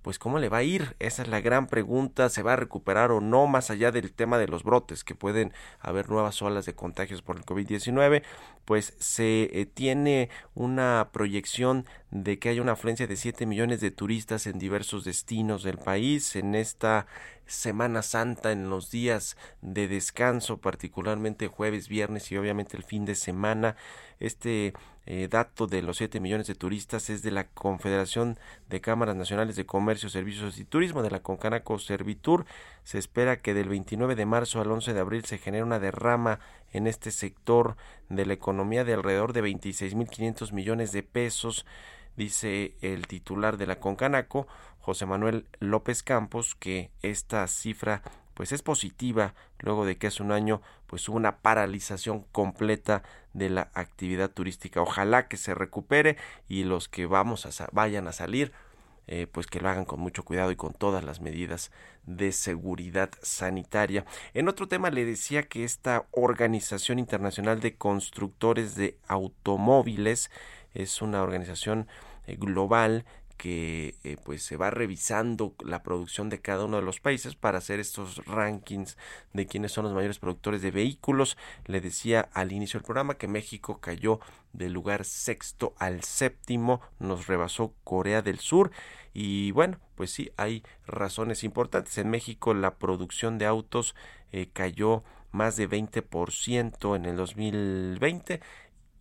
pues 0.03 0.19
cómo 0.19 0.39
le 0.39 0.49
va 0.49 0.59
a 0.59 0.63
ir? 0.63 0.97
Esa 0.99 1.23
es 1.23 1.29
la 1.29 1.41
gran 1.41 1.69
pregunta, 1.69 2.29
¿se 2.29 2.43
va 2.43 2.55
a 2.55 2.57
recuperar 2.57 3.13
o 3.13 3.21
no 3.21 3.47
más 3.47 3.71
allá 3.71 3.93
del 3.93 4.13
tema 4.13 4.39
de 4.39 4.49
los 4.49 4.65
brotes, 4.65 5.05
que 5.05 5.15
pueden 5.15 5.53
haber 5.81 6.11
nuevas 6.11 6.43
olas 6.43 6.67
de 6.67 6.75
contagios 6.75 7.23
por 7.23 7.37
el 7.37 7.45
COVID-19? 7.45 8.23
Pues 8.65 8.95
se 8.99 9.49
eh, 9.53 9.67
tiene 9.67 10.29
una 10.55 11.11
proyección 11.13 11.87
de 12.11 12.39
que 12.39 12.49
haya 12.49 12.63
una 12.63 12.73
afluencia 12.73 13.07
de 13.07 13.17
7 13.17 13.47
millones 13.47 13.81
de 13.81 13.91
turistas 13.91 14.47
en 14.47 14.59
diversos 14.59 15.05
destinos 15.05 15.63
del 15.63 15.79
país 15.79 16.37
en 16.37 16.55
esta 16.55 17.07
Semana 17.47 18.03
Santa, 18.03 18.53
en 18.53 18.71
los 18.71 18.91
días 18.91 19.37
de 19.61 19.89
descanso, 19.89 20.59
particularmente 20.59 21.49
jueves, 21.49 21.89
viernes 21.89 22.31
y 22.33 22.37
obviamente 22.37 22.77
el 22.77 22.83
fin 22.83 23.05
de 23.05 23.15
semana. 23.15 23.77
Este 24.21 24.73
eh, 25.05 25.27
dato 25.29 25.67
de 25.67 25.83
los 25.83 25.97
7 25.97 26.21
millones 26.21 26.47
de 26.47 26.55
turistas 26.55 27.11
es 27.11 27.23
de 27.23 27.33
la 27.33 27.49
Confederación 27.49 28.39
de 28.69 28.81
Cámaras 28.81 29.17
Nacionales 29.17 29.57
de 29.57 29.67
Comercio, 29.67 30.09
Servicios 30.09 30.59
y 30.59 30.65
Turismo 30.65 31.03
de 31.03 31.11
la 31.11 31.23
Concanaco 31.23 31.79
Servitur. 31.79 32.45
Se 32.85 32.99
espera 32.99 33.41
que 33.41 33.53
del 33.53 33.69
29 33.69 34.15
de 34.15 34.27
marzo 34.27 34.61
al 34.61 34.71
11 34.71 34.95
de 34.95 35.01
abril 35.01 35.25
se 35.25 35.39
genere 35.39 35.65
una 35.65 35.81
derrama 35.81 36.39
en 36.73 36.87
este 36.87 37.11
sector 37.11 37.77
de 38.09 38.27
la 38.27 38.35
economía 38.35 38.85
de 38.85 38.95
alrededor 38.95 39.33
de 39.33 39.43
26.500 39.43 40.53
millones 40.53 40.93
de 40.93 41.03
pesos, 41.03 41.67
dice 42.17 42.77
el 42.81 43.07
titular 43.09 43.57
de 43.57 43.67
la 43.67 43.81
Concanaco, 43.81 44.47
José 44.81 45.07
Manuel 45.07 45.47
López 45.59 46.03
Campos, 46.03 46.55
que 46.55 46.91
esta 47.03 47.47
cifra 47.49 48.03
pues 48.35 48.53
es 48.53 48.63
positiva 48.63 49.35
luego 49.59 49.85
de 49.85 49.97
que 49.97 50.09
hace 50.09 50.23
un 50.23 50.33
año 50.33 50.63
pues 50.87 51.09
hubo 51.09 51.17
una 51.17 51.39
paralización 51.39 52.25
completa 52.33 53.03
de 53.33 53.51
la 53.51 53.71
actividad 53.75 54.31
turística. 54.31 54.83
Ojalá 54.83 55.29
que 55.29 55.37
se 55.37 55.55
recupere 55.55 56.17
y 56.49 56.65
los 56.65 56.89
que 56.89 57.07
vamos 57.07 57.47
a 57.47 57.69
vayan 57.73 58.09
a 58.09 58.13
salir 58.13 58.53
eh, 59.09 59.27
pues 59.27 59.49
que 59.49 59.59
lo 59.59 59.69
hagan 59.69 59.85
con 59.85 59.99
mucho 59.99 60.25
cuidado 60.25 60.53
y 60.53 60.57
con 60.57 60.75
todas 60.75 61.03
las 61.03 61.21
medidas 61.21 61.73
de 62.07 62.31
seguridad 62.31 63.11
sanitaria. 63.21 64.05
En 64.33 64.49
otro 64.49 64.69
tema 64.69 64.91
le 64.91 65.05
decía 65.05 65.43
que 65.43 65.65
esta 65.65 66.07
Organización 66.13 67.01
Internacional 67.01 67.59
de 67.61 67.75
Constructores 67.75 68.77
de 68.77 68.97
Automóviles 69.09 70.31
es 70.73 71.03
una 71.03 71.23
organización 71.23 71.89
eh, 72.27 72.37
global 72.37 73.05
que 73.43 73.97
eh, 74.05 74.19
pues 74.23 74.45
se 74.45 74.57
va 74.57 74.71
revisando 74.71 75.57
la 75.65 75.83
producción 75.83 76.29
de 76.29 76.41
cada 76.41 76.65
uno 76.65 76.77
de 76.77 76.85
los 76.85 77.01
países 77.01 77.35
para 77.35 77.59
hacer 77.59 77.81
estos 77.81 78.25
rankings 78.25 78.97
de 79.33 79.47
quiénes 79.47 79.73
son 79.73 79.83
los 79.83 79.93
mayores 79.93 80.21
productores 80.21 80.63
de 80.63 80.71
vehículos. 80.71 81.37
Le 81.67 81.81
decía 81.81 82.29
al 82.35 82.53
inicio 82.53 82.79
del 82.79 82.85
programa 82.85 83.19
que 83.19 83.27
México 83.27 83.81
cayó 83.81 84.21
del 84.53 84.73
lugar 84.73 85.05
sexto 85.05 85.75
al 85.81 86.05
séptimo, 86.05 86.83
nos 87.01 87.27
rebasó 87.27 87.75
Corea 87.83 88.23
del 88.23 88.39
Sur 88.39 88.71
y 89.13 89.51
bueno, 89.51 89.81
pues 89.97 90.13
sí, 90.13 90.31
hay 90.37 90.63
razones 90.87 91.43
importantes. 91.43 91.99
En 91.99 92.11
México 92.11 92.55
la 92.55 92.77
producción 92.77 93.39
de 93.39 93.47
autos 93.47 93.97
eh, 94.31 94.51
cayó 94.53 95.03
más 95.33 95.57
de 95.57 95.69
20% 95.69 96.95
en 96.95 97.07
el 97.07 97.17
2020 97.17 98.41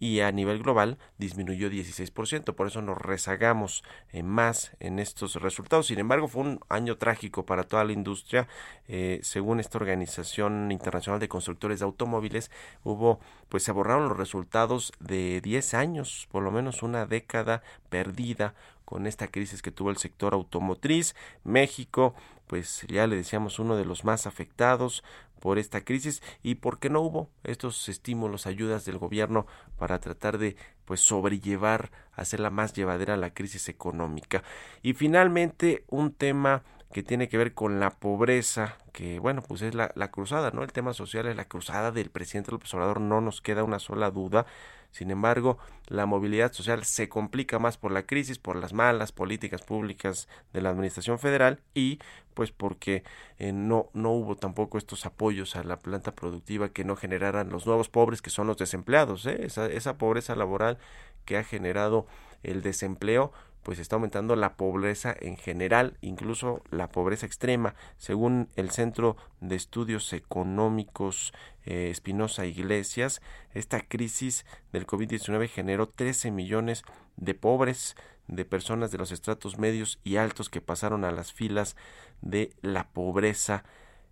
y 0.02 0.22
a 0.22 0.32
nivel 0.32 0.64
global 0.64 0.98
disminuyó 1.20 1.70
16%, 1.70 2.56
por 2.56 2.66
eso 2.66 2.82
nos 2.82 2.98
rezagamos 2.98 3.84
eh, 4.12 4.24
más 4.24 4.72
en 4.80 4.98
estos 4.98 5.36
resultados. 5.36 5.86
Sin 5.86 6.00
embargo, 6.00 6.28
fue 6.28 6.42
un 6.42 6.60
año 6.70 6.98
trágico 6.98 7.46
para 7.46 7.66
toda 7.66 7.84
la 7.84 7.92
industria. 7.92 8.48
Eh, 8.88 9.20
según 9.22 9.60
esta 9.60 9.78
Organización 9.78 10.72
Internacional 10.72 11.20
de 11.20 11.30
Constructores 11.30 11.80
de 11.80 11.86
Automóviles, 11.86 12.50
hubo, 12.84 13.20
pues 13.48 13.62
se 13.62 13.72
borraron 13.72 14.10
los 14.10 14.18
resultados 14.18 14.92
de 15.00 15.40
10 15.40 15.76
años, 15.76 16.28
por 16.32 16.42
lo 16.42 16.50
menos 16.50 16.82
una 16.82 17.06
década 17.06 17.62
perdida 17.90 18.56
con 18.86 19.06
esta 19.06 19.28
crisis 19.28 19.62
que 19.62 19.72
tuvo 19.72 19.92
el 19.92 19.98
sector 19.98 20.34
automotriz. 20.34 21.16
México, 21.44 22.16
pues 22.48 22.88
ya 22.88 23.06
le 23.06 23.18
decíamos, 23.18 23.60
uno 23.60 23.78
de 23.78 23.86
los 23.86 24.04
más 24.04 24.26
afectados 24.26 25.04
por 25.42 25.58
esta 25.58 25.84
crisis 25.84 26.22
y 26.42 26.56
por 26.56 26.80
qué 26.80 26.90
no 26.90 27.02
hubo 27.02 27.30
estos 27.44 27.90
estímulos, 27.90 28.46
ayudas 28.46 28.86
del 28.86 29.00
gobierno 29.00 29.48
para 29.78 30.00
tratar 30.00 30.38
de 30.38 30.56
pues 30.86 31.02
sobrellevar, 31.02 31.92
hacerla 32.14 32.52
más 32.52 32.74
llevadera 32.74 33.18
la 33.18 33.34
crisis 33.34 33.68
económica. 33.68 34.44
Y 34.82 34.94
finalmente 34.94 35.84
un 35.88 36.14
tema 36.14 36.64
que 36.94 37.04
tiene 37.04 37.28
que 37.28 37.38
ver 37.38 37.54
con 37.54 37.80
la 37.80 37.90
pobreza, 37.90 38.78
que 38.94 39.20
bueno, 39.20 39.42
pues 39.42 39.62
es 39.62 39.74
la, 39.74 39.92
la 39.96 40.12
cruzada, 40.12 40.52
¿no? 40.52 40.64
El 40.64 40.72
tema 40.72 40.94
social 40.94 41.26
es 41.28 41.36
la 41.36 41.46
cruzada 41.46 41.92
del 41.92 42.12
presidente 42.12 42.52
López 42.52 42.74
Obrador, 42.74 43.02
no 43.02 43.22
nos 43.22 43.42
queda 43.42 43.64
una 43.64 43.80
sola 43.80 44.12
duda. 44.12 44.46
Sin 44.92 45.10
embargo, 45.10 45.58
la 45.88 46.06
movilidad 46.06 46.52
social 46.52 46.84
se 46.84 47.10
complica 47.10 47.60
más 47.60 47.78
por 47.78 47.92
la 47.92 48.04
crisis, 48.04 48.40
por 48.40 48.56
las 48.56 48.74
malas 48.74 49.12
políticas 49.12 49.62
públicas 49.62 50.28
de 50.54 50.62
la 50.62 50.70
Administración 50.70 51.18
Federal 51.18 51.62
y 51.74 52.00
pues 52.34 52.52
porque 52.52 53.04
eh, 53.40 53.52
no, 53.52 53.90
no 53.94 54.12
hubo 54.12 54.36
tampoco 54.36 54.78
estos 54.78 55.06
apoyos 55.06 55.56
a 55.56 55.64
la 55.64 55.80
planta 55.80 56.14
productiva 56.14 56.70
que 56.70 56.84
no 56.84 56.96
generaran 56.96 57.50
los 57.50 57.66
nuevos 57.66 57.90
pobres 57.90 58.22
que 58.22 58.30
son 58.30 58.48
los 58.48 58.58
desempleados. 58.58 59.26
¿eh? 59.26 59.46
Esa, 59.46 59.68
esa 59.68 59.98
pobreza 59.98 60.36
laboral 60.36 60.78
que 61.26 61.38
ha 61.38 61.44
generado 61.44 62.08
el 62.44 62.62
desempleo 62.62 63.32
pues 63.64 63.80
está 63.80 63.96
aumentando 63.96 64.36
la 64.36 64.56
pobreza 64.56 65.16
en 65.20 65.38
general, 65.38 65.98
incluso 66.02 66.62
la 66.72 66.90
pobreza 66.90 67.26
extrema. 67.26 67.76
Según 67.98 68.50
el 68.56 68.72
Centro 68.72 69.18
de 69.40 69.56
Estudios 69.56 70.14
Económicos 70.14 71.34
eh, 71.66 71.90
Espinosa 71.92 72.46
Iglesias, 72.46 73.22
esta 73.54 73.82
crisis 73.82 74.46
del 74.72 74.88
COVID-19 74.88 75.48
generó 75.48 75.88
13 75.90 76.32
millones 76.32 76.84
de 77.18 77.34
pobres, 77.34 77.96
de 78.28 78.46
personas 78.46 78.92
de 78.92 78.98
los 78.98 79.12
estratos 79.12 79.60
medios 79.60 80.00
y 80.04 80.16
altos 80.16 80.50
que 80.50 80.62
pasaron 80.62 81.04
a 81.06 81.12
las 81.12 81.34
filas 81.34 81.76
de 82.22 82.54
la 82.62 82.88
pobreza. 82.90 83.64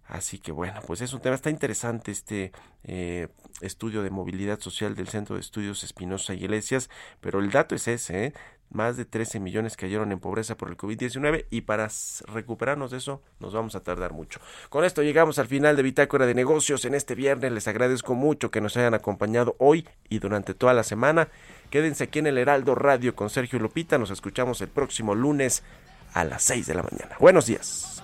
Así 0.09 0.39
que 0.39 0.51
bueno, 0.51 0.81
pues 0.87 1.01
es 1.01 1.13
un 1.13 1.21
tema, 1.21 1.35
está 1.35 1.51
interesante 1.51 2.11
este 2.11 2.51
eh, 2.83 3.27
estudio 3.61 4.01
de 4.01 4.09
movilidad 4.09 4.59
social 4.59 4.95
del 4.95 5.07
Centro 5.07 5.35
de 5.35 5.41
Estudios 5.41 5.83
Espinosa 5.83 6.33
Iglesias, 6.33 6.89
pero 7.21 7.39
el 7.39 7.51
dato 7.51 7.75
es 7.75 7.87
ese, 7.87 8.25
¿eh? 8.25 8.33
más 8.71 8.97
de 8.97 9.05
13 9.05 9.39
millones 9.39 9.77
cayeron 9.77 10.11
en 10.11 10.19
pobreza 10.19 10.57
por 10.57 10.69
el 10.69 10.77
COVID-19 10.77 11.45
y 11.51 11.61
para 11.61 11.87
recuperarnos 12.27 12.91
de 12.91 12.97
eso 12.97 13.21
nos 13.39 13.53
vamos 13.53 13.75
a 13.75 13.81
tardar 13.81 14.13
mucho. 14.13 14.39
Con 14.69 14.83
esto 14.83 15.03
llegamos 15.03 15.37
al 15.39 15.47
final 15.47 15.75
de 15.75 15.83
Bitácora 15.83 16.25
de 16.25 16.35
Negocios 16.35 16.85
en 16.85 16.95
este 16.95 17.15
viernes. 17.15 17.51
Les 17.51 17.67
agradezco 17.67 18.15
mucho 18.15 18.51
que 18.51 18.61
nos 18.61 18.77
hayan 18.77 18.93
acompañado 18.93 19.55
hoy 19.59 19.87
y 20.07 20.19
durante 20.19 20.53
toda 20.53 20.73
la 20.73 20.83
semana. 20.83 21.29
Quédense 21.69 22.05
aquí 22.05 22.19
en 22.19 22.27
el 22.27 22.37
Heraldo 22.37 22.75
Radio 22.75 23.15
con 23.15 23.29
Sergio 23.29 23.59
Lupita. 23.59 23.97
Nos 23.97 24.11
escuchamos 24.11 24.61
el 24.61 24.69
próximo 24.69 25.15
lunes 25.15 25.63
a 26.13 26.23
las 26.23 26.43
6 26.43 26.67
de 26.67 26.73
la 26.75 26.83
mañana. 26.83 27.15
Buenos 27.19 27.45
días. 27.45 28.03